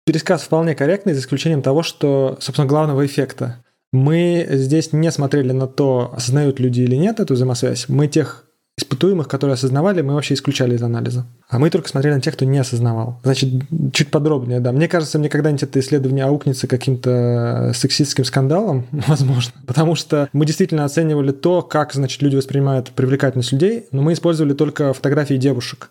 Пересказ 0.04 0.42
вполне 0.42 0.74
корректный, 0.74 1.14
за 1.14 1.20
исключением 1.20 1.62
того, 1.62 1.82
что, 1.82 2.38
собственно, 2.40 2.68
главного 2.68 3.04
эффекта. 3.04 3.62
Мы 3.96 4.46
здесь 4.50 4.92
не 4.92 5.10
смотрели 5.10 5.52
на 5.52 5.66
то, 5.66 6.12
осознают 6.14 6.60
люди 6.60 6.82
или 6.82 6.96
нет 6.96 7.18
эту 7.18 7.32
взаимосвязь. 7.32 7.88
Мы 7.88 8.08
тех 8.08 8.44
испытуемых, 8.78 9.26
которые 9.26 9.54
осознавали, 9.54 10.02
мы 10.02 10.12
вообще 10.12 10.34
исключали 10.34 10.74
из 10.74 10.82
анализа. 10.82 11.24
А 11.48 11.58
мы 11.58 11.70
только 11.70 11.88
смотрели 11.88 12.12
на 12.12 12.20
тех, 12.20 12.34
кто 12.34 12.44
не 12.44 12.58
осознавал. 12.58 13.18
Значит, 13.24 13.62
чуть 13.94 14.10
подробнее, 14.10 14.60
да. 14.60 14.70
Мне 14.72 14.86
кажется, 14.86 15.18
мне 15.18 15.30
когда-нибудь 15.30 15.62
это 15.62 15.80
исследование 15.80 16.26
аукнется 16.26 16.66
каким-то 16.66 17.72
сексистским 17.74 18.26
скандалом, 18.26 18.86
возможно, 18.92 19.54
потому 19.66 19.94
что 19.94 20.28
мы 20.34 20.44
действительно 20.44 20.84
оценивали 20.84 21.32
то, 21.32 21.62
как, 21.62 21.94
значит, 21.94 22.20
люди 22.20 22.36
воспринимают 22.36 22.90
привлекательность 22.90 23.52
людей, 23.52 23.86
но 23.92 24.02
мы 24.02 24.12
использовали 24.12 24.52
только 24.52 24.92
фотографии 24.92 25.36
девушек 25.36 25.90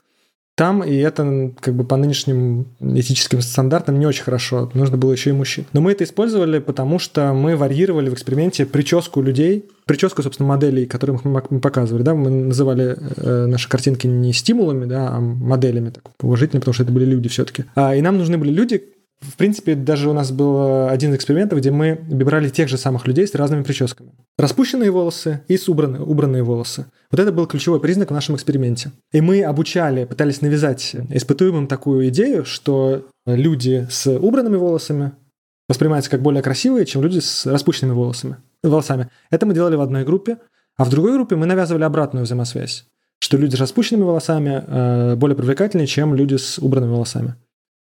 там, 0.56 0.84
и 0.84 0.95
это 0.95 1.51
как 1.60 1.76
бы 1.76 1.84
по 1.84 1.97
нынешним 1.97 2.68
этическим 2.80 3.41
стандартам 3.41 3.99
не 3.99 4.06
очень 4.06 4.24
хорошо. 4.24 4.72
Нужно 4.74 4.95
было 4.95 5.12
еще 5.12 5.32
и 5.32 5.34
мужчин. 5.34 5.66
Но 5.74 5.82
мы 5.82 5.91
это 5.91 6.06
использовали, 6.06 6.60
потому 6.60 6.97
что 6.97 7.34
мы 7.34 7.58
варьировали 7.58 8.10
в 8.10 8.14
эксперименте 8.14 8.66
прическу 8.66 9.22
людей, 9.22 9.66
прическу, 9.86 10.24
собственно, 10.24 10.47
моделей, 10.47 10.86
которые 10.86 11.20
мы 11.24 11.60
показывали. 11.60 12.03
Да? 12.03 12.16
Мы 12.16 12.30
называли 12.30 12.97
э, 13.18 13.45
наши 13.47 13.68
картинки 13.68 14.08
не 14.08 14.32
стимулами, 14.32 14.86
да, 14.86 15.10
а 15.10 15.20
моделями, 15.20 15.89
так, 15.89 16.03
уважительно, 16.22 16.62
потому 16.62 16.74
что 16.74 16.84
это 16.84 16.91
были 16.93 17.06
люди 17.06 17.28
все-таки. 17.28 17.66
А, 17.76 17.93
и 17.93 18.01
нам 18.01 18.18
нужны 18.18 18.38
были 18.38 18.51
люди, 18.51 18.82
в 19.22 19.38
принципе, 19.38 19.76
даже 19.76 20.09
у 20.09 20.13
нас 20.13 20.32
был 20.32 20.88
один 20.88 21.11
из 21.11 21.16
экспериментов, 21.16 21.59
где 21.59 21.72
мы 21.72 21.95
брали 21.95 22.49
тех 22.49 22.68
же 22.68 22.78
самых 22.78 23.07
людей 23.07 23.28
с 23.28 23.34
разными 23.34 23.63
прическами. 23.63 24.11
Распущенные 24.38 24.91
волосы 24.91 25.41
и 25.47 25.57
с 25.57 25.70
убранные, 25.70 26.01
убранные 26.01 26.43
волосы. 26.43 26.86
Вот 27.11 27.20
это 27.20 27.32
был 27.32 27.47
ключевой 27.47 27.80
признак 27.80 28.11
в 28.11 28.13
нашем 28.13 28.36
эксперименте. 28.36 28.91
И 29.11 29.22
мы 29.22 29.43
обучали, 29.43 30.05
пытались 30.05 30.41
навязать 30.41 30.95
испытуемым 31.09 31.68
такую 31.68 32.09
идею, 32.09 32.45
что 32.45 33.07
люди 33.26 33.88
с 33.89 34.07
убранными 34.07 34.57
волосами 34.57 35.13
воспринимаются 35.68 36.11
как 36.11 36.22
более 36.22 36.43
красивые, 36.43 36.86
чем 36.86 37.01
люди 37.01 37.20
с 37.20 37.45
распущенными 37.45 37.95
волосами. 37.95 38.38
волосами. 38.63 39.09
Это 39.32 39.45
мы 39.45 39.53
делали 39.53 39.76
в 39.76 39.82
одной 39.82 40.03
группе, 40.03 40.38
а 40.78 40.86
в 40.86 40.89
другой 40.89 41.13
группе 41.13 41.36
мы 41.36 41.45
навязывали 41.45 41.84
обратную 41.84 42.26
взаимосвязь, 42.26 42.86
что 43.20 43.38
люди 43.38 43.55
с 43.55 43.59
распущенными 43.59 44.03
волосами 44.03 44.63
э, 44.66 45.16
более 45.16 45.36
привлекательнее, 45.36 45.88
чем 45.88 46.13
люди 46.13 46.36
с 46.36 46.59
убранными 46.59 46.91
волосами. 46.91 47.36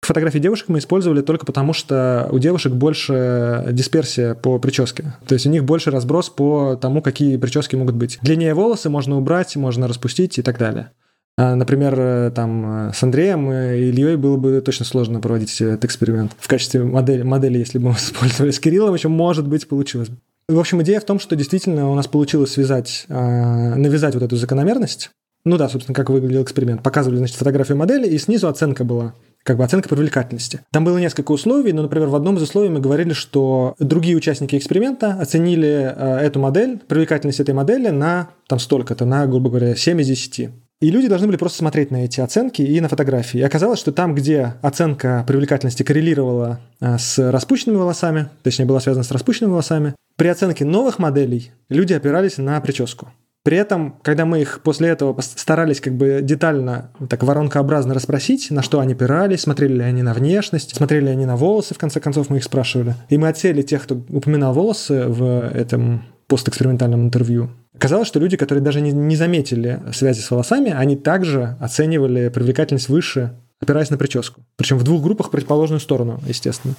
Фотографии 0.02 0.40
девушек 0.40 0.68
мы 0.68 0.80
использовали 0.80 1.22
только 1.22 1.46
потому, 1.46 1.74
что 1.74 2.28
у 2.32 2.40
девушек 2.40 2.74
больше 2.74 3.68
дисперсия 3.72 4.34
по 4.34 4.58
прическе. 4.58 5.14
То 5.28 5.34
есть 5.36 5.46
у 5.46 5.50
них 5.50 5.64
больше 5.64 5.92
разброс 5.92 6.30
по 6.30 6.76
тому, 6.76 7.02
какие 7.02 7.38
прически 7.38 7.76
могут 7.76 7.96
быть. 7.96 8.18
Длиннее 8.24 8.56
волосы 8.56 8.90
можно 8.90 9.18
убрать, 9.18 9.56
можно 9.56 9.88
распустить 9.88 10.40
и 10.40 10.42
так 10.42 10.58
далее. 10.58 10.92
А, 11.38 11.56
например, 11.56 12.32
там 12.32 12.92
с 12.94 13.02
Андреем 13.04 13.52
и 13.52 13.90
Ильей 13.90 14.16
было 14.16 14.38
бы 14.38 14.60
точно 14.62 14.86
сложно 14.86 15.20
проводить 15.20 15.62
этот 15.62 15.86
эксперимент. 15.86 16.34
В 16.40 16.48
качестве 16.48 16.84
модели, 16.84 17.22
модели 17.22 17.60
если 17.60 17.78
бы 17.78 17.90
мы 17.90 17.92
использовали 17.98 18.52
с 18.52 18.60
Кириллом, 18.60 18.96
еще 18.96 19.08
может 19.08 19.48
быть 19.48 19.68
получилось 19.68 20.10
бы. 20.10 20.18
В 20.48 20.60
общем, 20.60 20.82
идея 20.82 21.00
в 21.00 21.06
том, 21.06 21.20
что 21.20 21.36
действительно 21.36 21.90
у 21.90 21.96
нас 21.96 22.08
получилось 22.08 22.52
связать, 22.52 23.06
а, 23.08 23.76
навязать 23.76 24.16
вот 24.16 24.24
эту 24.24 24.36
закономерность. 24.36 25.12
Ну 25.46 25.58
да, 25.58 25.70
собственно, 25.70 25.96
как 25.96 26.10
выглядел 26.10 26.44
эксперимент. 26.44 26.84
Показывали, 26.84 27.18
значит, 27.18 27.38
фотографию 27.38 27.78
модели, 27.78 28.08
и 28.08 28.18
снизу 28.18 28.48
оценка 28.48 28.84
была 28.84 29.14
как 29.44 29.58
бы 29.58 29.64
оценка 29.64 29.90
привлекательности. 29.90 30.62
Там 30.72 30.86
было 30.86 30.98
несколько 30.98 31.32
условий, 31.32 31.74
но, 31.74 31.82
например, 31.82 32.10
в 32.10 32.16
одном 32.16 32.38
из 32.38 32.44
условий 32.44 32.70
мы 32.70 32.80
говорили, 32.80 33.14
что 33.14 33.76
другие 33.80 34.16
участники 34.16 34.56
эксперимента 34.56 35.18
оценили 35.20 35.94
э, 35.96 36.18
эту 36.20 36.40
модель, 36.40 36.80
привлекательность 36.88 37.40
этой 37.40 37.54
модели 37.54 37.90
на 37.90 38.30
там 38.48 38.60
столько-то, 38.60 39.06
на, 39.06 39.26
грубо 39.26 39.50
говоря, 39.50 39.76
7 39.76 40.00
из 40.02 40.08
10. 40.08 40.50
И 40.82 40.90
люди 40.90 41.08
должны 41.08 41.28
были 41.28 41.38
просто 41.38 41.60
смотреть 41.60 41.92
на 41.92 42.06
эти 42.06 42.22
оценки 42.22 42.64
и 42.64 42.82
на 42.82 42.90
фотографии. 42.90 43.38
И 43.38 43.44
оказалось, 43.44 43.80
что 43.80 43.92
там, 43.92 44.16
где 44.16 44.56
оценка 44.64 45.24
привлекательности 45.28 45.84
коррелировала 45.84 46.60
э, 46.80 46.98
с 46.98 47.32
распущенными 47.32 47.78
волосами, 47.78 48.30
точнее, 48.44 48.66
была 48.66 48.80
связана 48.80 49.04
с 49.04 49.12
распущенными 49.12 49.52
волосами, 49.52 49.96
при 50.18 50.28
оценке 50.28 50.66
новых 50.66 51.00
моделей 51.00 51.52
люди 51.70 51.94
опирались 51.94 52.38
на 52.38 52.60
прическу. 52.62 53.10
При 53.44 53.58
этом, 53.58 54.00
когда 54.04 54.26
мы 54.26 54.42
их 54.42 54.62
после 54.62 54.90
этого 54.90 55.20
старались 55.22 55.82
как 55.82 55.96
бы 55.96 56.20
детально, 56.22 56.92
так 57.10 57.24
воронкообразно 57.24 57.96
расспросить, 57.96 58.52
на 58.52 58.62
что 58.62 58.80
они 58.80 58.94
опирались, 58.94 59.42
смотрели 59.42 59.74
ли 59.74 59.82
они 59.82 60.04
на 60.04 60.14
внешность, 60.14 60.76
смотрели 60.76 61.06
ли 61.06 61.12
они 61.12 61.26
на 61.26 61.36
волосы, 61.36 61.74
в 61.74 61.80
конце 61.80 62.00
концов 62.00 62.30
мы 62.30 62.38
их 62.38 62.44
спрашивали. 62.44 62.96
И 63.10 63.18
мы 63.18 63.30
отсели 63.30 63.64
тех, 63.64 63.82
кто 63.84 63.96
упоминал 63.96 64.54
волосы 64.54 65.08
в 65.08 65.50
этом 65.56 66.06
постэкспериментальном 66.28 67.04
интервью. 67.06 67.50
Оказалось, 67.76 68.08
что 68.08 68.20
люди, 68.20 68.38
которые 68.38 68.64
даже 68.64 68.80
не, 68.80 68.92
не 68.92 69.16
заметили 69.16 69.82
связи 69.92 70.22
с 70.22 70.30
волосами, 70.30 70.72
они 70.72 70.96
также 70.96 71.58
оценивали 71.60 72.30
привлекательность 72.30 72.90
выше, 72.90 73.34
опираясь 73.60 73.90
на 73.90 73.98
прическу. 73.98 74.42
Причем 74.56 74.78
в 74.78 74.84
двух 74.84 75.02
группах 75.02 75.32
противоположную 75.32 75.80
сторону, 75.80 76.22
естественно. 76.28 76.76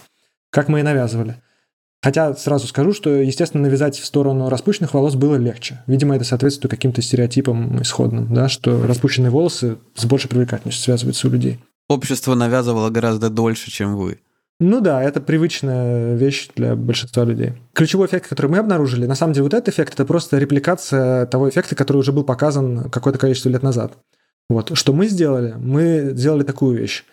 Как 0.51 0.69
мы 0.69 0.81
и 0.81 0.83
навязывали. 0.85 1.37
Хотя 2.03 2.35
сразу 2.35 2.67
скажу, 2.67 2.93
что, 2.93 3.11
естественно, 3.11 3.63
навязать 3.63 3.97
в 3.97 4.05
сторону 4.05 4.49
распущенных 4.49 4.93
волос 4.93 5.15
было 5.15 5.37
легче. 5.37 5.83
Видимо, 5.87 6.17
это 6.17 6.25
соответствует 6.25 6.71
каким-то 6.71 7.01
стереотипам 7.01 7.81
исходным, 7.81 8.35
да, 8.35 8.49
что 8.49 8.85
распущенные 8.85 9.31
волосы 9.31 9.79
с 9.95 10.05
большей 10.05 10.29
привлекательностью 10.29 10.83
связываются 10.83 11.29
у 11.29 11.31
людей. 11.31 11.61
Общество 11.89 12.35
навязывало 12.35 12.91
гораздо 12.91 13.31
дольше, 13.31 13.71
чем 13.71 13.97
вы. 13.97 14.19
Ну 14.59 14.81
да, 14.81 15.03
это 15.03 15.21
привычная 15.21 16.15
вещь 16.15 16.49
для 16.57 16.75
большинства 16.75 17.25
людей. 17.25 17.55
Ключевой 17.73 18.07
эффект, 18.07 18.29
который 18.29 18.51
мы 18.51 18.59
обнаружили, 18.59 19.07
на 19.07 19.15
самом 19.15 19.33
деле 19.33 19.45
вот 19.45 19.55
этот 19.55 19.69
эффект, 19.69 19.95
это 19.95 20.05
просто 20.05 20.39
репликация 20.39 21.27
того 21.27 21.49
эффекта, 21.49 21.75
который 21.75 21.99
уже 21.99 22.13
был 22.13 22.25
показан 22.25 22.91
какое-то 22.91 23.19
количество 23.19 23.49
лет 23.49 23.63
назад. 23.63 23.99
Вот. 24.49 24.77
Что 24.77 24.93
мы 24.93 25.07
сделали? 25.07 25.55
Мы 25.57 26.13
сделали 26.15 26.43
такую 26.43 26.79
вещь. 26.79 27.05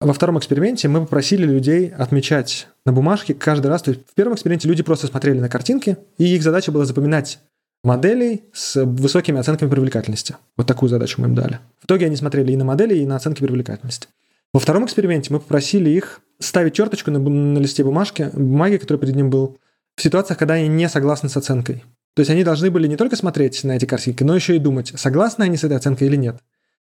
Во 0.00 0.14
втором 0.14 0.38
эксперименте 0.38 0.88
мы 0.88 1.00
попросили 1.00 1.44
людей 1.44 1.88
отмечать 1.90 2.68
на 2.86 2.92
бумажке 2.92 3.34
каждый 3.34 3.66
раз. 3.66 3.82
То 3.82 3.90
есть 3.90 4.08
в 4.10 4.14
первом 4.14 4.34
эксперименте 4.34 4.66
люди 4.66 4.82
просто 4.82 5.06
смотрели 5.06 5.38
на 5.40 5.50
картинки, 5.50 5.98
и 6.16 6.24
их 6.24 6.42
задача 6.42 6.72
была 6.72 6.86
запоминать 6.86 7.38
моделей 7.84 8.44
с 8.54 8.82
высокими 8.82 9.38
оценками 9.38 9.68
привлекательности. 9.68 10.36
Вот 10.56 10.66
такую 10.66 10.88
задачу 10.88 11.20
мы 11.20 11.28
им 11.28 11.34
дали. 11.34 11.60
В 11.80 11.84
итоге 11.84 12.06
они 12.06 12.16
смотрели 12.16 12.52
и 12.52 12.56
на 12.56 12.64
модели, 12.64 12.96
и 12.96 13.04
на 13.04 13.16
оценки 13.16 13.40
привлекательности. 13.42 14.08
Во 14.54 14.60
втором 14.60 14.86
эксперименте 14.86 15.34
мы 15.34 15.38
попросили 15.38 15.90
их 15.90 16.22
ставить 16.38 16.74
черточку 16.74 17.10
на, 17.10 17.18
на 17.18 17.58
листе 17.58 17.84
бумажки, 17.84 18.30
бумаги, 18.32 18.78
который 18.78 18.98
перед 18.98 19.14
ним 19.14 19.28
был, 19.28 19.58
в 19.96 20.02
ситуациях, 20.02 20.38
когда 20.38 20.54
они 20.54 20.68
не 20.68 20.88
согласны 20.88 21.28
с 21.28 21.36
оценкой. 21.36 21.84
То 22.14 22.20
есть 22.20 22.30
они 22.30 22.42
должны 22.42 22.70
были 22.70 22.88
не 22.88 22.96
только 22.96 23.16
смотреть 23.16 23.62
на 23.64 23.76
эти 23.76 23.84
картинки, 23.84 24.24
но 24.24 24.34
еще 24.34 24.56
и 24.56 24.58
думать, 24.58 24.92
согласны 24.96 25.44
они 25.44 25.58
с 25.58 25.64
этой 25.64 25.76
оценкой 25.76 26.08
или 26.08 26.16
нет. 26.16 26.38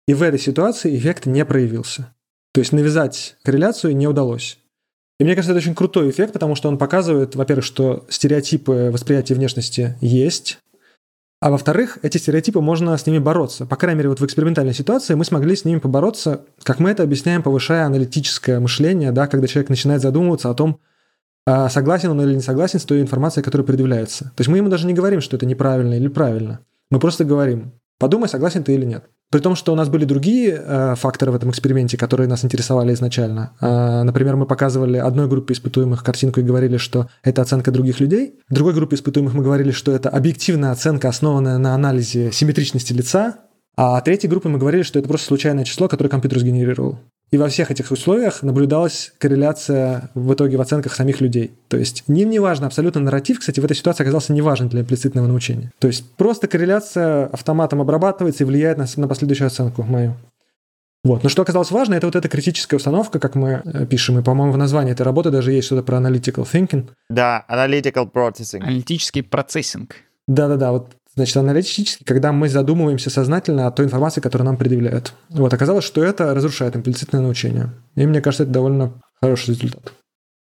И 0.07 0.13
в 0.13 0.21
этой 0.21 0.39
ситуации 0.39 0.95
эффект 0.95 1.25
не 1.25 1.43
проявился. 1.45 2.13
То 2.57 2.61
есть 2.61 2.71
навязать 2.71 3.35
корреляцию 3.43 3.95
не 3.95 4.07
удалось. 4.07 4.57
И 5.19 5.23
мне 5.23 5.35
кажется, 5.35 5.51
это 5.51 5.59
очень 5.59 5.75
крутой 5.75 6.09
эффект, 6.09 6.33
потому 6.33 6.55
что 6.55 6.69
он 6.69 6.79
показывает, 6.79 7.35
во-первых, 7.35 7.63
что 7.63 8.07
стереотипы 8.09 8.89
восприятия 8.91 9.35
внешности 9.35 9.95
есть, 10.01 10.57
а 11.39 11.51
во-вторых, 11.51 11.99
эти 12.01 12.17
стереотипы 12.17 12.59
можно 12.59 12.97
с 12.97 13.05
ними 13.05 13.19
бороться. 13.19 13.67
По 13.67 13.75
крайней 13.75 13.99
мере, 13.99 14.09
вот 14.09 14.21
в 14.21 14.25
экспериментальной 14.25 14.73
ситуации 14.73 15.13
мы 15.13 15.23
смогли 15.23 15.55
с 15.55 15.65
ними 15.65 15.77
побороться, 15.77 16.45
как 16.63 16.79
мы 16.79 16.89
это 16.89 17.03
объясняем, 17.03 17.43
повышая 17.43 17.85
аналитическое 17.85 18.59
мышление, 18.59 19.11
да, 19.11 19.27
когда 19.27 19.45
человек 19.45 19.69
начинает 19.69 20.01
задумываться 20.01 20.49
о 20.49 20.55
том, 20.55 20.79
а 21.45 21.69
согласен 21.69 22.09
он 22.09 22.21
или 22.23 22.33
не 22.33 22.41
согласен 22.41 22.79
с 22.79 22.85
той 22.85 23.01
информацией, 23.01 23.43
которая 23.43 23.67
предъявляется. 23.67 24.31
То 24.35 24.41
есть 24.41 24.49
мы 24.49 24.57
ему 24.57 24.69
даже 24.69 24.87
не 24.87 24.95
говорим, 24.95 25.21
что 25.21 25.35
это 25.35 25.45
неправильно 25.45 25.93
или 25.93 26.07
правильно. 26.07 26.61
Мы 26.89 26.99
просто 26.99 27.23
говорим, 27.23 27.73
подумай, 27.99 28.27
согласен 28.27 28.63
ты 28.63 28.73
или 28.73 28.85
нет. 28.85 29.07
При 29.29 29.39
том, 29.39 29.55
что 29.57 29.73
у 29.73 29.75
нас 29.75 29.89
были 29.89 30.05
другие 30.05 30.61
э, 30.63 30.95
факторы 30.95 31.31
в 31.31 31.35
этом 31.35 31.49
эксперименте, 31.49 31.97
которые 31.97 32.29
нас 32.29 32.45
интересовали 32.45 32.93
изначально. 32.93 33.51
Э, 33.59 34.03
например, 34.03 34.37
мы 34.37 34.45
показывали 34.45 34.97
одной 34.97 35.27
группе 35.27 35.53
испытуемых 35.53 36.01
картинку 36.01 36.39
и 36.39 36.43
говорили, 36.43 36.77
что 36.77 37.09
это 37.23 37.41
оценка 37.41 37.71
других 37.71 37.99
людей. 37.99 38.35
Другой 38.49 38.73
группе 38.73 38.95
испытуемых 38.95 39.33
мы 39.33 39.43
говорили, 39.43 39.71
что 39.71 39.91
это 39.91 40.09
объективная 40.09 40.71
оценка, 40.71 41.09
основанная 41.09 41.57
на 41.57 41.75
анализе 41.75 42.31
симметричности 42.31 42.93
лица. 42.93 43.39
А 43.75 43.99
третьей 43.99 44.29
группе 44.29 44.47
мы 44.47 44.59
говорили, 44.59 44.83
что 44.83 44.97
это 44.97 45.09
просто 45.09 45.27
случайное 45.27 45.65
число, 45.65 45.89
которое 45.89 46.09
компьютер 46.09 46.39
сгенерировал. 46.39 46.97
И 47.29 47.37
во 47.37 47.49
всех 47.49 47.71
этих 47.71 47.91
условиях 47.91 48.41
наблюдалась 48.41 49.11
корреляция 49.17 50.09
в 50.13 50.33
итоге 50.33 50.55
в 50.57 50.61
оценках 50.61 50.95
самих 50.95 51.19
людей. 51.19 51.51
То 51.67 51.75
есть 51.75 52.05
ним 52.07 52.29
не 52.29 52.39
важно, 52.39 52.67
абсолютно 52.67 53.01
нарратив, 53.01 53.39
кстати, 53.39 53.59
в 53.59 53.65
этой 53.65 53.75
ситуации 53.75 54.03
оказался 54.03 54.31
не 54.31 54.41
важен 54.41 54.69
для 54.69 54.81
имплицитного 54.81 55.27
научения. 55.27 55.73
То 55.79 55.87
есть 55.87 56.09
просто 56.15 56.47
корреляция 56.47 57.25
автоматом 57.25 57.81
обрабатывается 57.81 58.43
и 58.43 58.47
влияет 58.47 58.77
на, 58.77 58.85
на 58.95 59.07
последующую 59.09 59.47
оценку 59.47 59.83
мою. 59.83 60.15
Вот. 61.03 61.23
Но 61.23 61.29
что 61.29 61.41
оказалось 61.41 61.71
важно, 61.71 61.95
это 61.95 62.07
вот 62.07 62.15
эта 62.15 62.27
критическая 62.27 62.77
установка, 62.77 63.19
как 63.19 63.35
мы 63.35 63.61
э, 63.63 63.85
пишем, 63.85 64.19
и, 64.19 64.23
по-моему, 64.23 64.51
в 64.51 64.57
названии 64.57 64.91
этой 64.91 65.03
работы 65.03 65.29
даже 65.29 65.51
есть 65.51 65.67
что-то 65.67 65.83
про 65.83 65.97
analytical 65.97 66.45
thinking. 66.49 66.89
Да, 67.09 67.45
analytical 67.49 68.11
processing. 68.11 68.61
Аналитический 68.61 69.23
процессинг. 69.23 69.95
Да-да-да, 70.27 70.71
вот 70.71 70.96
Значит, 71.17 71.37
аналитически, 71.37 72.03
когда 72.03 72.31
мы 72.31 72.47
задумываемся 72.47 73.09
сознательно 73.09 73.65
о 73.65 73.71
той 73.71 73.87
информации, 73.87 74.21
которую 74.21 74.45
нам 74.45 74.55
предъявляют. 74.55 75.13
Вот, 75.29 75.51
оказалось, 75.51 75.83
что 75.83 76.03
это 76.03 76.31
разрушает 76.35 76.75
имплицитное 76.75 77.21
научение. 77.21 77.73
И 77.95 78.05
мне 78.05 78.21
кажется, 78.21 78.43
это 78.43 78.51
довольно 78.51 79.01
хороший 79.19 79.55
результат. 79.55 79.93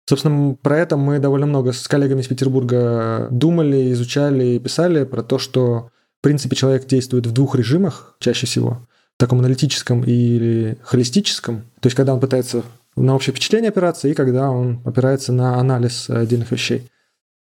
Собственно, 0.08 0.54
про 0.54 0.78
это 0.78 0.96
мы 0.96 1.18
довольно 1.18 1.46
много 1.46 1.72
с 1.72 1.88
коллегами 1.88 2.20
из 2.20 2.28
Петербурга 2.28 3.26
думали, 3.32 3.92
изучали 3.92 4.44
и 4.44 4.58
писали 4.60 5.02
про 5.02 5.24
то, 5.24 5.40
что, 5.40 5.88
в 6.20 6.22
принципе, 6.22 6.54
человек 6.54 6.86
действует 6.86 7.26
в 7.26 7.32
двух 7.32 7.56
режимах 7.56 8.14
чаще 8.20 8.46
всего. 8.46 8.86
В 9.16 9.18
таком 9.18 9.40
аналитическом 9.40 10.04
или 10.04 10.78
холистическом. 10.84 11.62
То 11.80 11.88
есть, 11.88 11.96
когда 11.96 12.14
он 12.14 12.20
пытается 12.20 12.62
на 12.94 13.16
общее 13.16 13.32
впечатление 13.32 13.70
опираться 13.70 14.06
и 14.06 14.14
когда 14.14 14.48
он 14.48 14.80
опирается 14.84 15.32
на 15.32 15.58
анализ 15.58 16.08
отдельных 16.08 16.52
вещей. 16.52 16.88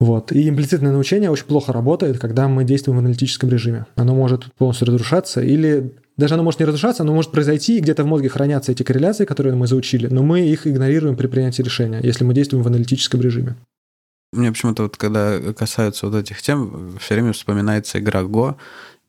Вот. 0.01 0.33
И 0.33 0.49
имплицитное 0.49 0.93
научение 0.93 1.31
очень 1.31 1.45
плохо 1.45 1.75
работает, 1.75 2.19
когда 2.19 2.49
мы 2.49 2.65
действуем 2.65 2.97
в 2.97 3.01
аналитическом 3.01 3.51
режиме. 3.51 3.85
Оно 3.97 4.15
может 4.15 4.53
полностью 4.55 4.87
разрушаться 4.87 5.43
или 5.43 5.93
даже 6.17 6.35
оно 6.35 6.43
может 6.43 6.59
не 6.59 6.67
разрушаться, 6.67 7.03
оно 7.03 7.15
может 7.15 7.31
произойти, 7.31 7.77
и 7.77 7.81
где-то 7.81 8.05
в 8.05 8.07
мозге 8.07 8.31
хранятся 8.31 8.73
эти 8.73 8.83
корреляции, 8.83 9.27
которые 9.27 9.55
мы 9.55 9.67
заучили, 9.67 10.07
но 10.07 10.23
мы 10.23 10.41
их 10.41 10.67
игнорируем 10.67 11.17
при 11.17 11.27
принятии 11.27 11.63
решения, 11.63 12.01
если 12.03 12.25
мы 12.25 12.35
действуем 12.35 12.63
в 12.63 12.67
аналитическом 12.67 13.21
режиме. 13.21 13.57
Мне 14.33 14.51
почему-то 14.51 14.85
вот 14.85 14.97
когда 14.97 15.39
касаются 15.53 16.07
вот 16.07 16.17
этих 16.17 16.41
тем, 16.43 16.99
все 16.99 17.15
время 17.15 17.33
вспоминается 17.33 17.99
игра 17.99 18.23
Go 18.23 18.57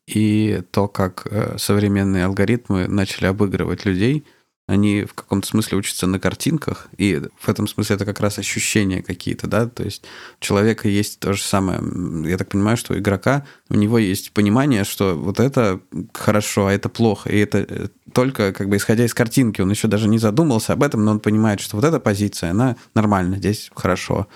и 0.08 0.62
то, 0.72 0.88
как 0.88 1.28
э, 1.30 1.58
современные 1.58 2.26
алгоритмы 2.26 2.88
начали 2.88 3.28
обыгрывать 3.28 3.86
людей– 3.86 4.26
они 4.72 5.04
в 5.04 5.14
каком-то 5.14 5.48
смысле 5.48 5.78
учатся 5.78 6.08
на 6.08 6.20
картинках, 6.20 6.88
и 6.98 7.22
в 7.40 7.50
этом 7.50 7.68
смысле 7.68 7.98
это 7.98 8.06
как 8.06 8.20
раз 8.20 8.40
ощущения 8.40 9.04
какие-то, 9.04 9.48
да, 9.48 9.68
то 9.68 9.84
есть 9.84 10.04
у 10.40 10.44
человека 10.44 10.88
есть 10.88 11.20
то 11.20 11.34
же 11.34 11.42
самое, 11.42 11.82
я 12.30 12.38
так 12.38 12.50
понимаю, 12.50 12.78
что 12.78 12.94
у 12.94 12.98
игрока, 12.98 13.46
у 13.70 13.76
него 13.76 13.98
есть 13.98 14.32
понимание, 14.32 14.84
что 14.84 15.16
вот 15.16 15.40
это 15.40 15.82
хорошо, 16.14 16.68
а 16.68 16.74
это 16.74 16.90
плохо, 16.90 17.30
и 17.30 17.38
это 17.38 17.66
э, 17.68 17.88
только 18.14 18.54
как 18.54 18.70
бы 18.70 18.78
исходя 18.78 19.06
из 19.06 19.14
картинки, 19.14 19.62
он 19.62 19.70
еще 19.70 19.88
даже 19.88 20.08
не 20.08 20.20
задумался 20.20 20.74
об 20.74 20.84
этом, 20.84 21.04
но 21.04 21.12
он 21.12 21.20
понимает, 21.20 21.60
что 21.60 21.76
вот 21.76 21.86
эта 21.86 22.00
позиция, 22.00 22.52
она 22.52 22.78
нормальна, 22.96 23.36
здесь 23.38 23.70
хорошо, 23.76 24.28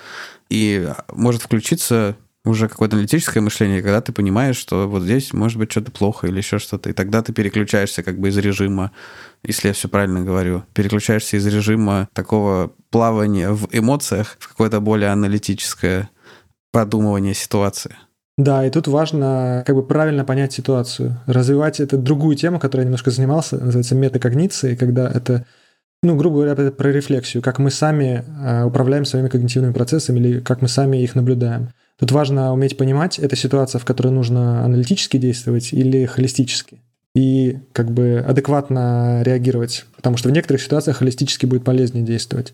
и 0.50 0.92
может 1.14 1.42
включиться 1.42 2.18
уже 2.46 2.70
какое-то 2.70 2.96
аналитическое 2.96 3.41
мышление, 3.41 3.82
когда 3.82 4.02
ты 4.02 4.12
понимаешь, 4.12 4.56
что 4.56 4.88
вот 4.88 5.04
здесь 5.04 5.34
может 5.34 5.58
быть 5.58 5.72
что-то 5.72 5.91
плохо 5.91 6.28
или 6.28 6.38
еще 6.38 6.60
что-то, 6.60 6.89
и 6.89 6.93
тогда 6.93 7.22
ты 7.22 7.34
переключаешься 7.34 8.04
как 8.04 8.20
бы 8.20 8.30
из 8.30 8.38
режима, 8.38 8.91
если 9.43 9.70
я 9.70 9.74
все 9.74 9.88
правильно 9.88 10.22
говорю, 10.22 10.64
переключаешься 10.74 11.38
из 11.38 11.46
режима 11.48 12.08
такого 12.14 12.72
плавания 12.89 13.52
в 13.52 13.68
эмоциях 13.72 14.38
в 14.39 14.48
какое-то 14.48 14.80
более 14.80 15.10
аналитическое 15.10 16.10
продумывание 16.72 17.34
ситуации. 17.34 17.96
Да, 18.38 18.66
и 18.66 18.70
тут 18.70 18.88
важно 18.88 19.64
как 19.66 19.76
бы 19.76 19.86
правильно 19.86 20.26
понять 20.26 20.54
ситуацию, 20.54 21.22
развивать 21.26 21.80
эту 21.80 21.98
другую 21.98 22.36
тему, 22.36 22.60
которой 22.60 22.82
я 22.82 22.86
немножко 22.86 23.12
занимался, 23.12 23.58
называется 23.58 23.96
метакогниция, 23.96 24.76
когда 24.76 25.10
это 25.10 25.46
ну, 26.04 26.16
грубо 26.16 26.36
говоря, 26.36 26.52
это 26.52 26.72
про 26.72 26.91
рефлексию, 26.91 27.41
как 27.41 27.58
мы 27.58 27.72
сами 27.72 28.24
э, 28.28 28.64
управляем 28.64 29.06
своими 29.06 29.28
когнитивными 29.28 29.74
процессами 29.74 30.20
или 30.20 30.39
как 30.39 30.62
мы 30.62 30.68
сами 30.68 30.98
их 30.98 31.16
наблюдаем. 31.16 31.70
Тут 31.98 32.12
важно 32.12 32.52
уметь 32.54 32.78
понимать, 32.78 33.20
это 33.20 33.36
ситуация, 33.36 33.80
в 33.80 33.86
которой 33.86 34.10
нужно 34.10 34.64
аналитически 34.64 35.18
действовать 35.18 35.72
или 35.74 36.06
холистически. 36.06 36.82
И 37.14 37.60
как 37.72 37.91
бы 37.91 38.24
адекватно 38.28 39.22
реагировать. 39.24 39.86
Потому 39.96 40.18
что 40.18 40.28
в 40.28 40.34
некоторых 40.34 40.62
ситуациях 40.62 40.98
холистически 40.98 41.46
будет 41.46 41.64
полезнее 41.64 42.04
действовать, 42.04 42.54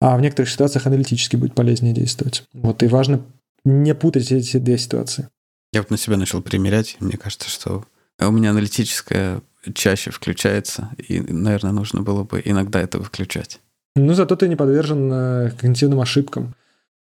а 0.00 0.16
в 0.16 0.20
некоторых 0.20 0.50
ситуациях 0.50 0.86
аналитически 0.86 1.36
будет 1.36 1.54
полезнее 1.54 1.92
действовать. 1.92 2.44
Вот, 2.52 2.82
и 2.82 2.86
важно 2.86 3.24
не 3.64 3.94
путать 3.94 4.30
эти 4.30 4.58
две 4.58 4.78
ситуации. 4.78 5.28
Я 5.72 5.80
вот 5.80 5.90
на 5.90 5.96
себя 5.96 6.16
начал 6.16 6.42
примерять, 6.42 6.96
мне 7.00 7.16
кажется, 7.16 7.48
что 7.48 7.84
у 8.20 8.30
меня 8.30 8.50
аналитическая 8.50 9.42
чаще 9.74 10.10
включается, 10.10 10.90
и, 10.98 11.20
наверное, 11.20 11.72
нужно 11.72 12.02
было 12.02 12.24
бы 12.24 12.42
иногда 12.44 12.80
это 12.80 12.98
выключать. 12.98 13.60
Ну, 13.94 14.14
зато 14.14 14.36
ты 14.36 14.48
не 14.48 14.56
подвержен 14.56 15.10
э, 15.12 15.50
когнитивным 15.50 16.00
ошибкам 16.00 16.54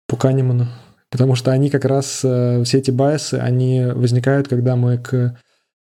по 0.08 0.18
Канеману. 0.18 0.68
Потому 1.12 1.36
что 1.36 1.52
они 1.52 1.70
как 1.70 1.86
раз, 1.86 2.22
э, 2.24 2.64
все 2.64 2.78
эти 2.78 2.92
байсы, 2.92 3.36
они 3.36 3.86
возникают, 3.86 4.48
когда 4.48 4.76
мы 4.76 4.98
к 4.98 5.38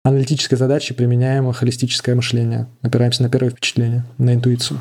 аналитической 0.05 0.57
задаче 0.57 0.93
применяем 0.93 1.51
холистическое 1.53 2.15
мышление, 2.15 2.69
опираемся 2.83 3.23
на 3.23 3.31
первое 3.31 3.51
впечатление, 3.51 4.05
на 4.19 4.35
интуицию. 4.35 4.81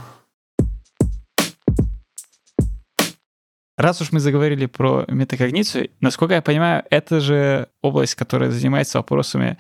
Раз 3.78 4.02
уж 4.02 4.12
мы 4.12 4.20
заговорили 4.20 4.68
про 4.68 5.06
метакогницию, 5.08 5.90
насколько 6.00 6.36
я 6.36 6.42
понимаю, 6.42 6.84
это 6.90 7.20
же 7.20 7.70
область, 7.82 8.16
которая 8.16 8.52
занимается 8.52 9.00
вопросами 9.00 9.58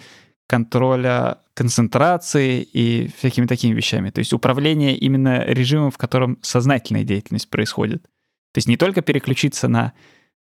контроля 0.47 1.39
концентрации 1.55 2.61
и 2.61 3.09
всякими 3.17 3.47
такими 3.47 3.73
вещами. 3.73 4.11
То 4.11 4.19
есть 4.19 4.33
управление 4.33 4.95
именно 4.95 5.43
режимом, 5.45 5.91
в 5.91 5.97
котором 5.97 6.37
сознательная 6.41 7.03
деятельность 7.03 7.49
происходит. 7.49 8.03
То 8.03 8.57
есть 8.57 8.67
не 8.67 8.77
только 8.77 9.01
переключиться 9.01 9.67
на 9.67 9.93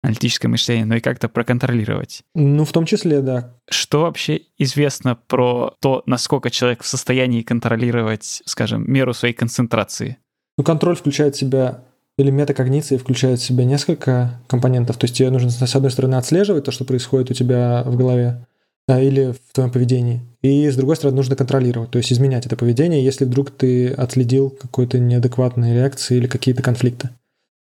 аналитическое 0.06 0.48
мышление, 0.48 0.86
но 0.86 0.96
и 0.96 1.00
как-то 1.00 1.28
проконтролировать. 1.28 2.22
Ну, 2.34 2.64
в 2.64 2.72
том 2.72 2.86
числе, 2.86 3.20
да. 3.20 3.54
Что 3.68 4.02
вообще 4.02 4.42
известно 4.56 5.16
про 5.26 5.74
то, 5.80 6.02
насколько 6.06 6.50
человек 6.50 6.82
в 6.82 6.86
состоянии 6.86 7.42
контролировать, 7.42 8.42
скажем, 8.46 8.90
меру 8.90 9.12
своей 9.12 9.34
концентрации? 9.34 10.18
Ну, 10.56 10.64
контроль 10.64 10.96
включает 10.96 11.34
в 11.34 11.38
себя 11.38 11.82
или 12.18 12.30
метакогниция 12.30 12.98
включает 12.98 13.40
в 13.40 13.44
себя 13.44 13.64
несколько 13.64 14.40
компонентов. 14.46 14.96
То 14.96 15.04
есть 15.04 15.16
тебе 15.16 15.30
нужно, 15.30 15.50
с 15.50 15.76
одной 15.76 15.90
стороны, 15.90 16.14
отслеживать 16.14 16.64
то, 16.64 16.70
что 16.70 16.84
происходит 16.84 17.30
у 17.30 17.34
тебя 17.34 17.82
в 17.84 17.96
голове, 17.96 18.46
да, 18.88 19.00
или 19.00 19.32
в 19.32 19.52
твоем 19.52 19.70
поведении. 19.70 20.22
И 20.40 20.70
с 20.70 20.76
другой 20.76 20.96
стороны, 20.96 21.16
нужно 21.16 21.36
контролировать, 21.36 21.90
то 21.90 21.98
есть 21.98 22.12
изменять 22.12 22.46
это 22.46 22.56
поведение, 22.56 23.04
если 23.04 23.24
вдруг 23.24 23.50
ты 23.50 23.88
отследил 23.88 24.50
какой-то 24.50 24.98
неадекватной 24.98 25.74
реакции 25.74 26.16
или 26.16 26.26
какие-то 26.26 26.62
конфликты. 26.62 27.10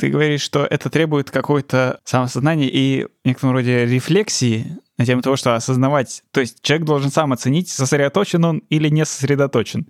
Ты 0.02 0.10
говоришь, 0.10 0.41
что 0.41 0.66
это 0.66 0.89
требует 0.89 1.30
какое-то 1.30 1.99
самосознания 2.06 2.68
и 2.68 3.04
в 3.04 3.28
некотором 3.28 3.54
роде 3.54 3.86
рефлексии 3.86 4.66
на 4.97 5.06
тему 5.06 5.22
того, 5.22 5.36
что 5.36 5.54
осознавать. 5.54 6.24
То 6.32 6.41
есть 6.41 6.64
человек 6.64 6.88
должен 6.88 7.12
сам 7.12 7.34
оценить, 7.34 7.70
сосредоточен 7.70 8.43
он 8.43 8.64
или 8.70 8.89
не 8.89 9.06
сосредоточен. 9.06 9.88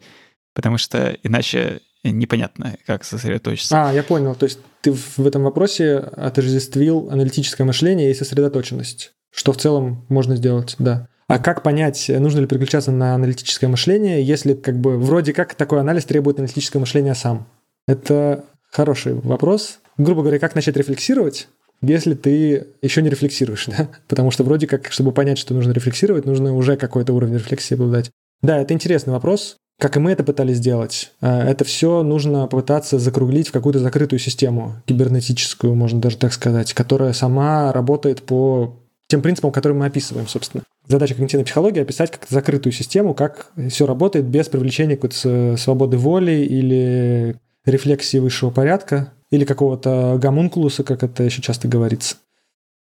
Потому 0.53 0.77
что 0.77 1.17
иначе 1.23 1.79
непонятно, 2.03 2.75
как 2.85 3.05
сосредоточиться. 3.05 3.87
А, 3.87 3.93
я 3.93 4.03
понял. 4.03 4.35
То 4.35 4.47
есть 4.47 4.59
ты 4.81 4.91
в 4.91 5.25
этом 5.25 5.43
вопросе 5.43 5.99
отождествил 5.99 7.07
аналитическое 7.09 7.65
мышление 7.65 8.11
и 8.11 8.13
сосредоточенность, 8.13 9.13
что 9.33 9.53
в 9.53 9.57
целом 9.57 10.05
можно 10.09 10.35
сделать, 10.35 10.75
да. 10.77 11.07
А 11.27 11.39
как 11.39 11.63
понять, 11.63 12.09
нужно 12.09 12.41
ли 12.41 12.47
переключаться 12.47 12.91
на 12.91 13.15
аналитическое 13.15 13.69
мышление, 13.69 14.21
если 14.21 14.55
как 14.55 14.77
бы 14.77 14.97
вроде 14.97 15.31
как 15.31 15.55
такой 15.55 15.79
анализ 15.79 16.03
требует 16.03 16.37
аналитическое 16.37 16.81
мышление 16.81 17.15
сам? 17.15 17.47
Это 17.87 18.43
хороший 18.69 19.13
вопрос 19.13 19.79
грубо 20.03 20.21
говоря, 20.21 20.39
как 20.39 20.55
начать 20.55 20.75
рефлексировать, 20.77 21.47
если 21.81 22.13
ты 22.13 22.67
еще 22.81 23.01
не 23.01 23.09
рефлексируешь, 23.09 23.65
да? 23.67 23.89
Потому 24.07 24.31
что 24.31 24.43
вроде 24.43 24.67
как, 24.67 24.91
чтобы 24.91 25.11
понять, 25.11 25.37
что 25.37 25.53
нужно 25.53 25.71
рефлексировать, 25.71 26.25
нужно 26.25 26.55
уже 26.55 26.77
какой-то 26.77 27.13
уровень 27.13 27.35
рефлексии 27.35 27.75
обладать. 27.75 28.11
Да, 28.41 28.59
это 28.59 28.73
интересный 28.73 29.13
вопрос. 29.13 29.57
Как 29.79 29.97
и 29.97 29.99
мы 29.99 30.11
это 30.11 30.23
пытались 30.23 30.57
сделать. 30.57 31.11
А, 31.21 31.43
это 31.43 31.63
все 31.63 32.03
нужно 32.03 32.45
попытаться 32.45 32.99
закруглить 32.99 33.47
в 33.47 33.51
какую-то 33.51 33.79
закрытую 33.79 34.19
систему, 34.19 34.75
кибернетическую, 34.85 35.73
можно 35.73 35.99
даже 35.99 36.17
так 36.17 36.33
сказать, 36.33 36.73
которая 36.73 37.13
сама 37.13 37.71
работает 37.71 38.21
по 38.21 38.77
тем 39.07 39.21
принципам, 39.21 39.51
которые 39.51 39.77
мы 39.77 39.87
описываем, 39.87 40.27
собственно. 40.27 40.63
Задача 40.87 41.15
когнитивной 41.15 41.45
психологии— 41.45 41.79
описать 41.81 42.11
как 42.11 42.27
закрытую 42.29 42.73
систему, 42.73 43.13
как 43.13 43.51
все 43.69 43.85
работает 43.85 44.25
без 44.25 44.47
привлечения 44.49 44.95
какой-то 44.95 45.55
свободы 45.57 45.97
воли 45.97 46.45
или 46.45 47.35
рефлексии 47.65 48.19
высшего 48.19 48.51
порядка, 48.51 49.11
или 49.31 49.45
какого-то 49.45 50.17
гомункулуса, 50.21 50.83
как 50.83 51.03
это 51.03 51.23
еще 51.23 51.41
часто 51.41 51.67
говорится. 51.67 52.17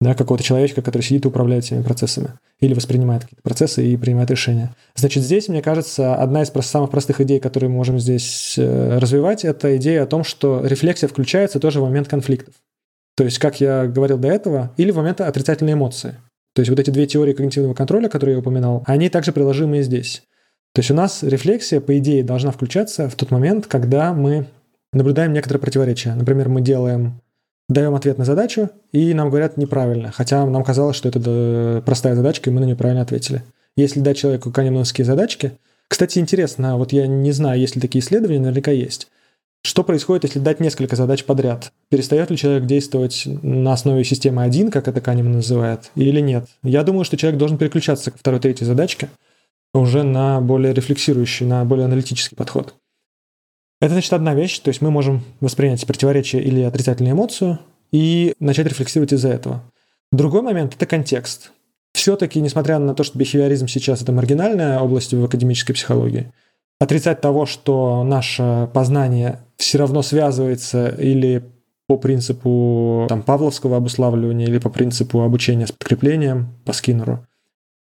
да, 0.00 0.14
какого-то 0.14 0.42
человечка, 0.42 0.80
который 0.80 1.02
сидит 1.02 1.26
и 1.26 1.28
управляет 1.28 1.64
всеми 1.64 1.82
процессами 1.82 2.30
или 2.60 2.72
воспринимает 2.74 3.22
какие-то 3.22 3.42
процессы 3.42 3.86
и 3.86 3.96
принимает 3.96 4.30
решения. 4.30 4.74
Значит, 4.94 5.22
здесь, 5.22 5.48
мне 5.48 5.62
кажется, 5.62 6.14
одна 6.14 6.42
из 6.42 6.48
самых 6.48 6.90
простых 6.90 7.20
идей, 7.20 7.38
которые 7.38 7.68
мы 7.68 7.76
можем 7.76 7.98
здесь 8.00 8.54
э, 8.56 8.98
развивать, 8.98 9.44
это 9.44 9.76
идея 9.76 10.02
о 10.02 10.06
том, 10.06 10.24
что 10.24 10.64
рефлексия 10.64 11.08
включается 11.08 11.60
тоже 11.60 11.80
в 11.80 11.84
момент 11.84 12.08
конфликтов. 12.08 12.54
То 13.16 13.24
есть, 13.24 13.38
как 13.38 13.60
я 13.60 13.86
говорил 13.86 14.16
до 14.16 14.28
этого, 14.28 14.72
или 14.78 14.90
в 14.90 14.96
момент 14.96 15.20
отрицательной 15.20 15.74
эмоции. 15.74 16.16
То 16.54 16.60
есть 16.60 16.70
вот 16.70 16.80
эти 16.80 16.90
две 16.90 17.06
теории 17.06 17.34
когнитивного 17.34 17.74
контроля, 17.74 18.08
которые 18.08 18.34
я 18.34 18.40
упоминал, 18.40 18.82
они 18.86 19.08
также 19.10 19.32
приложимы 19.32 19.78
и 19.78 19.82
здесь. 19.82 20.22
То 20.72 20.80
есть 20.80 20.90
у 20.90 20.94
нас 20.94 21.22
рефлексия, 21.22 21.80
по 21.80 21.98
идее, 21.98 22.24
должна 22.24 22.50
включаться 22.52 23.08
в 23.08 23.14
тот 23.16 23.30
момент, 23.30 23.66
когда 23.66 24.12
мы 24.14 24.46
наблюдаем 24.92 25.32
некоторые 25.32 25.60
противоречия. 25.60 26.14
Например, 26.14 26.48
мы 26.48 26.60
делаем 26.60 27.20
даем 27.68 27.94
ответ 27.94 28.18
на 28.18 28.24
задачу, 28.24 28.70
и 28.90 29.14
нам 29.14 29.28
говорят 29.28 29.56
неправильно, 29.56 30.10
хотя 30.10 30.44
нам 30.44 30.64
казалось, 30.64 30.96
что 30.96 31.08
это 31.08 31.82
простая 31.86 32.16
задачка, 32.16 32.50
и 32.50 32.52
мы 32.52 32.60
на 32.60 32.64
нее 32.64 32.74
правильно 32.74 33.02
ответили. 33.02 33.44
Если 33.76 34.00
дать 34.00 34.18
человеку 34.18 34.50
канемановские 34.50 35.04
задачки, 35.04 35.52
кстати, 35.86 36.18
интересно, 36.18 36.76
вот 36.76 36.92
я 36.92 37.06
не 37.06 37.30
знаю, 37.30 37.60
есть 37.60 37.76
ли 37.76 37.80
такие 37.80 38.02
исследования, 38.02 38.40
наверняка 38.40 38.72
есть. 38.72 39.08
Что 39.62 39.84
происходит, 39.84 40.24
если 40.24 40.40
дать 40.40 40.58
несколько 40.58 40.96
задач 40.96 41.24
подряд? 41.24 41.70
Перестает 41.90 42.30
ли 42.30 42.36
человек 42.36 42.66
действовать 42.66 43.22
на 43.26 43.74
основе 43.74 44.02
системы 44.04 44.42
1, 44.42 44.70
как 44.70 44.88
это 44.88 45.00
Канеман 45.00 45.32
называет, 45.32 45.90
или 45.94 46.20
нет? 46.20 46.46
Я 46.62 46.82
думаю, 46.82 47.04
что 47.04 47.16
человек 47.16 47.38
должен 47.38 47.58
переключаться 47.58 48.10
к 48.10 48.18
второй, 48.18 48.40
третьей 48.40 48.66
задачке 48.66 49.10
уже 49.74 50.02
на 50.02 50.40
более 50.40 50.74
рефлексирующий, 50.74 51.46
на 51.46 51.64
более 51.64 51.84
аналитический 51.84 52.36
подход. 52.36 52.74
Это 53.80 53.92
значит 53.92 54.12
одна 54.12 54.34
вещь, 54.34 54.58
то 54.58 54.68
есть 54.68 54.82
мы 54.82 54.90
можем 54.90 55.22
воспринять 55.40 55.86
противоречие 55.86 56.42
или 56.42 56.60
отрицательную 56.60 57.14
эмоцию 57.14 57.58
и 57.92 58.34
начать 58.38 58.66
рефлексировать 58.66 59.12
из-за 59.12 59.30
этого. 59.30 59.62
Другой 60.12 60.42
момент– 60.42 60.74
это 60.76 60.86
контекст. 60.86 61.52
Все-таки, 61.92 62.40
несмотря 62.40 62.78
на 62.78 62.94
то, 62.94 63.04
что 63.04 63.18
бихевиоризм 63.18 63.68
сейчас 63.68 64.02
это 64.02 64.12
маргинальная 64.12 64.80
область 64.80 65.14
в 65.14 65.24
академической 65.24 65.72
психологии, 65.72 66.32
отрицать 66.78 67.20
того, 67.20 67.46
что 67.46 68.04
наше 68.04 68.68
познание 68.72 69.40
все 69.56 69.78
равно 69.78 70.02
связывается 70.02 70.88
или 70.88 71.42
по 71.86 71.96
принципу 71.96 73.06
там, 73.08 73.22
павловского 73.22 73.78
обуславливания, 73.78 74.46
или 74.46 74.58
по 74.58 74.70
принципу 74.70 75.22
обучения 75.22 75.66
с 75.66 75.72
подкреплением 75.72 76.48
по 76.64 76.72
Скиннеру, 76.72 77.26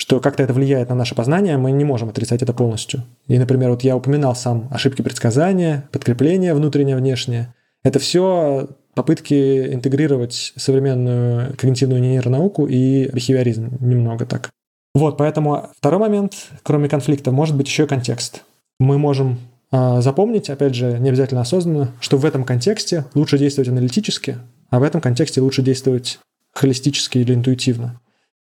что 0.01 0.19
как-то 0.19 0.41
это 0.41 0.51
влияет 0.51 0.89
на 0.89 0.95
наше 0.95 1.13
познание, 1.13 1.57
мы 1.57 1.71
не 1.71 1.83
можем 1.83 2.09
отрицать 2.09 2.41
это 2.41 2.53
полностью. 2.53 3.03
И, 3.27 3.37
например, 3.37 3.69
вот 3.69 3.83
я 3.83 3.95
упоминал 3.95 4.35
сам 4.35 4.67
ошибки 4.71 5.03
предсказания, 5.03 5.87
подкрепление 5.91 6.55
внутреннее, 6.55 6.95
внешнее. 6.95 7.53
Это 7.83 7.99
все 7.99 8.67
попытки 8.95 9.71
интегрировать 9.71 10.53
современную 10.55 11.55
когнитивную 11.55 12.01
нейронауку 12.01 12.65
и 12.65 13.11
бихевиоризм 13.13 13.77
немного 13.79 14.25
так. 14.25 14.49
Вот, 14.95 15.17
поэтому 15.17 15.69
второй 15.77 15.99
момент, 15.99 16.49
кроме 16.63 16.89
конфликта, 16.89 17.29
может 17.29 17.55
быть 17.55 17.67
еще 17.67 17.83
и 17.83 17.87
контекст. 17.87 18.41
Мы 18.79 18.97
можем 18.97 19.37
э, 19.71 20.01
запомнить, 20.01 20.49
опять 20.49 20.73
же, 20.73 20.97
не 20.97 21.09
обязательно 21.09 21.41
осознанно, 21.41 21.91
что 21.99 22.17
в 22.17 22.25
этом 22.25 22.43
контексте 22.43 23.05
лучше 23.13 23.37
действовать 23.37 23.69
аналитически, 23.69 24.39
а 24.71 24.79
в 24.79 24.83
этом 24.83 24.99
контексте 24.99 25.41
лучше 25.41 25.61
действовать 25.61 26.17
холистически 26.53 27.19
или 27.19 27.35
интуитивно. 27.35 27.99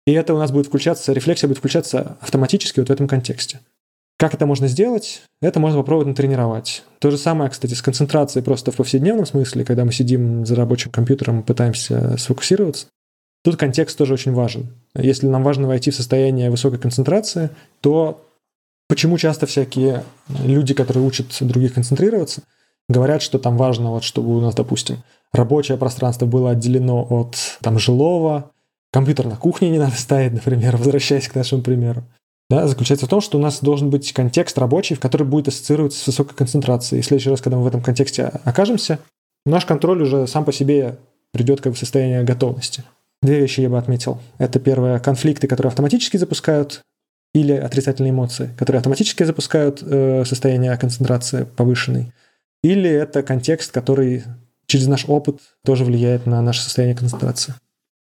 И 0.06 0.12
это 0.12 0.34
у 0.34 0.38
нас 0.38 0.50
будет 0.50 0.66
включаться, 0.66 1.12
рефлексия 1.12 1.48
будет 1.48 1.58
включаться 1.58 2.16
автоматически 2.20 2.80
вот 2.80 2.88
в 2.88 2.92
этом 2.92 3.06
контексте. 3.06 3.60
Как 4.18 4.34
это 4.34 4.44
можно 4.44 4.66
сделать? 4.66 5.22
Это 5.40 5.60
можно 5.60 5.78
попробовать 5.78 6.08
натренировать. 6.08 6.84
То 6.98 7.10
же 7.10 7.16
самое, 7.16 7.50
кстати, 7.50 7.72
с 7.72 7.80
концентрацией 7.80 8.44
просто 8.44 8.70
в 8.70 8.76
повседневном 8.76 9.24
смысле, 9.24 9.64
когда 9.64 9.84
мы 9.84 9.92
сидим 9.92 10.44
за 10.44 10.56
рабочим 10.56 10.90
компьютером 10.90 11.40
и 11.40 11.42
пытаемся 11.42 12.18
сфокусироваться. 12.18 12.88
Тут 13.42 13.56
контекст 13.56 13.96
тоже 13.96 14.12
очень 14.12 14.34
важен. 14.34 14.68
Если 14.94 15.26
нам 15.26 15.42
важно 15.42 15.66
войти 15.66 15.90
в 15.90 15.96
состояние 15.96 16.50
высокой 16.50 16.78
концентрации, 16.78 17.48
то 17.80 18.22
почему 18.88 19.16
часто 19.16 19.46
всякие 19.46 20.04
люди, 20.44 20.74
которые 20.74 21.06
учат 21.06 21.38
других 21.40 21.72
концентрироваться, 21.72 22.42
говорят, 22.90 23.22
что 23.22 23.38
там 23.38 23.56
важно, 23.56 23.92
вот, 23.92 24.04
чтобы 24.04 24.36
у 24.36 24.40
нас, 24.40 24.54
допустим, 24.54 24.98
рабочее 25.32 25.78
пространство 25.78 26.26
было 26.26 26.50
отделено 26.50 27.06
от 27.08 27.36
там, 27.62 27.78
жилого, 27.78 28.50
компьютер 28.92 29.26
на 29.26 29.36
кухне 29.36 29.70
не 29.70 29.78
надо 29.78 29.96
ставить, 29.96 30.32
например, 30.34 30.76
возвращаясь 30.76 31.28
к 31.28 31.34
нашему 31.34 31.62
примеру. 31.62 32.04
Да, 32.48 32.66
заключается 32.66 33.06
в 33.06 33.08
том, 33.08 33.20
что 33.20 33.38
у 33.38 33.40
нас 33.40 33.60
должен 33.60 33.90
быть 33.90 34.12
контекст 34.12 34.58
рабочий, 34.58 34.96
в 34.96 35.00
который 35.00 35.26
будет 35.26 35.48
ассоциироваться 35.48 36.00
с 36.00 36.06
высокой 36.06 36.34
концентрацией. 36.34 36.98
И 36.98 37.02
в 37.02 37.06
следующий 37.06 37.30
раз, 37.30 37.40
когда 37.40 37.56
мы 37.56 37.62
в 37.62 37.68
этом 37.68 37.80
контексте 37.80 38.24
окажемся, 38.44 38.98
наш 39.46 39.64
контроль 39.64 40.02
уже 40.02 40.26
сам 40.26 40.44
по 40.44 40.52
себе 40.52 40.98
придет 41.32 41.60
как 41.60 41.74
в 41.74 41.78
состояние 41.78 42.24
готовности. 42.24 42.82
Две 43.22 43.38
вещи 43.38 43.60
я 43.60 43.68
бы 43.68 43.78
отметил. 43.78 44.18
Это 44.38 44.58
первое, 44.58 44.98
конфликты, 44.98 45.46
которые 45.46 45.68
автоматически 45.68 46.16
запускают, 46.16 46.82
или 47.32 47.52
отрицательные 47.52 48.10
эмоции, 48.10 48.50
которые 48.58 48.78
автоматически 48.78 49.22
запускают 49.22 49.82
э, 49.82 50.24
состояние 50.24 50.76
концентрации 50.76 51.44
повышенной. 51.44 52.12
Или 52.62 52.90
это 52.90 53.22
контекст, 53.22 53.70
который 53.72 54.24
через 54.66 54.86
наш 54.86 55.04
опыт 55.08 55.40
тоже 55.64 55.84
влияет 55.84 56.26
на 56.26 56.42
наше 56.42 56.62
состояние 56.62 56.96
концентрации. 56.96 57.54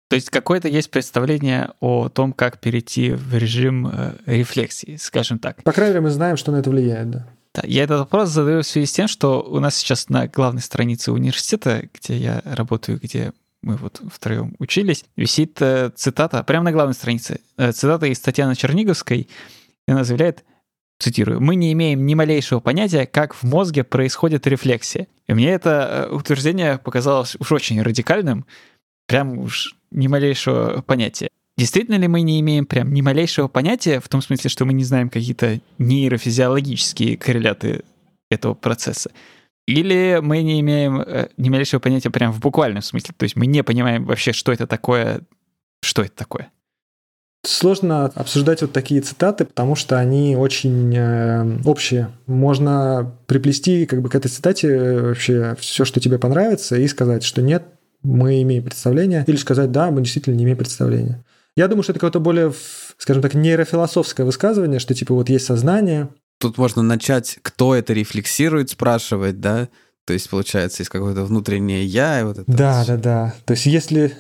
То 0.09 0.15
есть 0.15 0.31
какое-то 0.31 0.69
есть 0.69 0.91
представление 0.91 1.71
о 1.81 2.09
том, 2.09 2.33
как 2.33 2.61
перейти 2.61 3.11
в 3.11 3.35
режим 3.35 3.89
э, 3.89 4.13
рефлексии, 4.27 4.97
скажем 4.97 5.39
так. 5.39 5.63
По 5.65 5.73
крайней 5.73 5.95
мере, 5.95 6.05
мы 6.05 6.11
знаем, 6.11 6.37
что 6.37 6.53
на 6.53 6.57
это 6.57 6.71
влияет, 6.71 7.11
да. 7.11 7.27
Да, 7.55 7.63
я 7.65 7.85
этот 7.85 8.01
вопрос 8.01 8.29
задаю 8.29 8.63
в 8.63 8.67
связи 8.67 8.87
с 8.87 8.93
тем, 8.93 9.09
что 9.09 9.43
у 9.43 9.61
нас 9.61 9.77
сейчас 9.77 10.11
на 10.11 10.29
главной 10.29 10.61
странице 10.61 11.11
университета, 11.11 11.89
где 11.95 12.17
я 12.19 12.43
работаю, 12.45 13.01
где 13.03 13.33
мы 13.63 13.77
вот 13.77 14.01
втроем 14.13 14.55
учились, 14.59 15.05
висит 15.17 15.61
э, 15.61 15.91
цитата, 15.97 16.43
прямо 16.45 16.67
на 16.67 16.73
главной 16.73 16.95
странице, 16.95 17.41
э, 17.57 17.73
цитата 17.73 18.07
из 18.07 18.21
Татьяны 18.21 18.55
Черниговской, 18.55 19.29
и 19.89 19.91
она 19.91 20.05
заявляет, 20.05 20.45
цитирую, 20.99 21.41
«Мы 21.41 21.57
не 21.57 21.73
имеем 21.73 22.07
ни 22.07 22.15
малейшего 22.15 22.61
понятия, 22.61 23.07
как 23.07 23.35
в 23.35 23.43
мозге 23.43 23.85
происходит 23.85 24.47
рефлексия». 24.47 25.09
И 25.27 25.35
мне 25.35 25.51
это 25.51 26.09
утверждение 26.13 26.79
показалось 26.79 27.37
уж 27.39 27.53
очень 27.53 27.83
радикальным, 27.83 28.47
прям 29.07 29.39
уж 29.39 29.76
ни 29.91 30.07
малейшего 30.07 30.83
понятия. 30.83 31.29
Действительно 31.57 31.97
ли 31.97 32.07
мы 32.07 32.21
не 32.21 32.39
имеем 32.41 32.67
прям 32.67 32.93
ни 32.93 33.01
малейшего 33.01 33.49
понятия, 33.49 34.01
в 34.01 34.09
том 34.09 34.21
смысле, 34.21 34.51
что 34.51 34.65
мы 34.67 34.75
не 34.75 34.85
знаем 34.85 35.09
какие-то 35.09 35.61
нейрофизиологические 35.79 37.17
корреляты 37.17 37.83
этого 38.31 38.55
процесса? 38.55 39.11
Или 39.67 40.21
мы 40.23 40.43
не 40.43 40.61
имеем 40.61 41.01
э, 41.01 41.29
ни 41.39 41.49
малейшего 41.49 41.81
понятия 41.81 42.11
прям 42.11 42.33
в 42.33 42.41
буквальном 42.41 42.83
смысле? 42.83 43.15
То 43.17 43.25
есть 43.25 43.37
мы 43.37 43.47
не 43.47 43.65
понимаем 43.65 44.05
вообще, 44.05 44.33
что 44.33 44.53
это 44.53 44.67
такое, 44.67 45.23
что 45.81 46.03
это 46.03 46.15
такое? 46.15 46.53
Сложно 47.43 48.07
обсуждать 48.07 48.61
вот 48.63 48.73
такие 48.73 49.01
цитаты, 49.01 49.45
потому 49.45 49.77
что 49.77 49.99
они 49.99 50.37
очень 50.37 50.95
э, 50.95 51.61
общие. 51.65 52.11
Можно 52.27 53.15
приплести 53.27 53.87
как 53.87 54.03
бы 54.03 54.09
к 54.09 54.15
этой 54.15 54.29
цитате 54.29 54.69
э, 54.69 55.01
вообще 55.01 55.57
все, 55.59 55.85
что 55.85 56.01
тебе 56.01 56.19
понравится, 56.19 56.77
и 56.77 56.87
сказать, 56.87 57.23
что 57.23 57.43
нет, 57.43 57.65
мы 58.03 58.43
имеем 58.43 58.65
представление, 58.65 59.25
или 59.27 59.37
сказать, 59.37 59.71
да, 59.73 59.91
мы 59.91 60.03
действительно 60.03 60.35
не 60.35 60.45
имеем 60.45 60.59
представления. 60.59 61.25
Я 61.57 61.69
думаю, 61.69 61.83
что 61.83 61.93
это 61.93 62.01
какое-то 62.01 62.21
более, 62.21 62.53
скажем 62.99 63.23
так, 63.23 63.35
нейрофилософское 63.35 64.25
высказывание, 64.25 64.79
что 64.79 64.95
типа 64.95 65.15
вот 65.15 65.29
есть 65.29 65.47
сознание. 65.47 66.09
Тут 66.39 66.59
можно 66.59 66.83
начать, 66.83 67.39
кто 67.43 67.75
это 67.75 67.95
рефлексирует, 67.95 68.71
спрашивать, 68.71 69.41
да? 69.41 69.69
То 70.05 70.13
есть, 70.13 70.29
получается, 70.31 70.83
есть 70.83 70.91
какое-то 70.91 71.25
внутреннее 71.25 71.85
я 71.85 72.21
и 72.21 72.25
вот 72.25 72.39
это. 72.39 72.45
Да, 72.47 72.85
да, 72.87 72.97
да. 72.97 73.35
То 73.45 73.55
есть, 73.55 73.67
если 73.67 74.15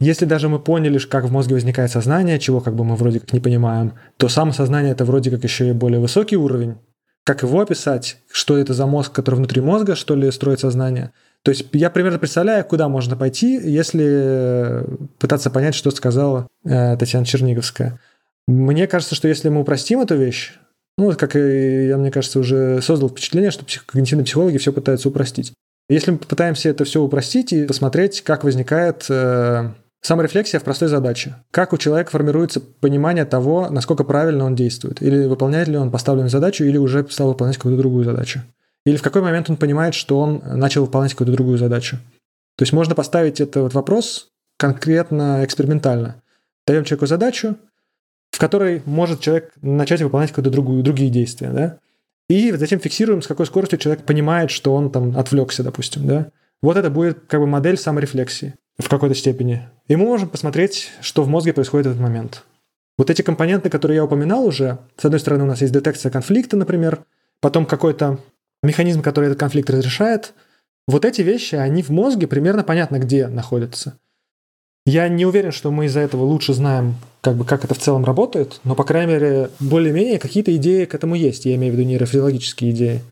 если 0.00 0.24
даже 0.24 0.48
мы 0.48 0.58
поняли, 0.58 0.98
как 0.98 1.24
в 1.24 1.30
мозге 1.30 1.54
возникает 1.54 1.90
сознание, 1.90 2.38
чего 2.38 2.60
как 2.60 2.74
бы 2.74 2.84
мы 2.84 2.96
вроде 2.96 3.20
как 3.20 3.34
не 3.34 3.40
понимаем, 3.40 3.92
то 4.16 4.30
самосознание 4.30 4.92
это 4.92 5.04
вроде 5.04 5.30
как 5.30 5.44
еще 5.44 5.68
и 5.68 5.72
более 5.72 6.00
высокий 6.00 6.38
уровень. 6.38 6.76
Как 7.22 7.42
его 7.42 7.60
описать? 7.60 8.16
Что 8.32 8.56
это 8.56 8.72
за 8.72 8.86
мозг, 8.86 9.12
который 9.12 9.36
внутри 9.36 9.60
мозга, 9.60 9.94
что 9.94 10.14
ли, 10.14 10.30
строит 10.30 10.60
сознание? 10.60 11.12
То 11.42 11.50
есть 11.50 11.66
я 11.72 11.90
примерно 11.90 12.18
представляю, 12.18 12.64
куда 12.64 12.88
можно 12.88 13.16
пойти, 13.16 13.58
если 13.62 14.84
пытаться 15.18 15.50
понять, 15.50 15.74
что 15.74 15.90
сказала 15.90 16.46
э, 16.64 16.96
Татьяна 16.96 17.24
Черниговская. 17.24 17.98
Мне 18.46 18.86
кажется, 18.86 19.14
что 19.14 19.28
если 19.28 19.48
мы 19.48 19.60
упростим 19.60 20.00
эту 20.00 20.16
вещь, 20.16 20.54
ну, 20.98 21.12
как 21.16 21.34
я, 21.34 21.96
мне 21.96 22.10
кажется, 22.10 22.40
уже 22.40 22.82
создал 22.82 23.08
впечатление, 23.08 23.50
что 23.50 23.64
когнитивные 23.86 24.24
психологи 24.24 24.58
все 24.58 24.72
пытаются 24.72 25.08
упростить. 25.08 25.52
Если 25.88 26.10
мы 26.10 26.18
попытаемся 26.18 26.68
это 26.68 26.84
все 26.84 27.00
упростить 27.00 27.52
и 27.52 27.64
посмотреть, 27.64 28.20
как 28.22 28.44
возникает 28.44 29.06
э, 29.08 29.70
саморефлексия 30.02 30.60
в 30.60 30.64
простой 30.64 30.88
задаче. 30.88 31.36
Как 31.50 31.72
у 31.72 31.78
человека 31.78 32.10
формируется 32.10 32.60
понимание 32.60 33.24
того, 33.24 33.68
насколько 33.70 34.04
правильно 34.04 34.44
он 34.44 34.54
действует. 34.54 35.02
Или 35.02 35.26
выполняет 35.26 35.68
ли 35.68 35.76
он 35.76 35.90
поставленную 35.90 36.30
задачу, 36.30 36.64
или 36.64 36.76
уже 36.76 37.06
стал 37.08 37.28
выполнять 37.28 37.56
какую-то 37.56 37.80
другую 37.80 38.04
задачу. 38.04 38.42
Или 38.84 38.96
в 38.96 39.02
какой 39.02 39.22
момент 39.22 39.50
он 39.50 39.56
понимает, 39.56 39.94
что 39.94 40.18
он 40.18 40.42
начал 40.44 40.84
выполнять 40.84 41.12
какую-то 41.12 41.32
другую 41.32 41.58
задачу. 41.58 41.98
То 42.56 42.62
есть 42.62 42.72
можно 42.72 42.94
поставить 42.94 43.40
этот 43.40 43.74
вопрос 43.74 44.28
конкретно 44.58 45.44
экспериментально. 45.44 46.22
Даем 46.66 46.84
человеку 46.84 47.06
задачу, 47.06 47.56
в 48.30 48.38
которой 48.38 48.82
может 48.84 49.20
человек 49.20 49.52
начать 49.62 50.02
выполнять 50.02 50.30
какие-то 50.30 50.50
другую, 50.50 50.82
другие 50.82 51.10
действия, 51.10 51.50
да? 51.50 51.78
И 52.28 52.52
затем 52.52 52.78
фиксируем, 52.78 53.22
с 53.22 53.26
какой 53.26 53.46
скоростью 53.46 53.78
человек 53.78 54.04
понимает, 54.04 54.50
что 54.50 54.74
он 54.74 54.90
там 54.90 55.18
отвлекся, 55.18 55.62
допустим, 55.62 56.06
да? 56.06 56.30
Вот 56.62 56.76
это 56.76 56.90
будет 56.90 57.20
как 57.26 57.40
бы 57.40 57.46
модель 57.46 57.76
саморефлексии 57.76 58.54
в 58.78 58.88
какой-то 58.88 59.14
степени. 59.14 59.68
и 59.88 59.96
мы 59.96 60.04
можем 60.04 60.28
посмотреть, 60.28 60.90
что 61.00 61.22
в 61.22 61.28
мозге 61.28 61.52
происходит 61.52 61.86
в 61.86 61.90
этот 61.90 62.02
момент. 62.02 62.44
Вот 62.96 63.10
эти 63.10 63.22
компоненты, 63.22 63.70
которые 63.70 63.96
я 63.96 64.04
упоминал 64.04 64.44
уже, 64.44 64.78
с 64.96 65.04
одной 65.04 65.20
стороны, 65.20 65.44
у 65.44 65.46
нас 65.46 65.60
есть 65.60 65.72
детекция 65.72 66.10
конфликта, 66.10 66.56
например, 66.56 67.00
потом 67.40 67.66
какой-то 67.66 68.18
механизм, 68.62 69.02
который 69.02 69.26
этот 69.26 69.38
конфликт 69.38 69.70
разрешает. 69.70 70.34
Вот 70.86 71.04
эти 71.04 71.22
вещи, 71.22 71.54
они 71.54 71.82
в 71.82 71.90
мозге 71.90 72.26
примерно 72.26 72.62
понятно, 72.62 72.98
где 72.98 73.28
находятся. 73.28 73.98
Я 74.86 75.08
не 75.08 75.26
уверен, 75.26 75.52
что 75.52 75.70
мы 75.70 75.86
из-за 75.86 76.00
этого 76.00 76.24
лучше 76.24 76.54
знаем, 76.54 76.96
как, 77.20 77.36
бы, 77.36 77.44
как 77.44 77.64
это 77.64 77.74
в 77.74 77.78
целом 77.78 78.04
работает, 78.04 78.60
но, 78.64 78.74
по 78.74 78.84
крайней 78.84 79.12
мере, 79.12 79.50
более-менее 79.60 80.18
какие-то 80.18 80.54
идеи 80.56 80.86
к 80.86 80.94
этому 80.94 81.14
есть. 81.14 81.44
Я 81.44 81.54
имею 81.56 81.72
в 81.72 81.76
виду 81.76 81.88
нейрофизиологические 81.88 82.70
идеи. 82.72 83.02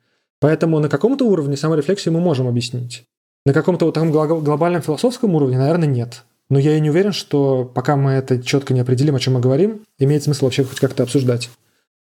Поэтому 0.41 0.79
на 0.79 0.89
каком-то 0.89 1.25
уровне 1.27 1.57
саморефлексию 1.57 2.15
мы 2.15 2.21
можем 2.21 2.49
объяснить. 2.49 3.05
На 3.45 3.53
каком-то 3.53 3.87
вот 3.87 3.95
таком 3.95 4.11
глобальном 4.11 4.83
философском 4.83 5.35
уровне, 5.35 5.59
наверное, 5.59 5.89
нет. 5.89 6.25
Но 6.51 6.59
я 6.59 6.77
и 6.77 6.81
не 6.81 6.91
уверен, 6.91 7.13
что 7.13 7.65
пока 7.65 7.97
мы 7.97 8.13
это 8.13 8.43
четко 8.43 8.73
не 8.73 8.81
определим, 8.81 9.15
о 9.15 9.21
чем 9.21 9.35
мы 9.35 9.41
говорим, 9.41 9.83
имеет 9.99 10.23
смысл 10.23 10.47
вообще 10.47 10.65
хоть 10.65 10.81
как-то 10.81 11.03
обсуждать. 11.03 11.51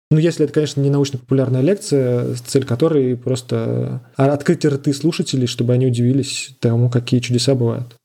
Ну, 0.09 0.19
если 0.19 0.45
это, 0.45 0.53
конечно, 0.53 0.79
не 0.79 0.89
научно-популярная 0.89 1.61
лекция, 1.61 2.33
цель 2.35 2.65
которой 2.65 3.17
просто 3.17 4.01
открыть 4.15 4.65
рты 4.65 4.93
слушателей, 4.93 5.47
чтобы 5.47 5.73
они 5.73 5.87
удивились 5.87 6.55
тому, 6.59 6.89
какие 6.89 7.19
чудеса 7.19 7.55
бывают. 7.55 7.97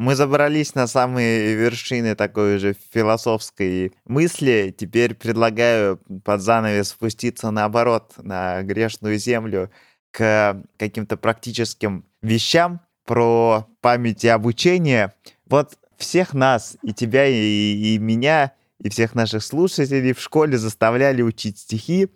Мы 0.00 0.14
забрались 0.14 0.74
на 0.76 0.86
самые 0.86 1.54
вершины 1.56 2.14
такой 2.14 2.58
же 2.58 2.76
философской 2.92 3.92
мысли. 4.04 4.74
Теперь 4.76 5.14
предлагаю 5.14 5.98
под 6.24 6.40
занавес 6.40 6.90
спуститься 6.90 7.50
наоборот 7.50 8.14
на 8.16 8.62
грешную 8.62 9.18
землю 9.18 9.70
к 10.12 10.62
каким-то 10.76 11.16
практическим 11.16 12.04
вещам 12.22 12.80
про 13.06 13.66
память 13.80 14.24
и 14.24 14.28
обучение. 14.28 15.14
Вот 15.46 15.78
всех 15.96 16.32
нас, 16.32 16.76
и 16.82 16.92
тебя, 16.92 17.26
и, 17.26 17.34
и 17.34 17.98
меня, 17.98 18.52
и 18.82 18.88
всех 18.90 19.14
наших 19.14 19.42
слушателей 19.42 20.12
в 20.12 20.20
школе 20.20 20.58
заставляли 20.58 21.22
учить 21.22 21.58
стихи 21.58 22.08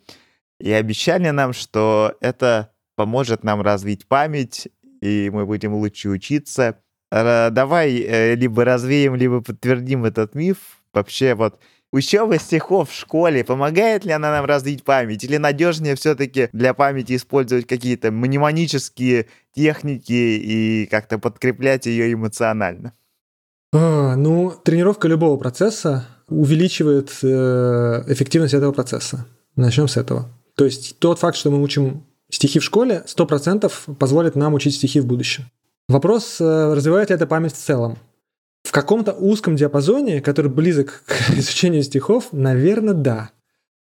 и 0.61 0.71
обещали 0.73 1.31
нам, 1.31 1.53
что 1.53 2.17
это 2.21 2.73
поможет 2.97 3.43
нам 3.43 3.63
развить 3.63 4.07
память, 4.07 4.69
и 5.01 5.31
мы 5.33 5.45
будем 5.47 5.75
лучше 5.75 6.09
учиться. 6.09 6.79
Давай 7.11 7.99
э, 7.99 8.35
либо 8.37 8.65
развеем, 8.65 9.17
либо 9.17 9.41
подтвердим 9.41 10.05
этот 10.05 10.35
миф. 10.35 10.83
Вообще 10.95 11.35
вот 11.35 11.59
учеба 11.93 12.39
стихов 12.39 12.91
в 12.91 12.95
школе, 12.95 13.45
помогает 13.45 14.05
ли 14.05 14.13
она 14.13 14.31
нам 14.31 14.45
развить 14.45 14.85
память? 14.85 15.25
Или 15.25 15.37
надежнее 15.37 15.95
все-таки 15.97 16.49
для 16.53 16.75
памяти 16.75 17.17
использовать 17.17 17.67
какие-то 17.67 18.11
мнемонические 18.11 19.27
техники 19.55 20.13
и 20.13 20.87
как-то 20.87 21.19
подкреплять 21.19 21.87
ее 21.87 22.13
эмоционально? 22.13 22.95
А, 23.75 24.17
ну, 24.17 24.51
тренировка 24.51 25.09
любого 25.09 25.37
процесса 25.39 26.07
увеличивает 26.41 27.11
э, 27.23 28.05
эффективность 28.09 28.55
этого 28.55 28.73
процесса. 28.73 29.27
Начнем 29.57 29.89
с 29.89 29.97
этого. 29.97 30.29
То 30.57 30.65
есть 30.65 30.99
тот 30.99 31.19
факт, 31.19 31.37
что 31.37 31.51
мы 31.51 31.63
учим 31.63 32.05
стихи 32.31 32.59
в 32.59 32.65
школе, 32.65 33.05
100% 33.07 33.71
позволит 33.97 34.37
нам 34.37 34.55
учить 34.55 34.75
стихи 34.75 35.01
в 35.01 35.07
будущем. 35.07 35.45
Вопрос, 35.89 36.41
э, 36.41 36.75
развивает 36.75 37.11
ли 37.11 37.17
это 37.17 37.27
память 37.27 37.53
в 37.53 37.59
целом. 37.59 37.99
В 38.63 38.73
каком-то 38.73 39.13
узком 39.13 39.57
диапазоне, 39.57 40.21
который 40.21 40.51
близок 40.51 41.03
к 41.07 41.31
изучению 41.37 41.83
стихов, 41.83 42.29
наверное, 42.33 42.95
да. 42.95 43.31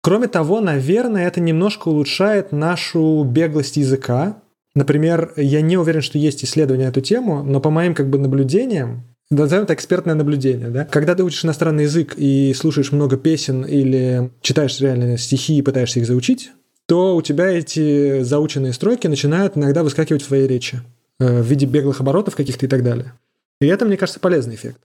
Кроме 0.02 0.26
того, 0.26 0.60
наверное, 0.60 1.28
это 1.28 1.40
немножко 1.40 1.88
улучшает 1.88 2.50
нашу 2.50 3.22
беглость 3.24 3.76
языка. 3.76 4.42
Например, 4.74 5.32
я 5.36 5.60
не 5.60 5.76
уверен, 5.76 6.00
что 6.00 6.18
есть 6.18 6.42
исследования 6.44 6.86
на 6.86 6.88
эту 6.88 7.00
тему, 7.00 7.42
но 7.44 7.60
по 7.60 7.70
моим 7.70 7.94
как 7.94 8.10
бы 8.10 8.18
наблюдениям, 8.18 9.04
назовем 9.36 9.64
это 9.64 9.74
экспертное 9.74 10.14
наблюдение, 10.14 10.68
да? 10.68 10.84
Когда 10.84 11.14
ты 11.14 11.24
учишь 11.24 11.44
иностранный 11.44 11.84
язык 11.84 12.14
и 12.16 12.54
слушаешь 12.54 12.92
много 12.92 13.16
песен 13.16 13.64
или 13.64 14.30
читаешь 14.40 14.80
реально 14.80 15.18
стихи 15.18 15.58
и 15.58 15.62
пытаешься 15.62 16.00
их 16.00 16.06
заучить, 16.06 16.50
то 16.86 17.16
у 17.16 17.22
тебя 17.22 17.50
эти 17.50 18.22
заученные 18.22 18.72
стройки 18.72 19.06
начинают 19.06 19.56
иногда 19.56 19.82
выскакивать 19.82 20.22
в 20.22 20.26
твоей 20.26 20.46
речи. 20.46 20.82
Э, 21.22 21.40
в 21.40 21.46
виде 21.46 21.66
беглых 21.66 22.00
оборотов 22.00 22.34
каких-то 22.34 22.66
и 22.66 22.68
так 22.68 22.82
далее. 22.82 23.12
И 23.60 23.66
это, 23.66 23.84
мне 23.84 23.96
кажется, 23.96 24.18
полезный 24.18 24.56
эффект. 24.56 24.78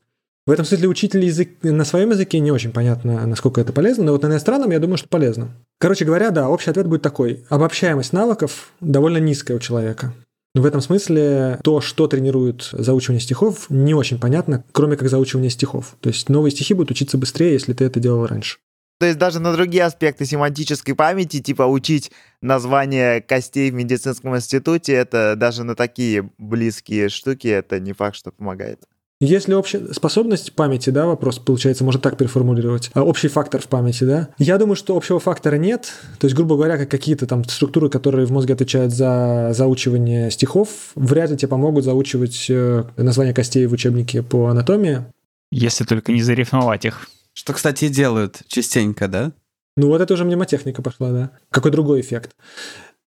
В 0.45 0.51
этом 0.51 0.65
смысле 0.65 0.87
учитель 0.87 1.25
язык 1.25 1.49
на 1.63 1.83
своем 1.83 2.11
языке 2.11 2.39
не 2.39 2.51
очень 2.51 2.71
понятно, 2.71 3.25
насколько 3.25 3.59
это 3.59 3.73
полезно, 3.73 4.05
но 4.05 4.11
вот 4.11 4.21
на 4.21 4.27
иностранном 4.27 4.69
я 4.71 4.79
думаю, 4.79 4.97
что 4.97 5.09
полезно. 5.09 5.49
Короче 5.79 6.05
говоря, 6.05 6.29
да, 6.29 6.47
общий 6.47 6.69
ответ 6.69 6.87
будет 6.87 7.01
такой. 7.01 7.43
Обобщаемость 7.49 8.13
навыков 8.13 8.71
довольно 8.79 9.17
низкая 9.17 9.57
у 9.57 9.59
человека. 9.59 10.13
В 10.57 10.65
этом 10.65 10.81
смысле 10.81 11.59
то, 11.63 11.81
что 11.81 12.07
тренирует 12.07 12.69
заучивание 12.71 13.21
стихов, 13.21 13.69
не 13.69 13.93
очень 13.93 14.19
понятно, 14.19 14.63
кроме 14.71 14.97
как 14.97 15.07
заучивание 15.07 15.51
стихов. 15.51 15.95
То 16.01 16.09
есть 16.09 16.29
новые 16.29 16.51
стихи 16.51 16.73
будут 16.73 16.91
учиться 16.91 17.17
быстрее, 17.17 17.53
если 17.53 17.73
ты 17.73 17.85
это 17.85 17.99
делал 17.99 18.25
раньше. 18.25 18.57
То 18.99 19.05
есть 19.05 19.19
даже 19.19 19.39
на 19.39 19.53
другие 19.53 19.83
аспекты 19.83 20.25
семантической 20.25 20.95
памяти, 20.95 21.39
типа 21.39 21.61
учить 21.63 22.11
название 22.41 23.21
костей 23.21 23.69
в 23.69 23.75
медицинском 23.75 24.35
институте, 24.35 24.93
это 24.93 25.35
даже 25.37 25.63
на 25.63 25.75
такие 25.75 26.31
близкие 26.39 27.09
штуки, 27.09 27.47
это 27.47 27.79
не 27.79 27.93
факт, 27.93 28.15
что 28.15 28.31
помогает. 28.31 28.79
Если 29.19 29.53
общая 29.53 29.93
способность 29.93 30.53
памяти, 30.53 30.91
да, 30.91 31.07
вопрос 31.07 31.39
получается, 31.39 31.83
можно 31.83 31.99
так 31.99 32.17
переформулировать, 32.17 32.91
а 32.93 33.03
общий 33.03 33.29
фактор 33.29 33.59
в 33.59 33.67
памяти, 33.67 34.03
да, 34.03 34.29
я 34.37 34.59
думаю, 34.59 34.75
что 34.75 34.95
общего 34.95 35.19
фактора 35.19 35.55
нет, 35.55 35.91
то 36.19 36.25
есть, 36.25 36.35
грубо 36.35 36.55
говоря, 36.55 36.77
как 36.77 36.89
какие-то 36.89 37.25
там 37.25 37.43
структуры, 37.45 37.89
которые 37.89 38.27
в 38.27 38.31
мозге 38.31 38.53
отвечают 38.53 38.93
за 38.93 39.49
заучивание 39.53 40.29
стихов, 40.29 40.91
вряд 40.93 41.31
ли 41.31 41.37
тебе 41.37 41.47
помогут 41.47 41.83
заучивать 41.83 42.45
э, 42.49 42.83
название 42.95 43.33
костей 43.33 43.65
в 43.65 43.73
учебнике 43.73 44.21
по 44.21 44.49
анатомии. 44.49 45.05
Если 45.51 45.83
только 45.83 46.11
не 46.11 46.21
зарифмовать 46.21 46.85
их. 46.85 47.09
Что, 47.33 47.53
кстати, 47.53 47.87
делают 47.87 48.41
частенько, 48.47 49.07
да? 49.07 49.31
Ну 49.77 49.87
вот 49.87 50.01
это 50.01 50.13
уже 50.13 50.25
мнемотехника 50.25 50.83
пошла, 50.83 51.11
да. 51.11 51.31
Какой 51.49 51.71
другой 51.71 52.01
эффект? 52.01 52.35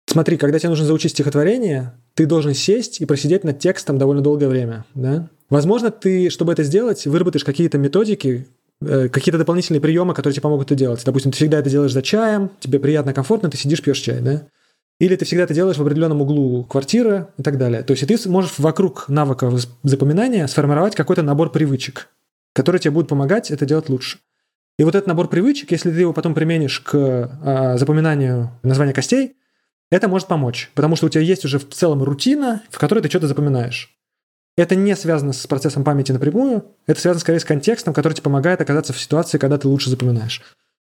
Смотри, 0.06 0.38
когда 0.38 0.60
тебе 0.60 0.70
нужно 0.70 0.86
заучить 0.86 1.12
стихотворение, 1.12 1.94
ты 2.14 2.26
должен 2.26 2.54
сесть 2.54 3.00
и 3.00 3.06
просидеть 3.06 3.44
над 3.44 3.60
текстом 3.60 3.98
довольно 3.98 4.22
долгое 4.22 4.48
время, 4.48 4.86
да? 4.96 5.30
Возможно, 5.50 5.92
ты, 5.92 6.30
чтобы 6.30 6.54
это 6.54 6.64
сделать, 6.64 7.06
выработаешь 7.06 7.44
какие-то 7.44 7.78
методики, 7.78 8.48
э, 8.82 9.10
какие-то 9.10 9.38
дополнительные 9.38 9.82
приемы, 9.82 10.14
которые 10.14 10.34
тебе 10.34 10.44
помогут 10.44 10.68
это 10.68 10.76
делать. 10.76 11.04
Допустим, 11.06 11.32
ты 11.32 11.38
всегда 11.38 11.60
это 11.60 11.70
делаешь 11.70 11.94
за 11.94 12.02
чаем, 12.02 12.50
тебе 12.60 12.80
приятно, 12.80 13.14
комфортно, 13.14 13.50
ты 13.50 13.58
сидишь, 13.58 13.82
пьешь 13.82 14.00
чай, 14.00 14.22
да? 14.22 14.48
Или 15.00 15.16
ты 15.16 15.26
всегда 15.26 15.44
это 15.44 15.54
делаешь 15.54 15.78
в 15.78 15.82
определенном 15.82 16.22
углу 16.22 16.64
квартиры 16.64 17.28
и 17.38 17.44
так 17.44 17.58
далее. 17.58 17.84
То 17.84 17.94
есть 17.94 18.08
ты 18.08 18.30
можешь 18.30 18.54
вокруг 18.58 19.10
навыков 19.10 19.54
запоминания 19.84 20.48
сформировать 20.48 20.96
какой-то 20.96 21.24
набор 21.24 21.52
привычек 21.52 22.10
которые 22.54 22.80
тебе 22.80 22.92
будут 22.92 23.10
помогать 23.10 23.52
это 23.52 23.66
делать 23.66 23.90
лучше. 23.90 24.20
И 24.80 24.84
вот 24.84 24.96
этот 24.96 25.08
набор 25.08 25.28
привычек, 25.28 25.72
если 25.72 25.92
ты 25.92 26.00
его 26.00 26.14
потом 26.14 26.34
применишь 26.34 26.80
к 26.80 26.96
э, 26.96 27.78
запоминанию 27.78 28.52
названия 28.64 28.94
костей, 28.94 29.36
это 29.92 30.08
может 30.08 30.28
помочь, 30.28 30.72
потому 30.74 30.96
что 30.96 31.08
у 31.08 31.10
тебя 31.10 31.22
есть 31.22 31.46
уже 31.46 31.60
в 31.60 31.70
целом 31.70 32.02
рутина, 32.02 32.64
в 32.72 32.80
которой 32.80 33.02
ты 33.02 33.10
что-то 33.10 33.28
запоминаешь. 33.28 33.96
Это 34.56 34.76
не 34.76 34.96
связано 34.96 35.34
с 35.34 35.48
процессом 35.48 35.84
памяти 35.84 36.12
напрямую, 36.12 36.66
это 36.86 37.00
связано 37.00 37.22
скорее 37.22 37.40
с 37.40 37.46
контекстом, 37.46 37.94
который 37.94 38.14
тебе 38.14 38.24
помогает 38.24 38.62
оказаться 38.62 38.94
в 38.94 39.00
ситуации, 39.00 39.40
когда 39.40 39.58
ты 39.58 39.68
лучше 39.68 39.90
запоминаешь. 39.90 40.42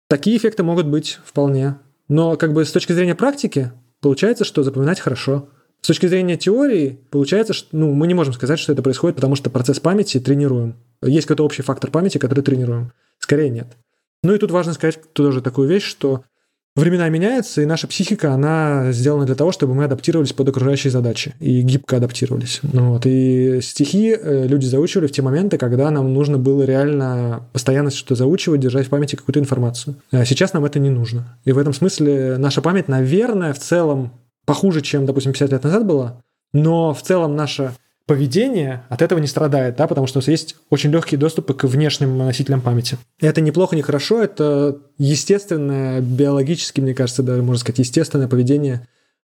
Такие 0.09 0.37
эффекты 0.37 0.63
могут 0.63 0.87
быть 0.87 1.19
вполне. 1.25 1.77
Но 2.07 2.37
как 2.37 2.53
бы 2.53 2.63
с 2.63 2.71
точки 2.71 2.93
зрения 2.93 3.15
практики, 3.15 3.71
получается, 3.99 4.45
что 4.45 4.63
запоминать 4.63 4.99
хорошо. 4.99 5.49
С 5.81 5.87
точки 5.87 6.05
зрения 6.05 6.37
теории, 6.37 6.99
получается, 7.09 7.53
что 7.53 7.75
ну, 7.75 7.93
мы 7.93 8.07
не 8.07 8.13
можем 8.13 8.33
сказать, 8.33 8.59
что 8.59 8.73
это 8.73 8.81
происходит, 8.81 9.15
потому 9.15 9.35
что 9.35 9.49
процесс 9.49 9.79
памяти 9.79 10.19
тренируем. 10.19 10.75
Есть 11.01 11.27
какой-то 11.27 11.45
общий 11.45 11.61
фактор 11.61 11.91
памяти, 11.91 12.17
который 12.17 12.41
тренируем. 12.41 12.93
Скорее 13.19 13.49
нет. 13.49 13.67
Ну 14.23 14.33
и 14.33 14.37
тут 14.37 14.51
важно 14.51 14.73
сказать 14.73 14.99
тоже 15.13 15.41
такую 15.41 15.67
вещь, 15.67 15.83
что 15.83 16.23
времена 16.81 17.09
меняются, 17.09 17.61
и 17.61 17.65
наша 17.65 17.87
психика, 17.87 18.33
она 18.33 18.91
сделана 18.91 19.25
для 19.25 19.35
того, 19.35 19.51
чтобы 19.51 19.73
мы 19.73 19.85
адаптировались 19.85 20.33
под 20.33 20.49
окружающие 20.49 20.91
задачи 20.91 21.33
и 21.39 21.61
гибко 21.61 21.97
адаптировались. 21.97 22.59
Ну, 22.61 22.91
вот. 22.93 23.05
И 23.05 23.59
стихи 23.61 24.15
э, 24.15 24.47
люди 24.47 24.65
заучивали 24.65 25.07
в 25.07 25.11
те 25.11 25.21
моменты, 25.21 25.57
когда 25.57 25.89
нам 25.91 26.13
нужно 26.13 26.37
было 26.37 26.63
реально 26.63 27.43
постоянно 27.53 27.89
что-то 27.89 28.15
заучивать, 28.15 28.61
держать 28.61 28.87
в 28.87 28.89
памяти 28.89 29.15
какую-то 29.15 29.39
информацию. 29.39 29.95
А 30.11 30.25
сейчас 30.25 30.53
нам 30.53 30.65
это 30.65 30.79
не 30.79 30.89
нужно. 30.89 31.37
И 31.45 31.51
в 31.51 31.57
этом 31.57 31.73
смысле 31.73 32.37
наша 32.37 32.61
память, 32.61 32.87
наверное, 32.87 33.53
в 33.53 33.59
целом 33.59 34.11
похуже, 34.45 34.81
чем, 34.81 35.05
допустим, 35.05 35.33
50 35.33 35.51
лет 35.51 35.63
назад 35.63 35.85
была, 35.85 36.21
но 36.53 36.93
в 36.93 37.01
целом 37.01 37.35
наша 37.35 37.73
поведение 38.07 38.85
от 38.89 39.01
этого 39.01 39.19
не 39.19 39.27
страдает, 39.27 39.75
да, 39.75 39.85
потому 39.85 40.07
что 40.07 40.17
у 40.17 40.21
нас 40.21 40.29
есть 40.29 40.55
очень 40.69 40.91
легкие 40.91 41.19
доступы 41.19 41.53
к 41.53 41.65
внешним 41.65 42.17
носителям 42.17 42.61
памяти. 42.61 42.97
Это 43.19 43.41
неплохо, 43.41 43.75
не 43.75 43.81
хорошо, 43.81 44.23
это 44.23 44.79
естественное, 44.97 45.99
биологически, 46.01 46.79
мне 46.79 46.95
кажется, 46.95 47.21
даже 47.21 47.43
можно 47.43 47.59
сказать, 47.59 47.79
естественное 47.79 48.29
поведение 48.29 48.87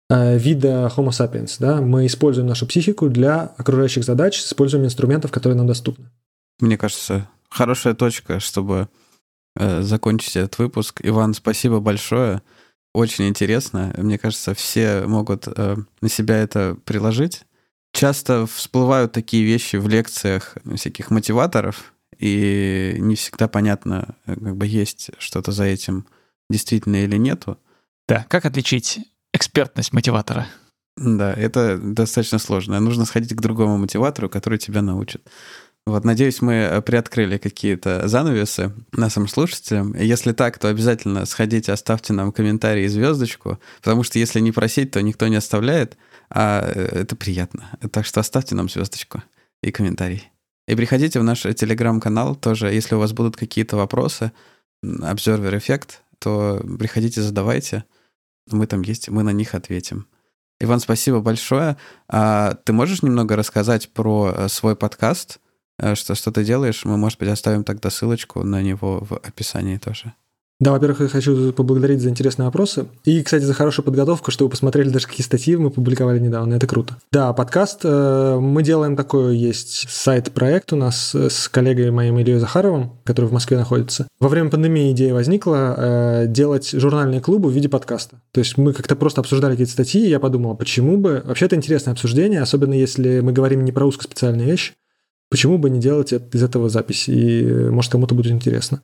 э, 0.09 0.37
вида 0.37 0.91
Homo 0.95 1.09
sapiens. 1.09 1.57
Да? 1.59 1.81
Мы 1.81 2.05
используем 2.05 2.47
нашу 2.47 2.65
психику 2.65 3.09
для 3.09 3.53
окружающих 3.57 4.05
задач, 4.05 4.39
используем 4.39 4.85
инструментов, 4.85 5.29
которые 5.29 5.57
нам 5.57 5.67
доступны. 5.67 6.09
Мне 6.61 6.77
кажется, 6.77 7.27
хорошая 7.49 7.95
точка, 7.95 8.39
чтобы 8.39 8.87
э, 9.57 9.81
закончить 9.81 10.37
этот 10.37 10.57
выпуск. 10.57 11.01
Иван, 11.03 11.33
спасибо 11.33 11.81
большое. 11.81 12.41
Очень 12.93 13.27
интересно. 13.27 13.93
Мне 13.97 14.17
кажется, 14.17 14.53
все 14.53 15.01
могут 15.05 15.47
э, 15.47 15.75
на 16.01 16.09
себя 16.09 16.37
это 16.37 16.77
приложить 16.85 17.43
часто 17.93 18.45
всплывают 18.45 19.11
такие 19.11 19.43
вещи 19.43 19.75
в 19.75 19.87
лекциях 19.87 20.57
всяких 20.75 21.11
мотиваторов, 21.11 21.93
и 22.17 22.95
не 22.99 23.15
всегда 23.15 23.47
понятно, 23.47 24.15
как 24.25 24.57
бы 24.57 24.67
есть 24.67 25.11
что-то 25.19 25.51
за 25.51 25.63
этим 25.63 26.05
действительно 26.49 27.03
или 27.03 27.17
нету. 27.17 27.57
Да, 28.07 28.25
как 28.29 28.45
отличить 28.45 28.99
экспертность 29.33 29.93
мотиватора? 29.93 30.47
Да, 30.97 31.33
это 31.33 31.77
достаточно 31.77 32.39
сложно. 32.39 32.79
Нужно 32.79 33.05
сходить 33.05 33.33
к 33.33 33.41
другому 33.41 33.77
мотиватору, 33.77 34.29
который 34.29 34.59
тебя 34.59 34.81
научит. 34.81 35.21
Вот, 35.85 36.03
надеюсь, 36.03 36.41
мы 36.41 36.83
приоткрыли 36.85 37.37
какие-то 37.37 38.07
занавесы 38.07 38.73
нашим 38.91 39.27
слушателям. 39.27 39.95
Если 39.95 40.33
так, 40.33 40.59
то 40.59 40.67
обязательно 40.67 41.25
сходите, 41.25 41.71
оставьте 41.71 42.11
нам 42.13 42.31
комментарий 42.31 42.85
и 42.85 42.89
звездочку, 42.89 43.59
потому 43.81 44.03
что 44.03 44.19
если 44.19 44.39
не 44.39 44.51
просить, 44.51 44.91
то 44.91 45.01
никто 45.01 45.27
не 45.27 45.37
оставляет, 45.37 45.97
а 46.29 46.61
э, 46.65 47.01
это 47.01 47.15
приятно. 47.15 47.69
Так 47.91 48.05
что 48.05 48.19
оставьте 48.19 48.55
нам 48.55 48.69
звездочку 48.69 49.23
и 49.61 49.71
комментарий. 49.71 50.29
И 50.67 50.75
приходите 50.75 51.19
в 51.19 51.23
наш 51.23 51.41
телеграм-канал 51.41 52.35
тоже, 52.35 52.71
если 52.71 52.95
у 52.95 52.99
вас 52.99 53.13
будут 53.13 53.35
какие-то 53.35 53.75
вопросы, 53.75 54.31
Observer 54.83 55.57
эффект, 55.57 56.03
то 56.19 56.63
приходите, 56.77 57.21
задавайте. 57.21 57.85
Мы 58.51 58.67
там 58.67 58.81
есть, 58.81 59.09
мы 59.09 59.23
на 59.23 59.31
них 59.31 59.55
ответим. 59.55 60.07
Иван, 60.59 60.79
спасибо 60.79 61.21
большое. 61.21 61.77
А 62.07 62.53
ты 62.53 62.73
можешь 62.73 63.01
немного 63.01 63.35
рассказать 63.35 63.89
про 63.93 64.33
э, 64.35 64.47
свой 64.49 64.75
подкаст? 64.75 65.39
Э, 65.77 65.95
что, 65.95 66.15
что 66.15 66.31
ты 66.31 66.43
делаешь? 66.43 66.83
Мы, 66.85 66.97
может 66.97 67.19
быть, 67.19 67.29
оставим 67.29 67.63
тогда 67.63 67.89
ссылочку 67.89 68.43
на 68.43 68.61
него 68.61 68.99
в 68.99 69.17
описании 69.17 69.77
тоже. 69.77 70.13
Да, 70.59 70.73
во-первых, 70.73 70.99
я 70.99 71.07
хочу 71.07 71.53
поблагодарить 71.53 72.01
за 72.01 72.09
интересные 72.09 72.45
вопросы. 72.45 72.87
И, 73.05 73.23
кстати, 73.23 73.43
за 73.43 73.53
хорошую 73.53 73.85
подготовку, 73.85 74.29
что 74.29 74.43
вы 74.43 74.49
посмотрели 74.49 74.89
даже 74.89 75.07
какие 75.07 75.23
статьи 75.23 75.55
мы 75.55 75.69
публиковали 75.69 76.19
недавно. 76.19 76.55
Это 76.55 76.67
круто. 76.67 76.97
Да, 77.13 77.31
подкаст. 77.31 77.79
Э, 77.85 78.37
мы 78.41 78.61
делаем 78.61 78.97
такой, 78.97 79.37
есть 79.37 79.89
сайт-проект 79.89 80.73
у 80.73 80.75
нас 80.75 81.15
с 81.15 81.47
коллегой 81.47 81.91
моим 81.91 82.19
Ильей 82.19 82.39
Захаровым, 82.39 82.91
который 83.05 83.27
в 83.27 83.31
Москве 83.31 83.57
находится. 83.57 84.09
Во 84.19 84.27
время 84.27 84.49
пандемии 84.49 84.91
идея 84.91 85.13
возникла 85.13 85.75
э, 85.77 86.25
делать 86.27 86.69
журнальные 86.71 87.21
клубы 87.21 87.49
в 87.49 87.53
виде 87.53 87.69
подкаста. 87.69 88.21
То 88.33 88.39
есть 88.39 88.57
мы 88.57 88.73
как-то 88.73 88.97
просто 88.97 89.21
обсуждали 89.21 89.53
какие-то 89.53 89.71
статьи, 89.71 90.05
и 90.05 90.09
я 90.09 90.19
подумал, 90.19 90.57
почему 90.57 90.97
бы... 90.97 91.21
Вообще 91.23 91.45
это 91.45 91.55
интересное 91.55 91.93
обсуждение, 91.93 92.41
особенно 92.41 92.73
если 92.73 93.21
мы 93.21 93.31
говорим 93.31 93.63
не 93.63 93.71
про 93.71 93.85
узкоспециальные 93.85 94.45
вещи. 94.45 94.73
Почему 95.29 95.57
бы 95.57 95.69
не 95.69 95.79
делать 95.79 96.11
из 96.11 96.43
этого 96.43 96.67
запись? 96.67 97.07
И, 97.07 97.45
может, 97.45 97.91
кому-то 97.91 98.13
будет 98.13 98.33
интересно. 98.33 98.81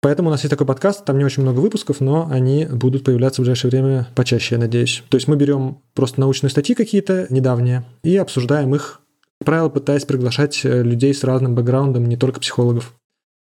Поэтому 0.00 0.28
у 0.28 0.30
нас 0.30 0.42
есть 0.42 0.50
такой 0.50 0.66
подкаст, 0.66 1.04
там 1.04 1.18
не 1.18 1.24
очень 1.24 1.42
много 1.42 1.58
выпусков, 1.58 2.00
но 2.00 2.28
они 2.30 2.66
будут 2.66 3.02
появляться 3.02 3.40
в 3.40 3.44
ближайшее 3.44 3.70
время 3.70 4.08
почаще, 4.14 4.54
я 4.54 4.60
надеюсь. 4.60 5.02
То 5.08 5.16
есть 5.16 5.26
мы 5.26 5.36
берем 5.36 5.82
просто 5.94 6.20
научные 6.20 6.50
статьи 6.50 6.76
какие-то 6.76 7.26
недавние 7.30 7.84
и 8.04 8.16
обсуждаем 8.16 8.74
их, 8.76 9.00
как 9.40 9.46
правило, 9.46 9.68
пытаясь 9.68 10.04
приглашать 10.04 10.64
э, 10.64 10.82
людей 10.82 11.12
с 11.12 11.24
разным 11.24 11.56
бэкграундом, 11.56 12.06
не 12.06 12.16
только 12.16 12.38
психологов. 12.38 12.94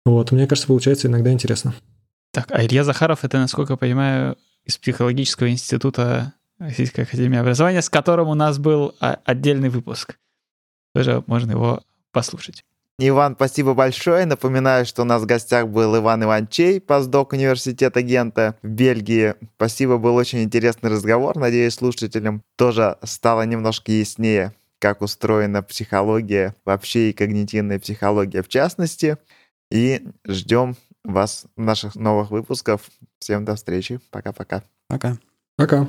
Вот, 0.07 0.33
мне 0.33 0.47
кажется, 0.47 0.67
получается 0.67 1.09
иногда 1.09 1.31
интересно. 1.31 1.75
Так, 2.33 2.47
а 2.51 2.65
Илья 2.65 2.85
Захаров, 2.85 3.23
это, 3.25 3.39
насколько 3.39 3.75
я 3.75 3.77
понимаю, 3.77 4.39
из 4.65 4.79
психологического 4.79 5.51
института 5.51 6.35
Российской 6.59 7.03
Академии 7.03 7.39
Образования, 7.39 7.83
с 7.83 7.91
которым 7.91 8.29
у 8.29 8.35
нас 8.35 8.59
был 8.59 8.95
а, 9.01 9.19
отдельный 9.25 9.69
выпуск. 9.69 10.17
Тоже 10.95 11.23
можно 11.27 11.53
его 11.53 11.83
послушать. 12.13 12.65
Иван, 13.03 13.35
спасибо 13.35 13.73
большое. 13.73 14.27
Напоминаю, 14.27 14.85
что 14.85 15.03
у 15.03 15.05
нас 15.07 15.23
в 15.23 15.27
гостях 15.27 15.69
был 15.69 15.97
Иван 15.97 16.23
Иванчей, 16.23 16.83
постдок 16.83 17.33
университета 17.33 18.03
Гента 18.03 18.57
в 18.63 18.69
Бельгии. 18.69 19.37
Спасибо, 19.57 19.97
был 19.97 20.17
очень 20.17 20.43
интересный 20.43 20.91
разговор. 20.91 21.35
Надеюсь, 21.39 21.73
слушателям 21.73 22.43
тоже 22.57 22.99
стало 23.03 23.47
немножко 23.47 23.91
яснее, 23.91 24.53
как 24.79 25.01
устроена 25.01 25.63
психология 25.63 26.55
вообще 26.67 27.09
и 27.09 27.13
когнитивная 27.15 27.79
психология 27.79 28.43
в 28.43 28.49
частности. 28.49 29.17
И 29.71 30.07
ждем 30.27 30.77
вас 31.03 31.47
в 31.57 31.63
наших 31.63 31.95
новых 31.95 32.31
выпусках. 32.31 32.83
Всем 33.19 33.47
до 33.47 33.57
встречи. 33.57 33.99
Пока-пока. 34.11 34.63
Пока. 34.89 35.17
Пока. 35.57 35.87